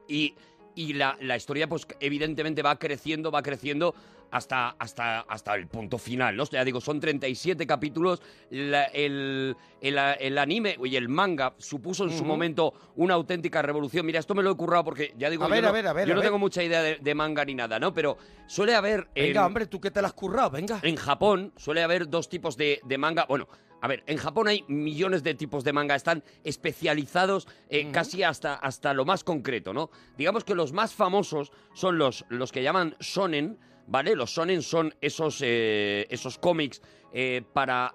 [0.08, 0.36] Y,
[0.76, 3.94] y la, la historia, pues evidentemente va creciendo, va creciendo
[4.32, 6.46] hasta, hasta, hasta el punto final, ¿no?
[6.46, 8.22] Ya digo, son 37 capítulos.
[8.50, 14.06] La- el, el, el anime y el manga supuso en su momento una auténtica revolución.
[14.06, 15.88] Mira, esto me lo he currado porque ya digo, A yo, ver, no, a ver,
[15.88, 16.28] a ver, yo a no ver.
[16.30, 17.94] tengo mucha idea de, de manga ni nada, ¿no?
[17.94, 18.18] Pero
[18.48, 19.10] suele haber...
[19.14, 20.80] Venga, en- hombre, tú que te la has currado, venga.
[20.82, 23.26] en Japón suele haber dos tipos de, de manga.
[23.28, 23.50] Bueno,
[23.82, 25.96] a ver, en Japón hay millones de tipos de manga.
[25.96, 29.90] Están especializados eh, casi hasta, hasta lo más concreto, ¿no?
[30.18, 34.16] Digamos que los más famosos son los, los que llaman shonen, ¿vale?
[34.16, 36.82] Los shonen son esos, eh, esos cómics
[37.12, 37.94] eh, para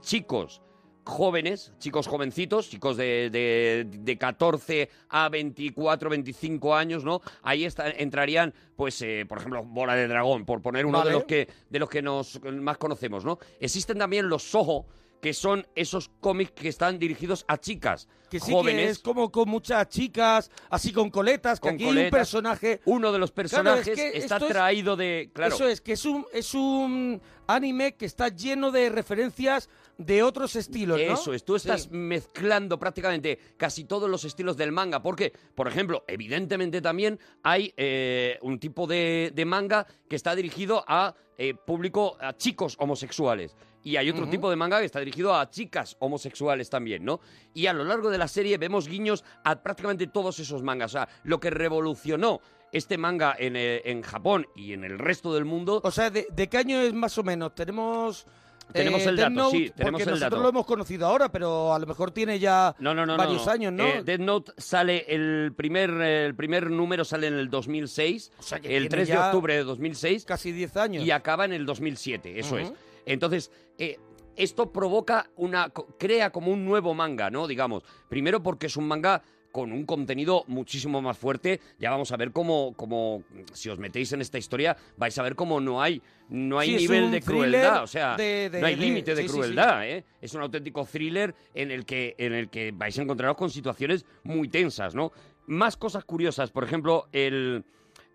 [0.00, 0.62] chicos
[1.04, 7.20] jóvenes, chicos jovencitos, chicos de, de, de 14 a 24, 25 años, ¿no?
[7.42, 11.10] Ahí está- entrarían, pues, eh, por ejemplo, Bola de Dragón, por poner uno Vale.
[11.10, 13.38] de los que de los que nos más conocemos, ¿no?
[13.60, 14.86] Existen también los Soho,
[15.20, 18.84] que son esos cómics que están dirigidos a chicas Que sí jóvenes.
[18.84, 22.80] que es como con muchas chicas, así con coletas, que Con aquí hay un personaje...
[22.84, 25.30] Uno de los Claro, es personajes que está es- traído de...
[25.32, 30.22] Claro, Eso es, que es un, es un anime que está lleno de referencias de
[30.22, 31.14] otros estilos, ¿no?
[31.14, 31.88] Eso es, tú estás Sí.
[31.92, 38.38] mezclando prácticamente casi todos los estilos del manga, porque, por ejemplo, evidentemente también hay eh,
[38.42, 43.56] un tipo de, de manga que está dirigido a eh, público, a chicos homosexuales.
[43.82, 47.20] Y hay otro tipo de manga que está dirigido a chicas homosexuales también, ¿no?
[47.52, 50.92] Y a lo largo de la serie vemos guiños a prácticamente todos esos mangas.
[50.92, 52.40] O sea, lo que revolucionó
[52.72, 55.82] este manga en, eh, en Japón y en el resto del mundo...
[55.84, 57.54] O sea, ¿de, de qué año es más o menos?
[57.54, 58.26] Tenemos...
[58.72, 60.42] Tenemos el Death dato, Note, sí, tenemos porque el nosotros dato.
[60.42, 63.52] lo hemos conocido ahora, pero a lo mejor tiene ya No, no, no, varios no.
[63.52, 63.84] años, ¿no?
[63.84, 68.76] Eh, Death Note sale el primer el primer número sale en el 2006, sea que
[68.76, 71.04] el tiene 3 de octubre de 2006, casi 10 años.
[71.04, 72.72] y acaba en el 2007, eso es.
[73.06, 73.98] Entonces, eh,
[74.36, 77.46] esto provoca una crea como un nuevo manga, ¿no?
[77.46, 79.22] Digamos, primero porque es un manga
[79.54, 81.60] con un contenido muchísimo más fuerte.
[81.78, 83.22] Ya vamos a ver cómo, cómo
[83.52, 86.76] si os metéis en esta historia, vais a ver cómo no hay, no hay Sí,
[86.88, 87.84] nivel de crueldad.
[87.84, 89.38] O sea, de- de- no hay límite de sí, sí, sí.
[89.38, 89.88] crueldad.
[89.88, 90.04] ¿eh?
[90.20, 94.04] Es un auténtico thriller en el que, en el que vais a encontraros con situaciones
[94.24, 95.12] muy tensas, ¿no?
[95.46, 97.62] Más cosas curiosas, por ejemplo, el,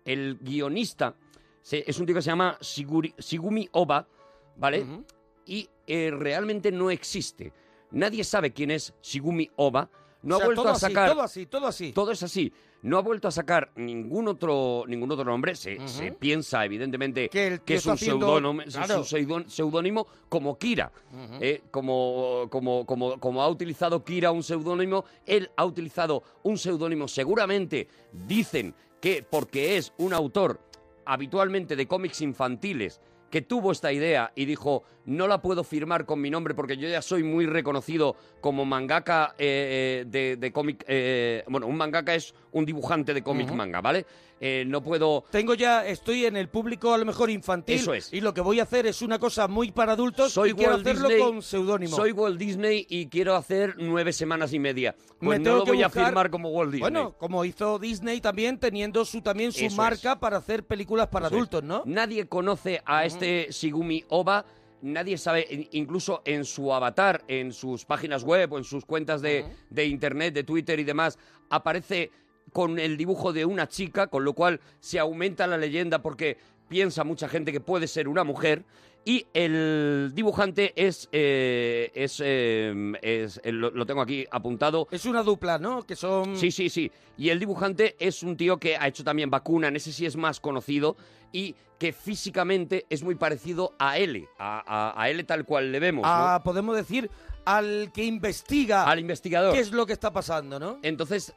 [0.04, 1.14] el guionista
[1.62, 4.06] se- es un tío que se llama Shiguri- Shigumi Oba,
[4.56, 4.84] ¿vale?
[5.46, 7.50] Y eh, realmente no existe.
[7.92, 9.88] Nadie sabe quién es Shigumi Oba.
[10.22, 11.10] No O sea, ha vuelto todo a así, sacar.
[11.10, 11.92] todo así, todo así.
[11.92, 12.52] Todo es así.
[12.82, 15.54] No ha vuelto a sacar ningún otro, ningún otro nombre.
[15.54, 18.98] Se, se piensa, evidentemente, Que el es un está haciendo- seudónimo, es claro.
[18.98, 20.90] un seudón- seudónimo como Kira.
[21.40, 27.06] Eh, como, como, como, como ha utilizado Kira un seudónimo, él ha utilizado un seudónimo.
[27.08, 30.60] Seguramente dicen que porque es un autor
[31.04, 36.20] habitualmente de cómics infantiles que tuvo esta idea y dijo no la puedo firmar con
[36.20, 40.84] mi nombre porque yo ya soy muy reconocido como mangaka eh, eh, de, de cómic
[40.86, 44.04] eh, bueno un mangaka es un dibujante de cómic manga vale
[44.42, 47.74] Eh, no puedo Tengo ya, estoy en el público a lo mejor infantil.
[47.76, 48.10] Eso es.
[48.10, 50.72] Y lo que voy a hacer es una cosa muy para adultos soy y quiero
[50.72, 51.94] Walt hacerlo Disney, con seudónimo.
[51.94, 54.94] Soy Walt Disney y quiero hacer nueve semanas y media.
[55.20, 56.90] Me Pues no lo voy a firmar como Walt Disney.
[56.90, 61.26] Bueno, como hizo Disney también, teniendo su también su Eso marca para hacer películas para
[61.26, 61.38] Eso es.
[61.38, 61.82] adultos, ¿no?
[61.84, 64.46] Nadie conoce a este Shigumi Oba.
[64.82, 69.20] Nadie sabe, in- incluso en su avatar, en sus páginas web o en sus cuentas
[69.22, 71.18] de, de internet, de Twitter y demás,
[71.50, 72.10] aparece
[72.52, 76.36] con el dibujo de una chica, con lo cual se aumenta la leyenda porque
[76.68, 78.64] piensa mucha gente que puede ser una mujer.
[79.04, 81.08] Y el dibujante es.
[81.10, 84.86] eh, es, eh, es- eh, lo, lo tengo aquí apuntado.
[84.90, 85.82] Es una dupla, ¿no?
[85.82, 86.36] Que son.
[86.36, 86.90] Sí, sí, sí.
[87.16, 90.16] Y el dibujante es un tío que ha hecho también vacuna, en ese sí es
[90.16, 90.96] más conocido,
[91.32, 94.62] y que físicamente es muy parecido a L, a,
[94.94, 96.02] a, a L tal cual le vemos.
[96.02, 96.08] ¿no?
[96.12, 97.10] a, podemos decir,
[97.46, 99.54] al que investiga Al investigador.
[99.54, 100.78] qué es lo que está pasando, ¿no?
[100.82, 101.32] Entonces,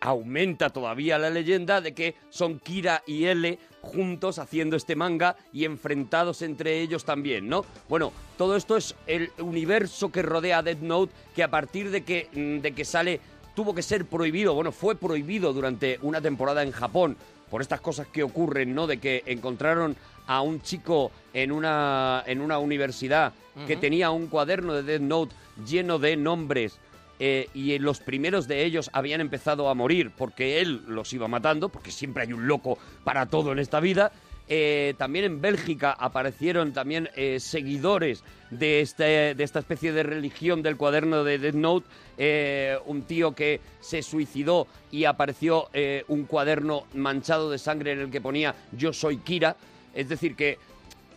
[0.00, 5.64] aumenta todavía la leyenda de que son Kira y L juntos haciendo este manga y
[5.64, 7.64] enfrentados entre ellos también, ¿no?
[7.88, 12.02] Bueno, todo esto es el universo que rodea a Death Note que a partir de
[12.02, 13.20] que, mm, de que sale
[13.54, 17.16] tuvo que ser prohibido, bueno, fue prohibido durante una temporada en Japón
[17.50, 18.86] por estas cosas que ocurren, ¿no?
[18.86, 19.96] De que encontraron
[20.26, 23.32] a un chico en una, en una universidad
[23.68, 25.34] que tenía un cuaderno de Death Note
[25.64, 26.80] lleno de nombres
[27.18, 31.68] eh, y los primeros de ellos habían empezado a morir porque él los iba matando,
[31.68, 34.12] porque siempre hay un loco para todo en esta vida.
[34.46, 40.62] Eh, también en Bélgica aparecieron también eh, seguidores de, este, de esta especie de religión
[40.62, 41.86] del cuaderno de Death Note.
[42.18, 48.00] Eh, un tío que se suicidó y apareció eh, un cuaderno manchado de sangre en
[48.00, 49.56] el que ponía Yo soy Kira.
[49.94, 50.58] Es decir, que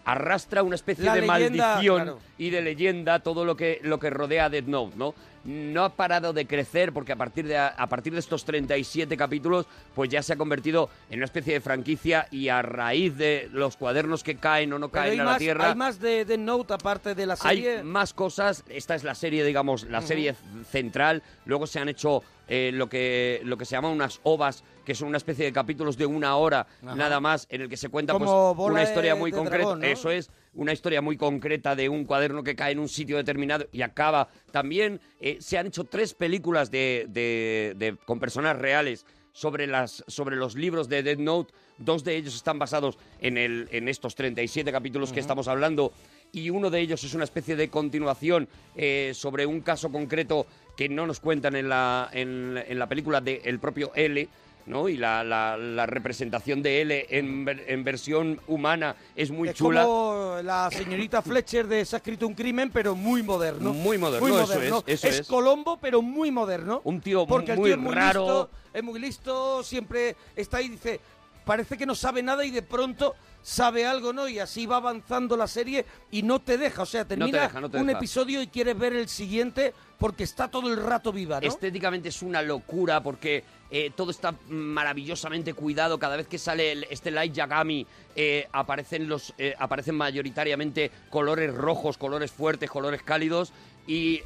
[0.08, 2.20] arrastra una especie La de leyenda, maldición claro.
[2.38, 5.14] y de leyenda todo lo que, lo que rodea a Death Note, ¿no?
[5.44, 9.66] No ha parado de crecer porque a partir de, a partir de estos 37 capítulos
[9.94, 13.76] pues ya se ha convertido en una especie de franquicia y a raíz de los
[13.78, 15.70] cuadernos que caen o no Pero caen hay a la más, Tierra...
[15.70, 17.78] hay más de Death Note aparte de la serie.
[17.80, 18.64] Hay más cosas.
[18.70, 20.08] Esta es la serie, digamos, la Ujú.
[20.08, 20.36] serie
[20.70, 21.22] central.
[21.46, 25.10] Luego se han hecho eh, lo, que, lo que se llaman unas ovas, que son
[25.10, 26.96] una especie de capítulos de una hora Ajá.
[26.96, 29.58] nada más, en el que se cuenta pues, una historia de- muy de concreta.
[29.64, 29.86] dragón, ¿no?
[29.86, 33.68] Eso es, una historia muy concreta de un cuaderno que cae en un sitio determinado
[33.72, 34.30] y acaba.
[34.52, 40.36] También eh, se han hecho tres películas de, de- con personas reales sobre, las, sobre
[40.36, 41.54] los libros de Dead Note.
[41.78, 45.92] Dos de ellos están basados en, el, en estos 37 capítulos que estamos hablando
[46.32, 50.48] y uno de ellos es una especie de continuación eh, sobre un caso concreto
[50.78, 54.30] que no nos cuentan en la, en, en la película del el propio L.
[54.68, 54.90] ¿no?
[54.90, 59.84] Y la, la- la representación de L en, en versión humana es muy es chula.
[59.84, 63.72] como la señorita Fletcher de Se ha escrito un crimen, pero muy moderno.
[63.72, 65.28] Muy moderno, eso es, eso es.
[65.28, 66.82] Colombo, pero muy moderno.
[66.84, 68.20] Un tío Porque el muy tío es muy raro.
[68.20, 71.00] listo, es muy listo, siempre está ahí y dice,
[71.46, 74.28] parece que no sabe nada y de pronto sabe algo, ¿no?
[74.28, 77.70] Y así va avanzando la serie y no te deja, o sea, termina deja, no
[77.70, 78.00] te un deja.
[78.00, 81.48] episodio y quieres ver el siguiente porque está todo el rato viva, ¿no?
[81.48, 85.98] Estéticamente es una locura porque eh, todo está maravillosamente cuidado.
[85.98, 87.86] Cada vez que sale el- este Light Yagami
[88.16, 93.52] eh, aparecen, los, eh, aparecen mayoritariamente colores rojos, colores fuertes, colores cálidos
[93.88, 94.22] y,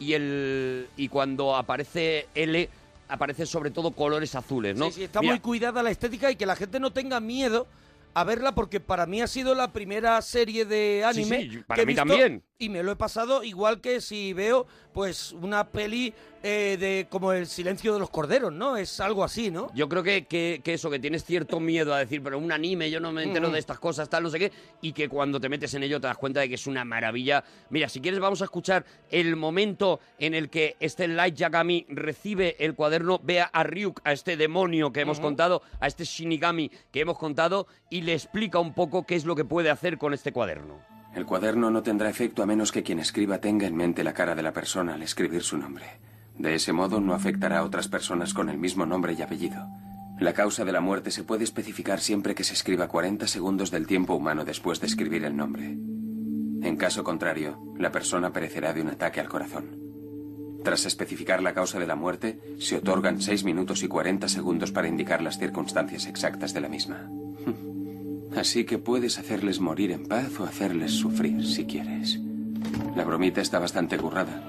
[0.00, 2.68] y, el, y cuando aparece L
[3.08, 4.86] aparecen sobre todo colores azules, ¿no?
[4.86, 7.66] Sí, sí, está Mira, muy cuidada la estética y que la gente no tenga miedo
[8.14, 11.82] a verla porque para mí ha sido la primera serie de anime sí, para que
[11.82, 12.44] he mí visto también.
[12.60, 16.12] Y me lo he pasado igual que si veo pues una peli
[16.42, 18.76] eh, de como el silencio de los corderos, ¿no?
[18.76, 19.72] Es algo así, ¿no?
[19.74, 22.90] Yo creo que, que- que eso, que tienes cierto miedo a decir, pero un anime,
[22.90, 23.52] yo no me entero Ujú.
[23.54, 26.08] de estas cosas, tal, no sé qué, y que cuando te metes en ello te
[26.08, 27.44] das cuenta de que es una maravilla.
[27.70, 32.56] Mira, si quieres vamos a escuchar el momento en el que este Light Yagami recibe
[32.58, 37.00] el cuaderno, vea a Ryuk, a este demonio que hemos contado, a este Shinigami que
[37.02, 40.32] hemos contado, y le explica un poco qué es lo que puede hacer con este
[40.32, 40.97] cuaderno.
[41.18, 44.36] El cuaderno no tendrá efecto a menos que quien escriba tenga en mente la cara
[44.36, 45.84] de la persona al escribir su nombre.
[46.38, 49.66] De ese modo no afectará a otras personas con el mismo nombre y apellido.
[50.20, 53.88] La causa de la muerte se puede especificar siempre que se escriba 40 segundos del
[53.88, 55.64] tiempo humano después de escribir el nombre.
[55.72, 59.76] En caso contrario, la persona perecerá de un ataque al corazón.
[60.62, 64.86] Tras especificar la causa de la muerte, se otorgan 6 minutos y 40 segundos para
[64.86, 67.10] indicar las circunstancias exactas de la misma.
[68.36, 72.18] Así que puedes hacerles morir en paz o hacerles sufrir si quieres.
[72.94, 74.42] La bromita está bastante currada.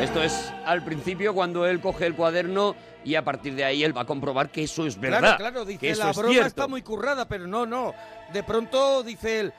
[0.00, 2.74] Esto es al principio cuando él coge el cuaderno
[3.04, 5.20] y a partir de ahí él va a comprobar que eso es verdad.
[5.20, 6.48] Claro, claro, que dice, eso la es broma cierto.
[6.48, 7.94] está muy currada, pero no, no.
[8.32, 9.52] De pronto dice él,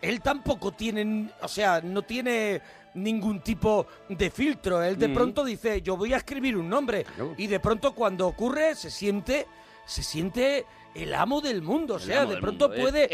[0.00, 2.60] él tampoco tiene, o sea, no tiene
[2.94, 4.82] ningún tipo de filtro.
[4.82, 5.14] Él de Mm.
[5.14, 7.04] pronto dice, yo voy a escribir un nombre.
[7.36, 9.46] Y de pronto cuando ocurre se siente,
[9.84, 10.64] se siente
[10.94, 11.94] el amo del mundo.
[11.94, 12.82] O El sea, de pronto mundo.
[12.82, 13.06] puede,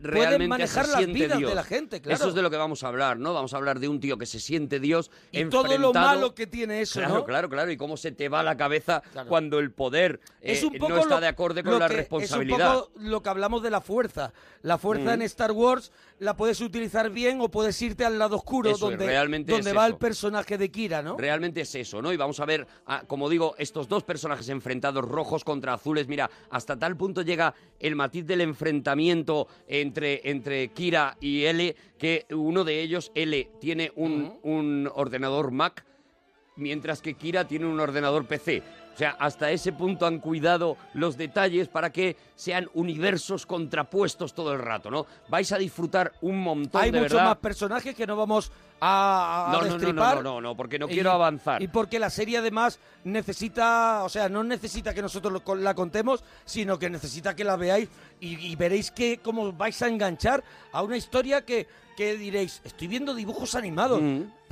[0.00, 1.50] realmente manejar las vidas Dios.
[1.50, 2.16] de la gente, claro.
[2.16, 3.34] Eso es de lo que vamos a hablar, ¿no?
[3.34, 6.46] Vamos a hablar de un tío que se siente Dios Y todo lo malo que
[6.46, 7.24] tiene eso, Claro, ¿no?
[7.24, 7.70] claro, claro.
[7.70, 10.98] Y cómo se te va la cabeza cuando el poder es eh, un poco no
[11.00, 12.58] está lo- de acorde con la que- responsabilidad.
[12.74, 14.32] Es un poco lo que hablamos de la fuerza.
[14.62, 15.14] La fuerza Mm.
[15.14, 18.98] en Star Wars la puedes utilizar bien o puedes irte al lado oscuro Eso es,
[18.98, 19.94] donde, realmente donde es va eso.
[19.94, 21.16] el personaje de Kira, ¿no?
[21.16, 22.12] Realmente es eso, ¿no?
[22.12, 26.06] Y vamos a ver, ah, como digo, estos dos personajes enfrentados, rojos contra azules.
[26.08, 32.26] Mira, hasta tal punto llega el matiz del enfrentamiento entre, entre Kira y L, que
[32.30, 35.84] uno de ellos, L, tiene un, un ordenador Mac,
[36.56, 38.62] mientras que Kira tiene un ordenador PC.
[38.94, 44.52] O sea, hasta ese punto han cuidado los detalles para que sean universos contrapuestos todo
[44.52, 45.04] el rato, ¿no?
[45.28, 47.30] Vais a disfrutar un montón Hay de muchos verdad.
[47.30, 50.16] más personajes que no vamos a, a No, no, no, no, destripar.
[50.16, 51.60] no, no, no, porque no Y- quiero avanzar.
[51.60, 56.22] Y porque la serie además necesita, o sea, no necesita que nosotros lo- la contemos,
[56.44, 57.88] sino que necesita que la veáis
[58.20, 61.66] y, y veréis que cómo vais a enganchar a una historia que,
[61.96, 64.00] que diréis, estoy viendo dibujos animados,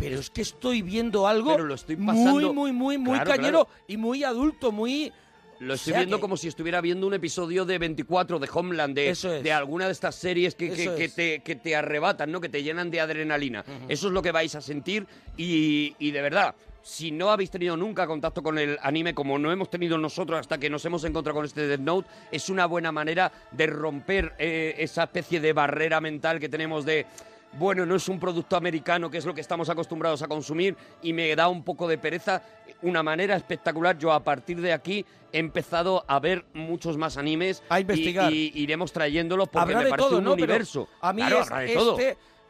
[0.03, 1.53] pero es que estoy viendo algo.
[1.53, 3.85] Pero lo estoy muy, pasando- muy, muy, muy Claro, cañero claro.
[3.89, 5.13] y muy adulto, muy...
[5.61, 8.49] Lo estoy O sea viendo que- como si estuviera viendo un episodio de 24 de
[8.53, 9.23] Homeland, de, es.
[9.23, 11.15] de alguna de estas series que, que- Eso que es.
[11.15, 12.41] te, que te arrebatan, ¿no?
[12.41, 13.65] que te llenan de adrenalina.
[13.89, 15.07] Eso es lo que vais a sentir
[15.37, 19.53] y, y de verdad, si no habéis tenido nunca contacto con el anime como no
[19.53, 22.91] hemos tenido nosotros hasta que nos hemos encontrado con este Death Note, es una buena
[22.91, 27.07] manera de romper eh, esa especie de barrera mental que tenemos de...
[27.55, 31.13] Bueno, no es un producto americano, que es lo que estamos acostumbrados a consumir, y
[31.13, 32.43] me da un poco de pereza.
[32.83, 33.97] Una manera espectacular.
[33.97, 37.63] Yo a partir de aquí he empezado a ver muchos más animes.
[37.69, 38.33] A investigar.
[38.33, 40.35] Y, y iremos trayéndolos porque habrá me de parece todo, un ¿no?
[40.35, 40.89] Pero universo.
[41.01, 41.97] a mí Claro, es- de todo.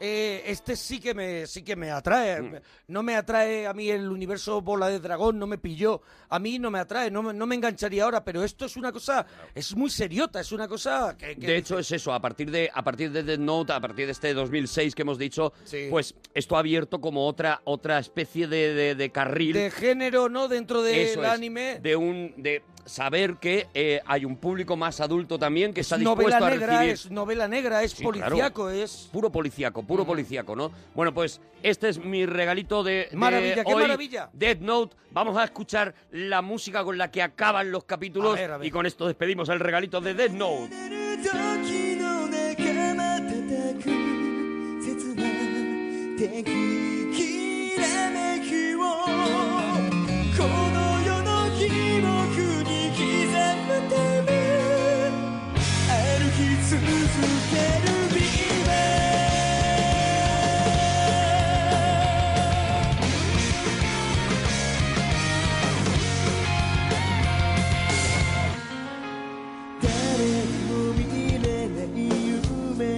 [0.02, 2.42] Este, eh, este sí que me sí que me atrae.
[2.42, 2.54] Mm.
[2.88, 6.02] No me atrae a mí el universo bola de dragón, no me pilló.
[6.28, 8.90] A mí no me atrae, no me, no me engancharía ahora, pero esto es una
[8.92, 9.24] cosa,
[9.54, 11.36] es muy seriota, es una cosa que...
[11.36, 14.06] que De hecho es eso, a partir de a partir de Death Note, a partir
[14.06, 15.52] de este 2006 que hemos dicho,
[15.90, 20.48] pues esto ha abierto como otra otra especie de, de- de carril de género, ¿no?
[20.48, 21.78] Dentro del es, anime.
[21.80, 26.36] de un de saber que eh, hay un público más adulto también que está novela
[26.38, 28.12] dispuesto a negra, recibir es novela negra, es Sí, claro.
[28.30, 29.08] policíaco, es...
[29.12, 30.70] puro policíaco, puro policíaco, ¿no?
[30.94, 34.30] Bueno, pues este es mi regalito de, de Maravilla, qué hoy, maravilla.
[34.32, 34.96] Death Note.
[35.12, 38.66] Vamos a escuchar la música con la que acaban los capítulos A ver, a ver.
[38.66, 40.70] y con esto despedimos el regalito de Death Note.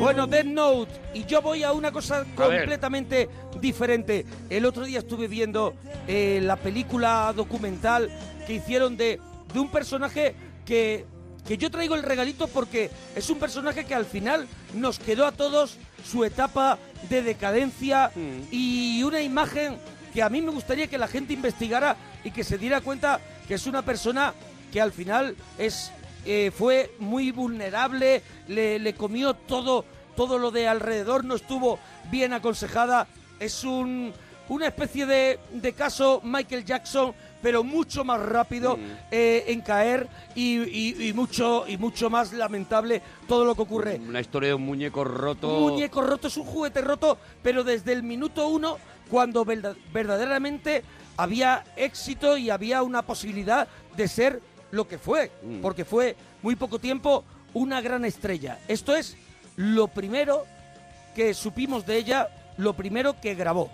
[0.05, 0.93] Bueno, Death Note.
[1.14, 3.26] Y yo voy a una cosa completamente
[3.59, 4.26] diferente.
[4.51, 5.72] El otro día estuve viendo
[6.06, 8.10] eh, la película documental
[8.47, 9.18] que hicieron de,
[9.51, 10.35] de un personaje
[10.66, 11.06] que,
[11.48, 15.32] que yo traigo el regalito porque es un personaje que al final nos quedó a
[15.32, 16.78] todos su etapa
[17.09, 18.10] de decadencia
[18.51, 19.78] y una imagen
[20.12, 23.55] que a mí me gustaría que la gente investigara y que se diera cuenta que
[23.55, 24.35] es una persona
[24.70, 25.90] que al final es
[26.26, 29.85] eh, fue muy vulnerable, le, le comió todo,
[30.16, 31.78] todo lo de alrededor, no estuvo
[32.11, 33.07] bien aconsejada.
[33.41, 34.12] Es un,
[34.49, 37.12] una especie de, de caso Michael Jackson,
[37.43, 38.78] pero mucho más rápido
[39.11, 44.01] eh, en caer y, y- y mucho, y mucho más lamentable todo lo que ocurre.
[44.07, 45.49] Una historia de un muñeco roto.
[45.59, 48.78] Un muñeco roto es un juguete roto, pero desde el minuto uno,
[49.11, 50.82] cuando verda- verdaderamente
[51.16, 55.61] había éxito y había una posibilidad de ser lo que fue, Mm.
[55.61, 58.59] porque fue muy poco tiempo una gran estrella.
[58.66, 59.16] Esto es
[59.56, 60.47] lo primero
[61.14, 63.70] que supimos de ella, lo primero que grabó.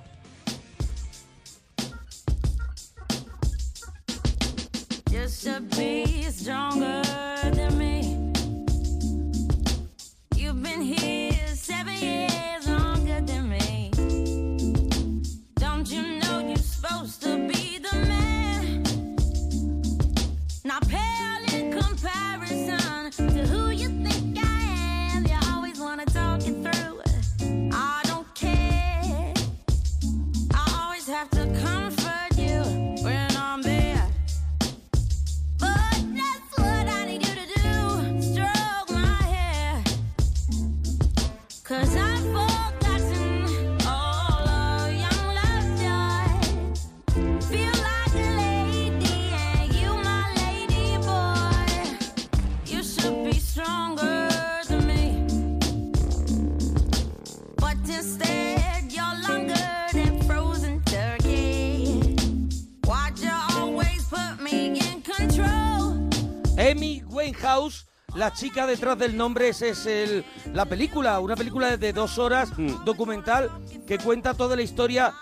[67.35, 67.87] Winehouse,
[68.17, 72.51] la chica detrás del nombre, ese es el, la película, una película de dos horas,
[72.85, 73.51] documental,
[73.87, 75.15] que cuenta toda la historia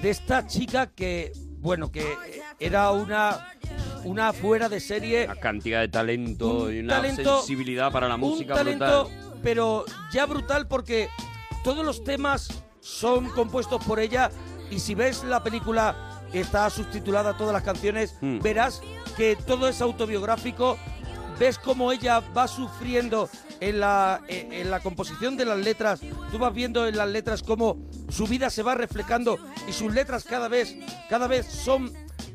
[0.00, 2.16] de esta chica que, bueno, que
[2.58, 3.48] era una,
[4.04, 8.16] una fuera de serie, Una cantidad de talento Un y una talento- sensibilidad para la
[8.16, 9.40] música un talento, brutal.
[9.42, 11.08] pero ya brutal porque
[11.64, 12.48] todos los temas
[12.80, 14.30] son compuestos por ella
[14.70, 18.38] y si ves la película, está subtitulada todas las canciones, Mm.
[18.40, 18.80] verás
[19.16, 20.76] que todo es autobiográfico,
[21.38, 23.28] ves cómo ella va sufriendo
[23.60, 26.00] en la, en en la composición de las letras,
[26.30, 27.76] tú vas viendo en las letras cómo
[28.08, 29.38] su vida se va reflejando
[29.68, 30.76] y sus letras cada vez,
[31.08, 31.92] cada vez son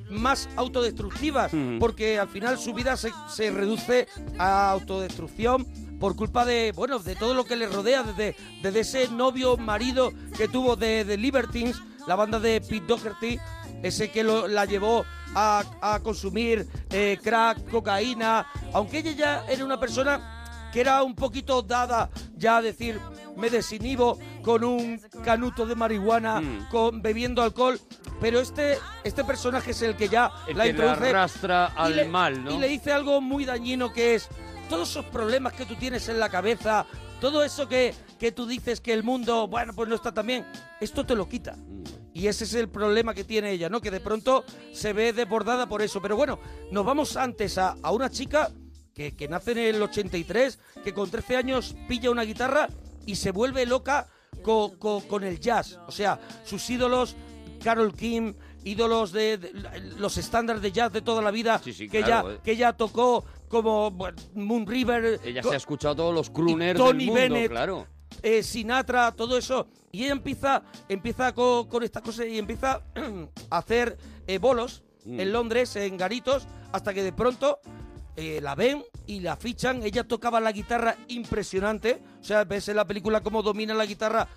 [0.09, 4.07] más autodestructivas, porque al final su vida se, se reduce
[4.37, 5.65] a autodestrucción
[5.99, 10.11] por culpa de, bueno, de todo lo que le rodea, desde, desde ese novio, marido
[10.37, 13.39] que tuvo de, de Libertines, la banda de Pete Doherty,
[13.83, 15.05] ese que lo- la llevó
[15.35, 21.15] a, a consumir eh, crack, cocaína, aunque ella ya era una persona que era un
[21.15, 22.99] poquito dada ya a decir,
[23.35, 27.79] me desinhibo con un canuto de marihuana, con bebiendo alcohol,
[28.19, 31.95] pero este, este personaje es el que ya El la que la introduce arrastra al
[31.95, 32.51] le- mal, ¿no?
[32.51, 34.29] Y le dice algo muy dañino que es
[34.69, 36.85] todos esos problemas que tú tienes en la cabeza,
[37.19, 40.45] todo eso que, que tú dices que el mundo, bueno, pues no está tan bien,
[40.79, 41.55] esto te lo quita.
[42.13, 43.79] Y ese es el problema que tiene ella, ¿no?
[43.81, 44.43] Que de pronto
[44.73, 46.01] se ve desbordada por eso.
[46.01, 46.39] Pero bueno,
[46.71, 48.51] nos vamos antes a, a una chica
[48.93, 52.67] que, que nace en el 83, que con 13 años pilla una guitarra
[53.05, 54.07] y se vuelve loca
[54.43, 55.79] co- co- con el jazz.
[55.87, 57.15] O sea, sus ídolos,
[57.63, 58.33] Carol Kim,
[58.65, 59.51] ídolos de, de-
[59.97, 62.41] los estándares de jazz de toda la vida, sí, que, claro, ella, eh.
[62.43, 65.19] que ella tocó como bueno, Moon River.
[65.23, 67.87] Ella se ha escuchado todos los crooners Tony del mundo, Bennett, claro.
[68.21, 69.67] Eh, Sinatra, todo eso.
[69.91, 72.81] Y ella empieza, empieza co- con, estas cosas y empieza
[73.49, 73.97] a hacer
[74.27, 75.19] eh, bolos Mm.
[75.19, 77.59] en Londres, en garitos, hasta que de pronto
[78.15, 79.81] eh, la ven y la fichan.
[79.81, 81.99] Ella tocaba la guitarra impresionante.
[82.19, 84.27] O sea, ves en la película cómo domina la guitarra.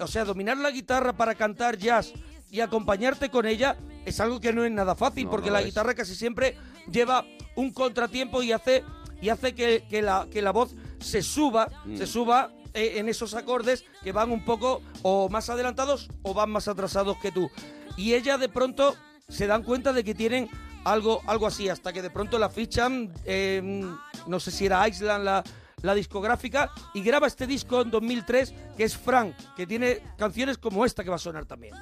[0.00, 2.14] O sea, dominar la guitarra para cantar jazz
[2.50, 3.76] y acompañarte con ella
[4.06, 5.66] es algo que no es nada fácil, No, porque no la es.
[5.66, 6.56] guitarra casi siempre
[6.90, 7.26] lleva
[7.56, 8.84] un contratiempo y hace,
[9.20, 11.96] y hace que, que la, que la voz se suba, Mm.
[11.98, 16.50] se suba eh, en esos acordes que van un poco o más adelantados o van
[16.50, 17.50] más atrasados que tú.
[17.96, 18.96] Y ella de pronto
[19.28, 20.48] se dan cuenta de que tienen
[20.84, 23.82] algo, algo así, hasta que de pronto la fichan, eh,
[24.26, 25.24] no sé si era Island
[25.82, 30.84] la, discográfica, y graba este disco en 2003 que es Frank, que tiene canciones como
[30.84, 31.74] esta que va a sonar también.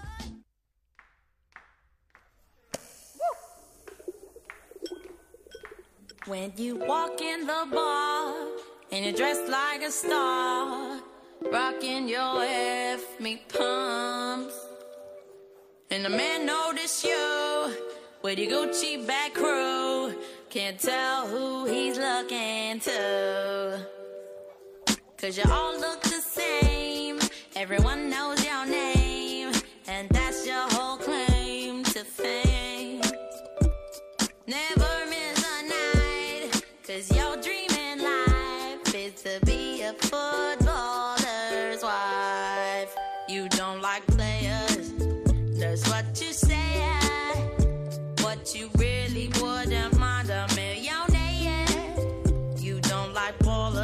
[8.92, 11.00] And you're dressed like a star,
[11.52, 14.54] rocking your F me pumps,
[15.90, 17.74] and the man notice you
[18.22, 20.14] with your Gucci back crew,
[20.50, 23.86] can't tell who he's looking to.
[25.18, 27.18] Cause you all look the same,
[27.54, 29.52] everyone knows your name,
[29.88, 33.00] and that's your whole claim to fame.
[34.46, 34.85] Never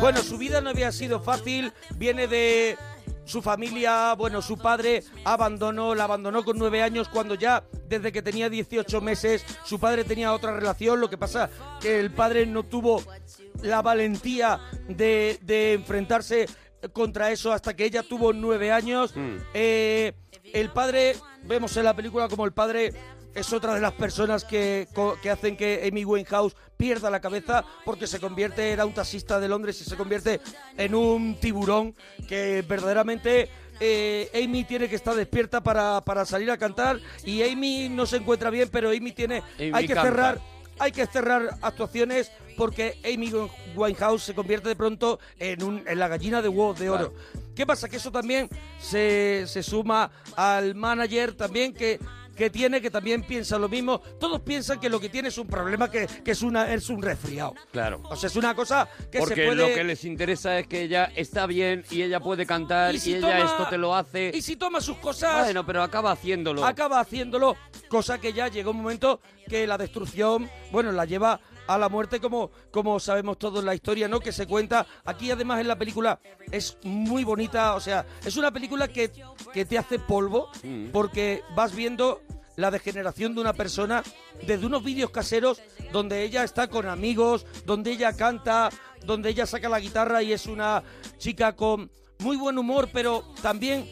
[0.03, 2.77] Bueno, su vida no había sido fácil, viene de
[3.25, 8.21] su familia, bueno, su padre abandonó, la abandonó con nueve años cuando ya, desde que
[8.21, 11.49] tenía 18 meses, su padre tenía otra relación, lo que pasa
[11.81, 13.01] que el padre no tuvo
[13.63, 14.59] la valentía
[14.89, 16.49] de, de enfrentarse
[16.93, 19.15] contra eso hasta que ella tuvo nueve años.
[19.55, 20.15] Eh,
[20.53, 21.15] el padre,
[21.45, 22.93] vemos en la película como el padre
[23.35, 24.89] es otra de las personas que,
[25.23, 29.49] que hacen que Amy Winehouse pierda la cabeza porque se convierte, era un taxista de
[29.49, 30.41] Londres y se convierte
[30.77, 31.95] en un tiburón
[32.29, 33.49] que verdaderamente
[33.81, 38.17] eh, Amy tiene que estar despierta para, para salir a cantar y Amy no se
[38.17, 40.11] encuentra bien, pero Amy tiene, Amy hay que canta.
[40.11, 40.41] cerrar
[40.79, 43.33] hay que cerrar actuaciones porque Amy
[43.77, 47.15] Winehouse se convierte de pronto en, un, en la gallina de huevos de oro.
[47.55, 47.89] ¿Qué pasa?
[47.89, 48.49] Que eso también
[48.79, 51.99] se, se suma al manager también que,
[52.35, 54.01] que tiene, que también piensa lo mismo.
[54.19, 57.03] Todos piensan que lo que tiene es un problema que, que es, una, es un
[57.03, 57.55] resfriado.
[57.71, 58.01] Claro.
[58.05, 59.69] O sea, es una cosa que Porque se puede...
[59.69, 63.15] lo que les interesa es que ella está bien y ella puede cantar y, si
[63.17, 64.31] ella toma- esto te lo hace.
[64.35, 65.45] Y si toma sus cosas...
[65.45, 66.65] Bueno, pero acaba haciéndolo.
[66.65, 67.57] acaba haciéndolo,
[67.89, 71.39] cosa que ya llega un momento que la destrucción, bueno, la lleva
[71.75, 74.21] a la muerte como, como sabemos todos la historia, ¿no?
[74.21, 74.87] Que se cuenta.
[75.05, 76.19] Aquí además en la película
[76.51, 79.11] es muy bonita, o sea, es una película que,
[79.53, 80.89] que te hace polvo Mm.
[80.93, 82.21] porque vas viendo
[82.57, 84.03] la degeneración de una persona
[84.47, 85.61] desde unos vídeos caseros
[85.93, 88.69] donde ella está con amigos, donde ella canta,
[89.05, 90.83] donde ella saca la guitarra y es una
[91.19, 93.89] chica con muy buen humor, pero también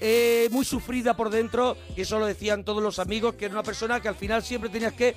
[0.00, 3.62] eh, muy sufrida por dentro, y eso lo decían todos los amigos, que era una
[3.62, 5.14] persona que al final siempre tenías que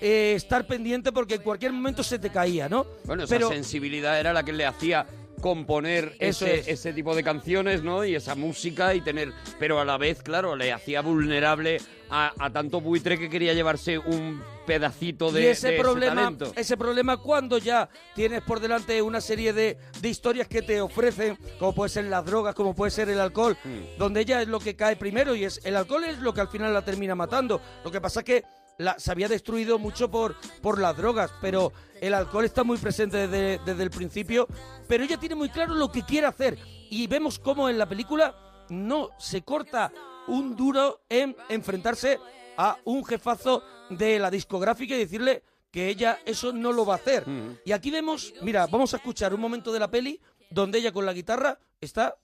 [0.00, 2.86] eh, estar pendiente porque en cualquier momento se te caía, ¿no?
[3.04, 5.06] Bueno, esa pero sensibilidad era la que le hacía
[5.40, 6.68] componer ese, es.
[6.68, 8.04] ese tipo de canciones, ¿no?
[8.04, 9.32] Y esa música y tener...
[9.58, 13.98] Pero a la vez, claro, le hacía vulnerable a, a tanto buitre que quería llevarse
[13.98, 19.20] un pedacito de, y ese de problema, ese problema cuando ya tienes por delante una
[19.20, 23.08] serie de, de historias que te ofrecen, como puede ser las drogas, como puede ser
[23.08, 23.98] el alcohol, Mm.
[23.98, 26.48] donde ella es lo que cae primero y es el alcohol es lo que al
[26.48, 27.60] final la termina matando.
[27.82, 28.44] Lo que pasa es que
[28.80, 33.28] la, se había destruido mucho por, por las drogas, pero el alcohol está muy presente
[33.28, 34.48] desde, desde el principio,
[34.88, 36.58] pero ella tiene muy claro lo que quiere hacer
[36.90, 38.34] y vemos cómo en la película
[38.70, 39.92] no se corta
[40.28, 42.18] un duro en enfrentarse
[42.56, 46.96] a un jefazo de la discográfica y decirle que ella eso no lo va a
[46.96, 47.24] hacer.
[47.64, 50.20] Y aquí vemos, mira, vamos a escuchar un momento de la peli
[50.50, 52.16] donde ella con la guitarra está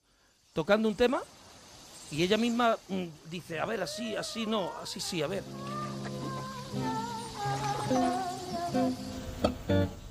[0.53, 1.23] tocando un tema
[2.11, 5.43] y ella misma mm, dice, a ver, así, así no, así sí, a ver.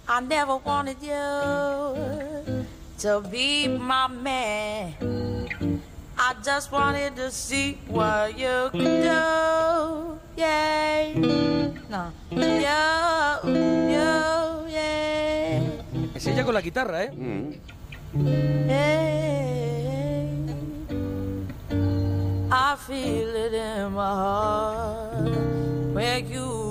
[0.08, 2.66] I never wanted you
[3.00, 4.94] to be my man.
[6.18, 10.20] I just wanted to see what you could do.
[10.38, 11.20] Yeah.
[11.90, 12.14] No.
[12.32, 12.44] You,
[13.52, 14.08] you,
[14.72, 15.62] yeah.
[16.16, 17.12] Es ella con la guitarra, ¿eh?
[18.70, 19.66] Hey.
[22.52, 25.30] I feel it in my heart
[25.94, 26.65] where you.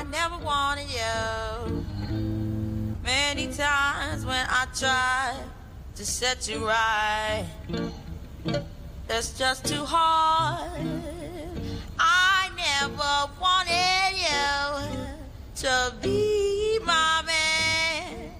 [0.00, 1.84] I never wanted you.
[3.04, 5.44] Many times when I tried
[5.94, 7.44] to set you right,
[9.10, 10.80] it's just too hard.
[11.98, 18.32] I never wanted you to be my man,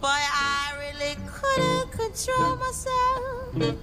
[0.00, 3.76] but I really couldn't control myself.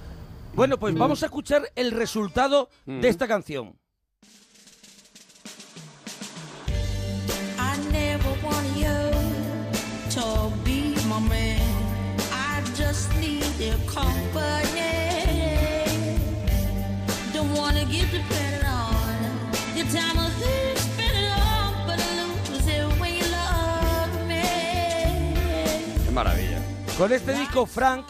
[0.54, 3.81] Bueno, pues vamos a escuchar el resultado de esta canción.
[13.62, 14.90] Need your company.
[17.32, 20.74] Don't wanna get dependent on your time of day.
[20.76, 24.42] Spend it all, but lose it when you love me.
[26.04, 26.58] Qué maravilla.
[26.98, 28.06] Con este disco, Frank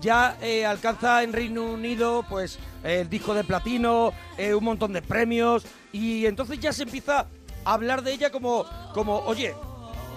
[0.00, 4.92] ya eh, alcanza en Reino Unido pues eh, el disco de platino, eh, un montón
[4.92, 7.26] de premios y entonces ya se empieza
[7.64, 9.54] a hablar de ella como, como oye,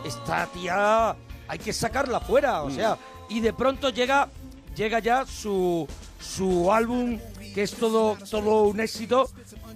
[0.05, 1.15] esta tía
[1.47, 2.75] hay que sacarla fuera, o Mm.
[2.75, 2.97] sea,
[3.29, 4.27] y de pronto llega,
[4.77, 5.87] llega ya su,
[6.21, 7.19] su álbum
[7.53, 9.27] que es todo, todo un éxito.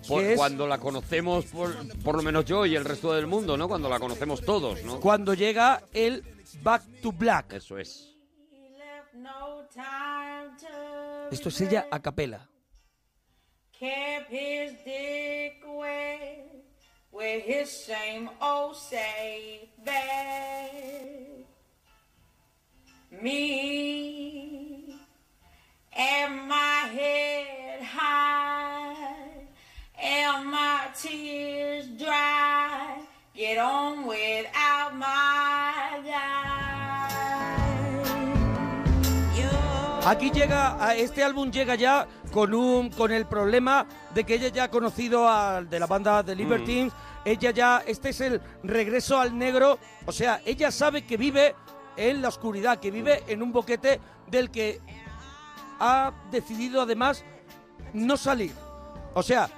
[0.08, 3.28] Por- que es Cuando la conocemos, por, por lo menos yo y el resto del
[3.28, 3.68] mundo, ¿no?
[3.68, 5.00] Cuando la conocemos todos, ¿no?
[5.00, 6.24] cuando llega el
[6.64, 7.54] Back to Black.
[7.54, 8.08] Eso es.
[9.14, 12.48] No time to Esto es ella a capela.
[13.78, 16.46] kept his dick away
[17.12, 21.46] with his same old safe bag.
[23.22, 24.81] Me
[25.96, 28.96] and my head high
[30.02, 32.98] and my tears dry.
[33.36, 36.52] Get on without my guy.
[40.06, 44.48] Aquí llega, a- este álbum llega ya con un con el problema de que ella
[44.50, 46.92] ya ha conocido al de la banda de Libertines,
[47.24, 49.78] ella ya, este es el regreso al negro,
[50.08, 51.56] o sea, ella sabe que vive
[51.96, 54.82] en la oscuridad, que vive en un boquete del que
[55.82, 57.24] ha decidido además
[57.94, 58.54] no salir.
[59.16, 59.50] O sea,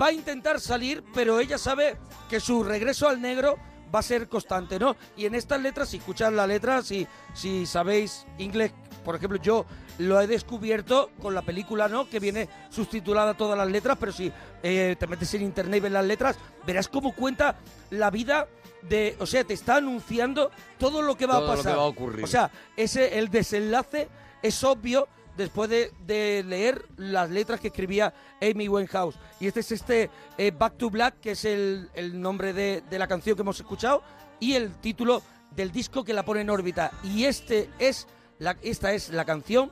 [0.00, 1.96] va a intentar salir, pero ella sabe
[2.28, 3.56] que su regreso al negro
[3.92, 4.96] va a ser constante, ¿no?
[5.16, 8.72] Y en estas letras, si escuchas la letra, si, si sabéis inglés,
[9.04, 9.64] por ejemplo, yo
[9.98, 12.08] lo he descubierto con la película, ¿no?
[12.10, 14.30] Que viene subtitulada todas las letras, pero si
[14.62, 17.56] eh, te metes en internet y ves las letras, verás cómo cuenta
[17.90, 18.48] la vida
[18.82, 19.16] de...
[19.20, 21.78] O sea, te está anunciando todo lo que va Todo a lo que pasar.
[21.78, 22.24] va a ocurrir.
[22.24, 24.08] O sea, ese, el desenlace
[24.42, 29.18] es obvio después de, de leer las letras que escribía Amy Winehouse.
[29.40, 32.98] Y este es este eh, Back to Black, que es el, el nombre de, de
[32.98, 34.02] la canción que hemos escuchado,
[34.40, 35.22] y el título
[35.54, 36.92] del disco que la pone en órbita.
[37.02, 38.06] Y este es
[38.38, 39.70] la, esta es la canción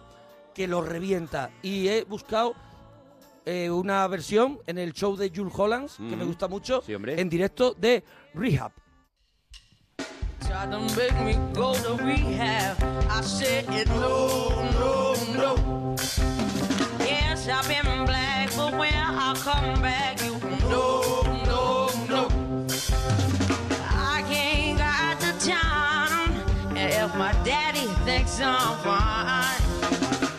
[0.54, 1.50] que lo revienta.
[1.62, 2.54] Y he buscado
[3.44, 7.28] eh, una versión en el show de Jules Hollands, que me gusta mucho, Sí, en
[7.28, 8.72] directo de Rehab.
[10.46, 12.76] Tried to make me go to rehab.
[13.08, 15.96] I said no, no, no.
[17.00, 20.38] Yes, I've been black, but when I come back, you
[20.68, 22.28] no, no, no.
[23.80, 26.32] I can't got the time.
[26.76, 29.60] And if my daddy thinks I'm fine,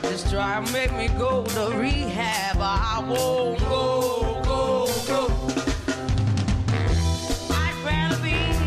[0.04, 2.58] just try and make me go to rehab.
[2.60, 3.60] I won't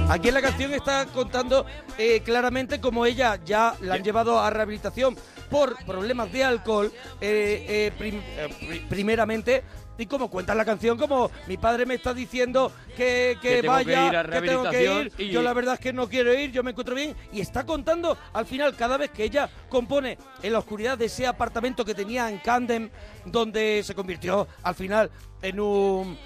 [0.08, 1.66] Aquí en la canción está contando
[1.98, 5.14] eh, claramente cómo ella ya la han llevado a rehabilitación
[5.50, 6.90] por problemas de alcohol,
[7.20, 8.22] eh, eh, prim-
[8.58, 9.62] pri- primeramente.
[10.00, 13.76] Y como cuenta la canción, como mi padre me está diciendo que, que Que tengo
[13.78, 16.52] que vaya, que tengo que ir, y- yo la verdad es que no quiero ir,
[16.52, 17.14] yo me encuentro bien.
[17.32, 21.26] Y está contando al final, cada vez que ella compone en la oscuridad de ese
[21.26, 22.90] apartamento que tenía en Camden,
[23.26, 25.10] donde se convirtió al final
[25.42, 26.16] en un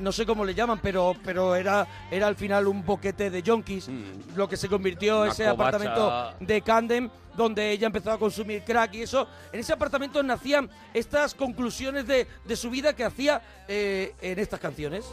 [0.00, 3.88] no sé cómo le llaman, pero pero era era al final un boquete de junkies,
[4.36, 5.22] lo que se convirtió Mm.
[5.22, 5.52] Una ese covacha.
[5.78, 9.26] apartamento de Camden donde ella empezó a consumir crack y eso.
[9.52, 14.60] En ese apartamento nacían estas conclusiones de, de su vida que hacía eh, en estas
[14.60, 15.04] canciones.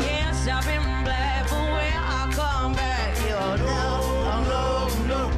[0.00, 5.30] Yes, I've been black, but when I come back, you'll know, no, no.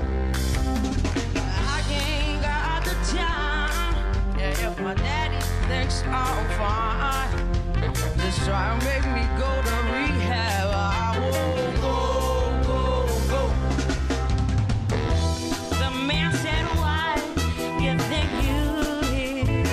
[1.37, 3.95] I ain't got the time.
[4.39, 5.19] Yeah, if my daddy
[5.91, 7.53] thinks I'm fine,
[8.19, 10.71] just try and make me go to rehab.
[10.73, 11.97] I won't go,
[12.67, 12.83] go,
[13.29, 13.43] go.
[15.79, 17.17] The man said, why
[17.81, 19.65] you think you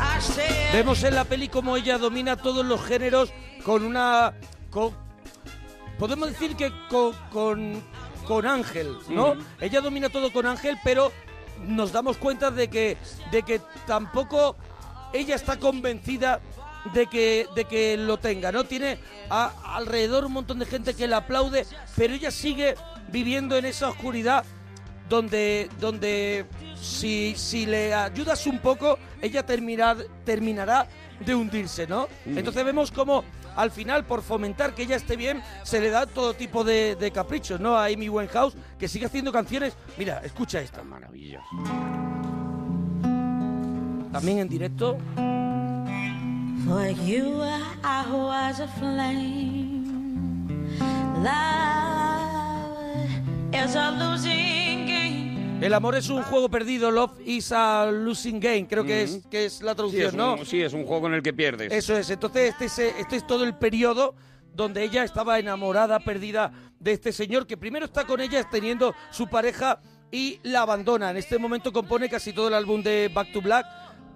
[0.00, 3.32] I said, Vemos en la peli cómo ella domina todos los géneros
[3.64, 4.34] con una...
[4.70, 4.94] con-
[5.98, 7.82] podemos decir que con, con,
[8.26, 9.34] con Ángel, ¿no?
[9.60, 11.10] Ella domina todo con Ángel, pero
[11.66, 12.96] nos damos cuenta de que,
[13.30, 14.56] de que tampoco
[15.12, 16.40] ella está convencida
[16.94, 18.64] de que, de que lo tenga, ¿no?
[18.64, 18.98] Tiene
[19.30, 21.66] a- alrededor un montón de gente que la aplaude,
[21.96, 22.74] pero ella sigue
[23.10, 24.44] viviendo en esa oscuridad
[25.08, 26.46] donde, donde
[26.80, 30.86] si, si le ayudas un poco, ella termina- terminará
[31.24, 32.08] de hundirse, ¿no?
[32.24, 33.24] Entonces vemos como
[33.56, 37.10] al final, por fomentar que ella esté bien, se le da todo tipo de, de
[37.10, 37.76] caprichos, ¿no?
[37.76, 39.76] A Amy Winehouse, que sigue haciendo canciones.
[39.96, 40.82] Mira, escucha esta.
[40.82, 41.46] Maravilloso.
[44.12, 44.98] También en directo.
[46.66, 47.42] For you,
[47.84, 49.84] I was a flame.
[51.22, 52.86] Love
[53.52, 54.65] is a losing.
[55.60, 59.46] El amor es un juego perdido, Love is a losing game, creo que, es, que
[59.46, 60.44] es la Sí traducción, un, ¿no?
[60.44, 61.72] sí, es un juego en el que pierdes.
[61.72, 64.14] Eso es, entonces este es, este es todo el periodo
[64.54, 69.28] donde ella estaba enamorada, perdida de este señor que primero está con ella teniendo su
[69.28, 69.80] pareja
[70.12, 71.10] y la abandona.
[71.10, 73.66] En este momento compone casi todo el álbum de Back to Black,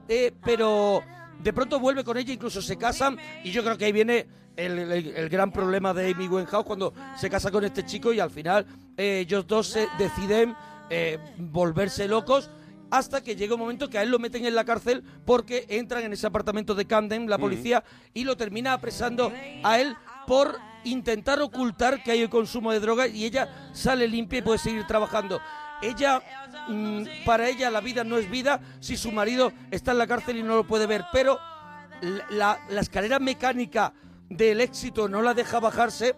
[0.09, 1.03] eh, pero
[1.43, 4.27] de pronto vuelve con ella, incluso se casan y yo creo que ahí viene
[4.57, 8.21] el, el- el gran problema de Amy Winehouse cuando se casa con este chico y
[8.21, 10.55] al final eh, ellos dos se deciden
[10.91, 12.51] eh, volverse locos
[12.91, 16.03] hasta que llega un momento que a él lo meten en la cárcel porque entran
[16.05, 17.41] en ese apartamento de Camden, la Mm.
[17.41, 19.95] policía, y lo termina apresando a él
[20.27, 24.59] por intentar ocultar que hay el consumo de drogas y ella sale limpia y puede
[24.59, 25.41] seguir trabajando.
[25.83, 26.21] Ella,
[26.69, 30.39] mm, para ella la vida no es vida si su marido está en la cárcel
[30.39, 31.39] y no lo puede ver, pero
[32.03, 33.93] la, la- la escalera mecánica
[34.29, 36.15] del éxito no la deja bajarse,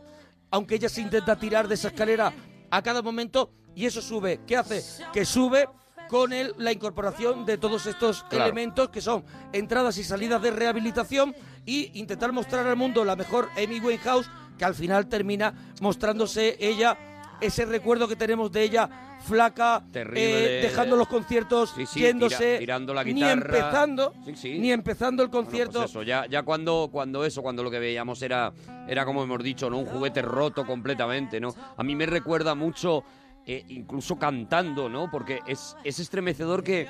[0.50, 2.32] aunque ella se intenta tirar de esa escalera
[2.72, 4.40] a cada momento y eso sube.
[4.46, 4.82] ¿Qué hace?
[5.12, 5.68] Que sube
[6.08, 8.46] con el- la incorporación de todos estos Claro.
[8.46, 11.34] elementos que son entradas y salidas de rehabilitación
[11.64, 14.28] y intentar mostrar al mundo la mejor Amy Winehouse
[14.58, 16.98] que al final termina mostrándose ella
[17.42, 18.88] ese recuerdo que tenemos de ella
[19.24, 20.58] flaca, Terrible.
[20.58, 23.34] eh, dejando los conciertos, Sí, sí, yéndose, tira- tirando la ni guitarra.
[23.58, 24.58] empezando, Sí, sí.
[24.58, 25.78] ni empezando el Bueno, concierto.
[25.80, 28.52] pues eso, ya, ya cuando, cuando eso, cuando lo que veíamos era,
[28.88, 29.78] era como hemos dicho, ¿no?
[29.78, 31.54] Un juguete roto completamente, ¿no?
[31.76, 33.04] A mí me recuerda mucho,
[33.46, 35.10] eh, incluso cantando, ¿no?
[35.10, 36.88] Porque es, es estremecedor que,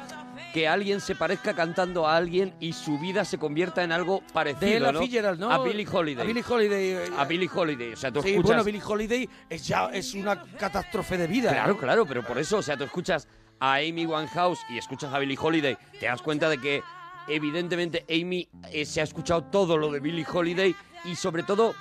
[0.53, 4.67] que alguien se parezca cantando a alguien y su vida se convierta en algo parecido,
[4.77, 5.01] Ella ¿no?
[5.01, 5.51] Fitzgerald, ¿no?
[5.51, 6.23] A Billie Holiday.
[6.25, 6.91] A Billie Holiday.
[6.91, 7.93] eh, A Billie Holiday.
[7.93, 8.49] O sea, tú sí, escuchas...
[8.49, 11.53] bueno, Billie Holiday es ya es una catástrofe de vida.
[11.53, 13.27] Claro, claro, pero por eso, o sea, tú escuchas
[13.59, 16.83] a Amy Winehouse y escuchas a Billie Holiday, te das cuenta de que
[17.29, 20.75] evidentemente Amy eh, se ha escuchado todo lo de Billie Holiday
[21.05, 21.75] y sobre todo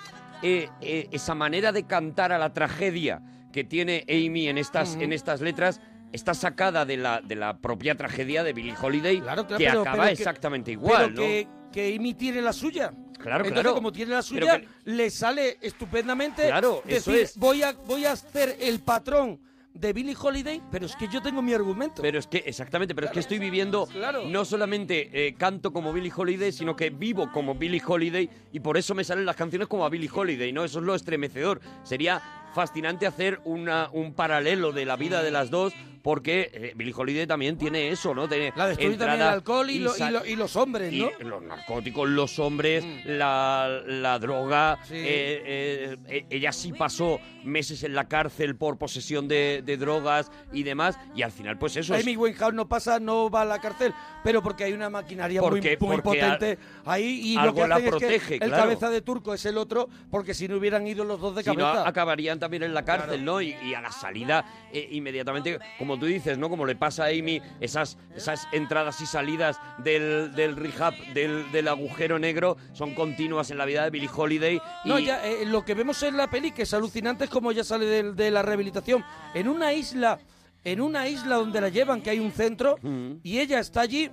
[0.44, 3.22] eh, eh, esa manera de cantar a la tragedia
[3.52, 7.96] que tiene Amy en estas, en estas letras está sacada de la, de la propia
[7.96, 11.22] tragedia de Billie Holiday Claro, que pero- acaba pero que- exactamente igual, pero ¿no?
[11.22, 12.94] que, que Amy tiene la suya.
[13.18, 13.76] Claro, Entonces, claro.
[13.76, 17.38] como tiene la suya, que- le sale estupendamente Claro, eso decir, es.
[17.38, 19.40] voy a, voy a hacer el patrón
[19.74, 22.02] de Billie Holiday, pero es que yo tengo mi argumento.
[22.02, 23.88] Pero es que, exactamente, pero es que estoy viviendo,
[24.28, 28.76] no solamente eh, canto como Billie Holiday, sino que vivo como Billie Holiday y por
[28.78, 30.66] eso me salen las canciones como a Billie Holiday, ¿no?
[30.66, 31.62] Eso es lo estremecedor.
[31.84, 32.22] Sería
[32.54, 37.28] fascinante hacer una, un paralelo de la vida de las dos porque eh, Billie Holiday
[37.28, 38.28] también tiene eso, ¿no?
[38.28, 41.10] Tiene La destruye también el alcohol y, lo- y sal- lo- y los hombres, ¿no?
[41.20, 44.80] y los narcóticos, los hombres, la, la droga.
[44.84, 44.96] Sí.
[44.96, 50.32] eh, eh, eh, ella sí pasó meses en la cárcel por posesión de, de drogas
[50.52, 50.98] y demás.
[51.16, 51.96] Y al final, pues eso.
[51.96, 55.42] es- Amy Winehouse no pasa, no va a la cárcel, pero porque hay una maquinaria
[55.42, 58.40] muy- Porque- muy, porque potente ahí y lo que la hacen es que protege, el
[58.50, 58.64] claro.
[58.64, 61.50] cabeza de turco es el otro, porque si no hubieran ido los dos de Si
[61.50, 61.88] no, cabeza.
[61.88, 63.42] acabarían también en la cárcel, ¿no?
[63.42, 66.50] Y, y a la salida, eh, inmediatamente, como tú dices, ¿no?
[66.50, 71.68] Como le pasa a Amy, esas, esas entradas y salidas del, del rehab, del, del
[71.68, 74.62] agujero negro, son continuas en la vida de Billie Holiday.
[74.86, 77.52] Y No, ya, eh, lo que vemos en la peli, que es alucinante, es como
[77.52, 79.04] ella sale de, la rehabilitación.
[79.34, 80.20] En una isla,
[80.64, 82.78] en una isla donde la llevan, que hay un centro,
[83.24, 84.12] y ella está allí,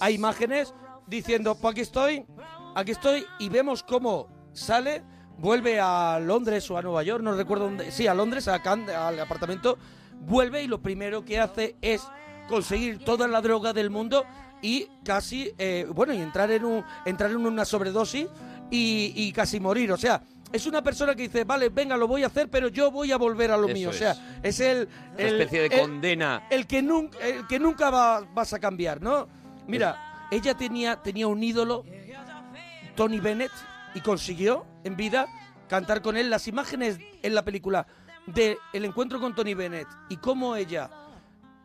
[0.00, 0.72] hay imágenes
[1.06, 2.24] diciendo, pues aquí estoy,
[2.74, 5.02] aquí estoy, y vemos cómo sale,
[5.38, 8.88] vuelve a Londres o a Nueva York, no recuerdo dónde, sí, a Londres, a Can-
[8.90, 9.78] al apartamento,
[10.20, 12.02] vuelve y lo primero que hace es
[12.48, 14.24] conseguir toda la droga del mundo
[14.62, 18.26] y casi, eh, bueno, y entrar en, un, entrar en una sobredosis
[18.70, 19.90] y, y casi morir.
[19.92, 20.22] O sea,
[20.52, 23.16] es una persona que dice, vale, venga, lo voy a hacer, pero yo voy a
[23.16, 23.90] volver a lo Eso mío.
[23.90, 24.88] O sea, es el...
[25.14, 26.46] Una especie de el- condena.
[26.50, 29.28] El que nunca, el que nunca va- vas a cambiar, ¿no?
[29.66, 31.84] Mira, ella tenía, tenía un ídolo,
[32.96, 33.52] Tony Bennett,
[33.94, 35.26] y consiguió en vida
[35.68, 37.86] cantar con él las imágenes en la película
[38.34, 40.90] de el encuentro con Tony Bennett y cómo ella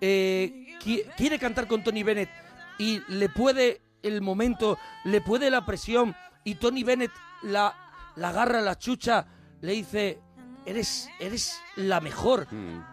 [0.01, 2.29] eh, qui- quiere cantar con Tony Bennett
[2.77, 7.11] y le puede el momento, le puede la presión y Tony Bennett
[7.43, 7.73] la,
[8.15, 9.25] la agarra la chucha,
[9.61, 10.19] le dice,
[10.65, 12.47] eres, eres la mejor,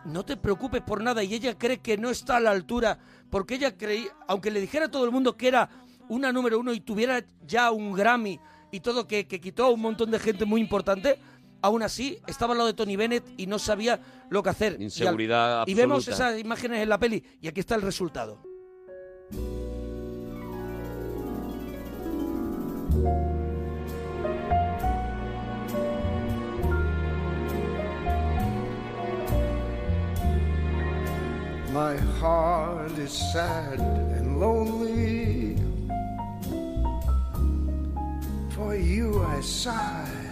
[0.05, 2.99] no te preocupes por nada y ella cree que no está a la altura
[3.31, 5.69] porque ella creía, aunque le dijera a todo el mundo que era
[6.09, 8.39] una número uno y tuviera ya un Grammy
[8.71, 11.19] y todo, que, que quitó a un montón de gente muy importante,
[11.63, 14.73] aún así estaba al lado de Tony Bennett y no sabía lo que hacer.
[14.73, 16.31] Y al- Inseguridad y vemos absoluta.
[16.31, 18.43] esas imágenes en la peli y aquí está el resultado.
[31.73, 35.57] My heart is sad and lonely.
[38.55, 40.32] For you I sigh,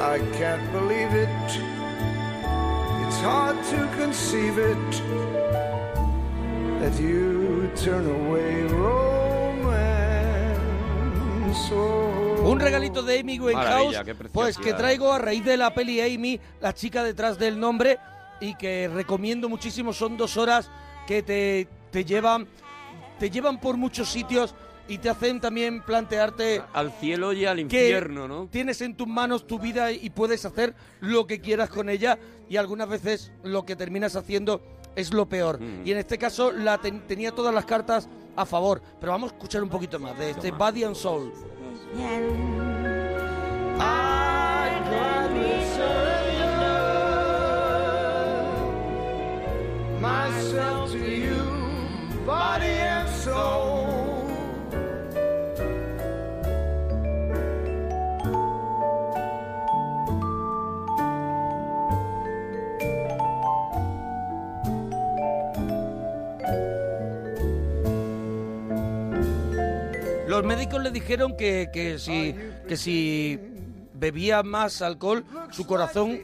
[0.00, 1.28] I can't believe it.
[3.06, 5.02] It's hard to conceive it
[6.80, 9.78] that you turn away romance.
[11.70, 12.44] Oh.
[12.44, 13.94] Un regalito de Amy Winehouse,
[14.32, 17.98] pues que traigo a raíz de la peli Amy, la chica detrás del nombre,
[18.40, 19.92] y que recomiendo muchísimo.
[19.92, 20.70] Son dos horas
[21.06, 22.48] que te, te llevan,
[23.18, 24.54] te llevan por muchos sitios
[24.90, 28.48] y te hacen también plantearte Al cielo y al que infierno, ¿no?
[28.50, 32.18] tienes en tus manos tu vida y puedes hacer lo que quieras con ella
[32.48, 34.60] y algunas veces lo que terminas haciendo
[34.96, 35.60] es lo peor.
[35.60, 35.86] Mm.
[35.86, 38.82] Y en este caso la ten- tenía todas las cartas a favor.
[38.98, 41.32] Pero vamos a escuchar un poquito más de este Body and Soul.
[50.00, 53.69] Myself to you, body and soul.
[70.40, 72.34] Los médicos le dijeron que, que si,
[72.66, 73.38] que si
[73.92, 76.18] bebía más alcohol, su corazón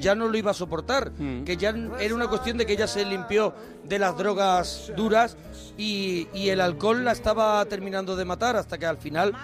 [0.00, 1.12] ya no lo iba a soportar.
[1.44, 3.54] Que ya era una cuestión de que ella se limpió
[3.84, 5.36] de las drogas duras
[5.76, 9.34] y, y el alcohol la estaba terminando de matar hasta que al final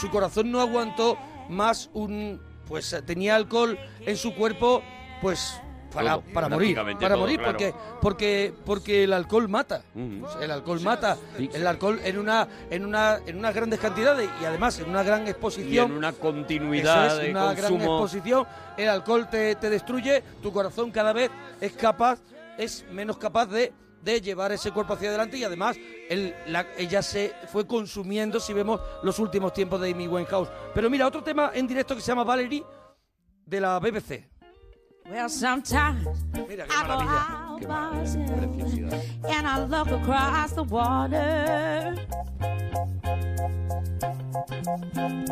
[0.00, 1.18] su corazón no aguantó
[1.50, 2.40] más un...
[2.66, 4.82] Pues tenía alcohol en su cuerpo,
[5.20, 5.60] pues
[5.92, 7.52] para, todo, para morir, para todo, morir, claro.
[7.52, 9.82] porque, porque, porque el alcohol mata.
[10.40, 11.16] El alcohol mata.
[11.38, 15.26] El alcohol en una, en una, en unas grandes cantidades y además en una gran
[15.26, 15.90] Y exposición.
[15.92, 18.46] en una continuidad Eso es, de una gran exposición.
[18.76, 22.18] El alcohol te, te destruye, tu corazón cada vez es capaz,
[22.58, 25.76] es menos capaz de, de llevar ese cuerpo hacia adelante y además
[26.08, 30.48] el- la- ella se fue consumiendo, si vemos los últimos tiempos de Amy Winehouse.
[30.74, 32.64] Pero mira, otro tema en directo que se llama Valerie
[33.46, 34.28] de la BBC.
[35.08, 41.96] Well, sometimes Mira I go out by myself and I look across the water.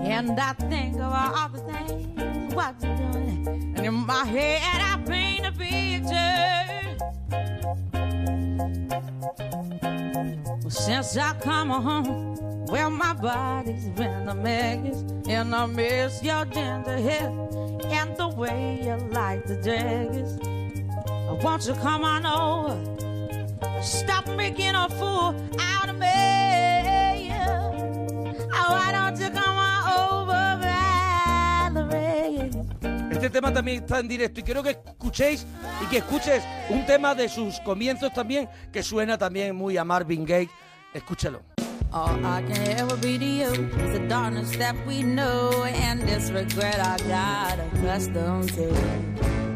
[0.01, 3.75] And I think of all the things what you're doing.
[3.77, 6.41] And in my head, I paint a picture.
[10.15, 15.05] Well, since I come home, well, my body's been a mess.
[15.29, 17.31] And I miss your gentle hair
[17.91, 20.39] and the way you like the dress.
[21.45, 23.83] Won't you come on over?
[23.83, 27.31] Stop making a fool out of me.
[28.53, 29.60] Oh, why don't you come
[33.21, 35.45] Este tema también está en directo y quiero que escuchéis
[35.85, 40.25] y que escuches un tema de sus comienzos también que suena también muy a Marvin
[40.25, 40.49] Gaye.
[40.95, 41.43] Escúchalo.
[41.93, 43.53] All I can ever be to you
[43.85, 49.50] is the darkness that we know and this regret I got accustomed to.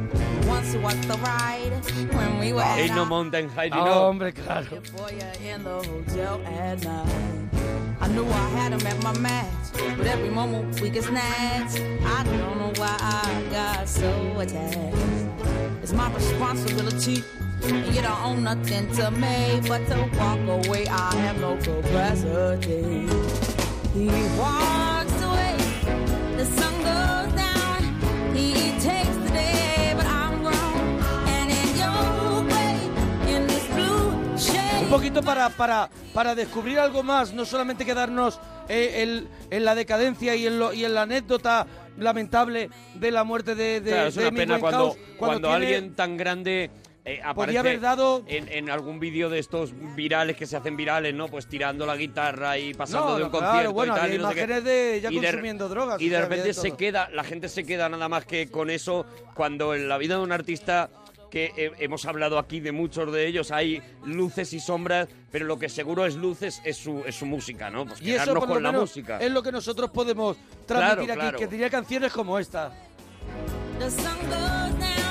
[2.77, 3.95] Ain't no mountain high Ah, enough.
[3.95, 4.67] hombre, claro.
[4.97, 7.49] for you in the hotel at night.
[8.01, 11.81] I knew I had him at my match, but every moment we get snatched.
[12.05, 14.97] I don't know why I got so attached.
[15.83, 17.25] It's my responsibility,
[17.63, 20.87] and you don't own nothing to me but to walk away.
[20.89, 23.09] I have no capacity.
[23.95, 24.07] He
[24.39, 25.57] walks away,
[26.37, 26.75] the sun
[34.97, 38.39] poquito para, para, para descubrir algo más, no solamente quedarnos
[38.69, 41.67] eh, el- en la decadencia y en, lo- y en la anécdota
[41.99, 45.55] lamentable de la muerte de, de, Claro, es de una pena cuando, Winehouse, cuando, tiene-
[45.67, 46.71] alguien tan grande
[47.05, 51.13] eh, aparece haber dado- en, en algún vídeo de estos virales que se hacen virales,
[51.15, 51.29] ¿no?
[51.29, 54.15] Pues tirando la guitarra y pasando No, de un claro, concierto bueno, y tal.
[54.15, 56.71] y no sé de ella Y consumiendo drogas, Y o de sea, había repente se
[56.77, 59.05] queda, la gente se queda nada más que con eso
[59.35, 60.89] cuando en la vida de un artista
[61.35, 65.59] que eh, hemos hablado aquí de muchos de ellos, hay luces y sombras, pero lo
[65.59, 67.87] que seguro es luces es su, es su música, ¿no?
[67.87, 69.19] Pues Y eso quedarnos por con lo la menos música.
[69.19, 71.39] es lo que nosotros podemos transmitir Claro, aquí, claro.
[71.41, 72.73] que tenía canciones como esta.
[73.81, 75.04] The sun goes down,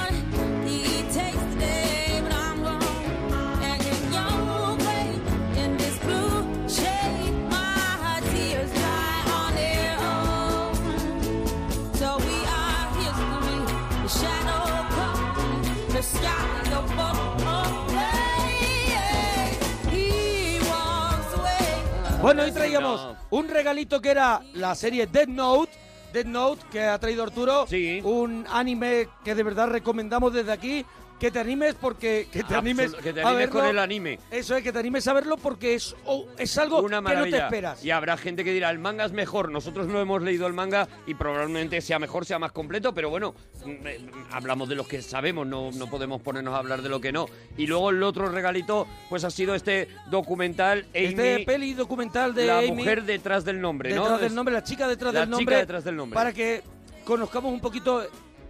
[23.29, 25.71] Un regalito que era la serie Dead Note.
[26.13, 27.65] Dead Note, que ha traído Arturo.
[28.03, 30.85] Un anime que de verdad recomendamos desde aquí.
[31.19, 32.27] Que te animes porque...
[32.31, 33.71] Que te Absol- animes, que te a animes con verlo.
[33.71, 34.19] el anime.
[34.29, 37.23] Eso es, que te animes a verlo porque es, oh, es algo Una que no
[37.23, 37.83] te esperas.
[37.85, 39.49] Y habrá gente que dirá, el manga es mejor.
[39.49, 43.35] Nosotros no hemos leído el manga y probablemente sea mejor, sea más completo, pero bueno,
[43.65, 46.99] mm, eh, hablamos de lo que sabemos, no, no podemos ponernos a hablar de lo
[46.99, 47.27] que no.
[47.57, 52.47] Y luego el otro regalito, pues ha sido este documental, Amy, Este peli documental de
[52.47, 54.01] la Amy, mujer detrás del nombre, ¿no?
[54.03, 55.55] detrás del nombre, la chica detrás la del chica nombre.
[55.57, 56.15] detrás del nombre.
[56.15, 56.63] Para que
[57.05, 58.05] conozcamos un poquito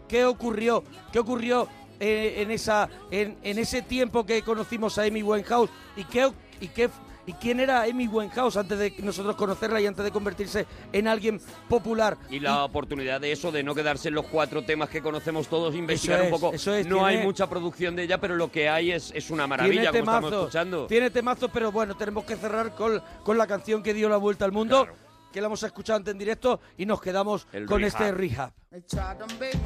[0.08, 1.68] qué ocurrió, qué ocurrió
[2.04, 6.68] eh, en esa, en, en ese tiempo que conocimos a Amy Winehouse y qué, y
[6.68, 6.90] qué
[7.26, 11.40] y quién era Amy Winehouse antes de nosotros conocerla y antes de convertirse en alguien
[11.70, 12.18] popular.
[12.30, 15.74] Y la oportunidad de eso, de no quedarse en los cuatro temas que conocemos todos,
[15.74, 16.52] investigar un poco.
[16.54, 19.30] eso es, no tiene- hay mucha producción de ella, pero lo que hay es, es
[19.30, 20.88] una maravilla, como estamos escuchando.
[20.88, 24.44] Tiene temazos, pero bueno, tenemos que cerrar con, con la canción que dio la vuelta
[24.44, 24.86] al mundo,
[25.34, 27.88] que la hemos escuchado antes en directo y nos quedamos El con rehab.
[27.88, 28.54] este rehab.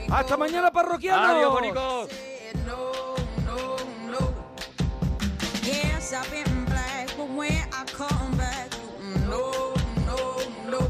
[0.10, 1.30] ¡Hasta mañana, parroquianos!
[1.30, 2.10] ¡Adiós, bonicos!
[5.64, 8.72] Yes, I've been black, but when I come back,
[9.27, 9.73] no,
[10.06, 10.38] no,
[10.69, 10.88] no.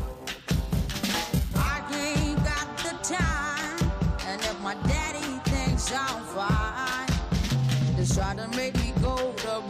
[1.56, 3.92] I ain't got the time,
[4.28, 7.08] and if my daddy thinks I'm fine,
[7.98, 9.62] just try to make me go to.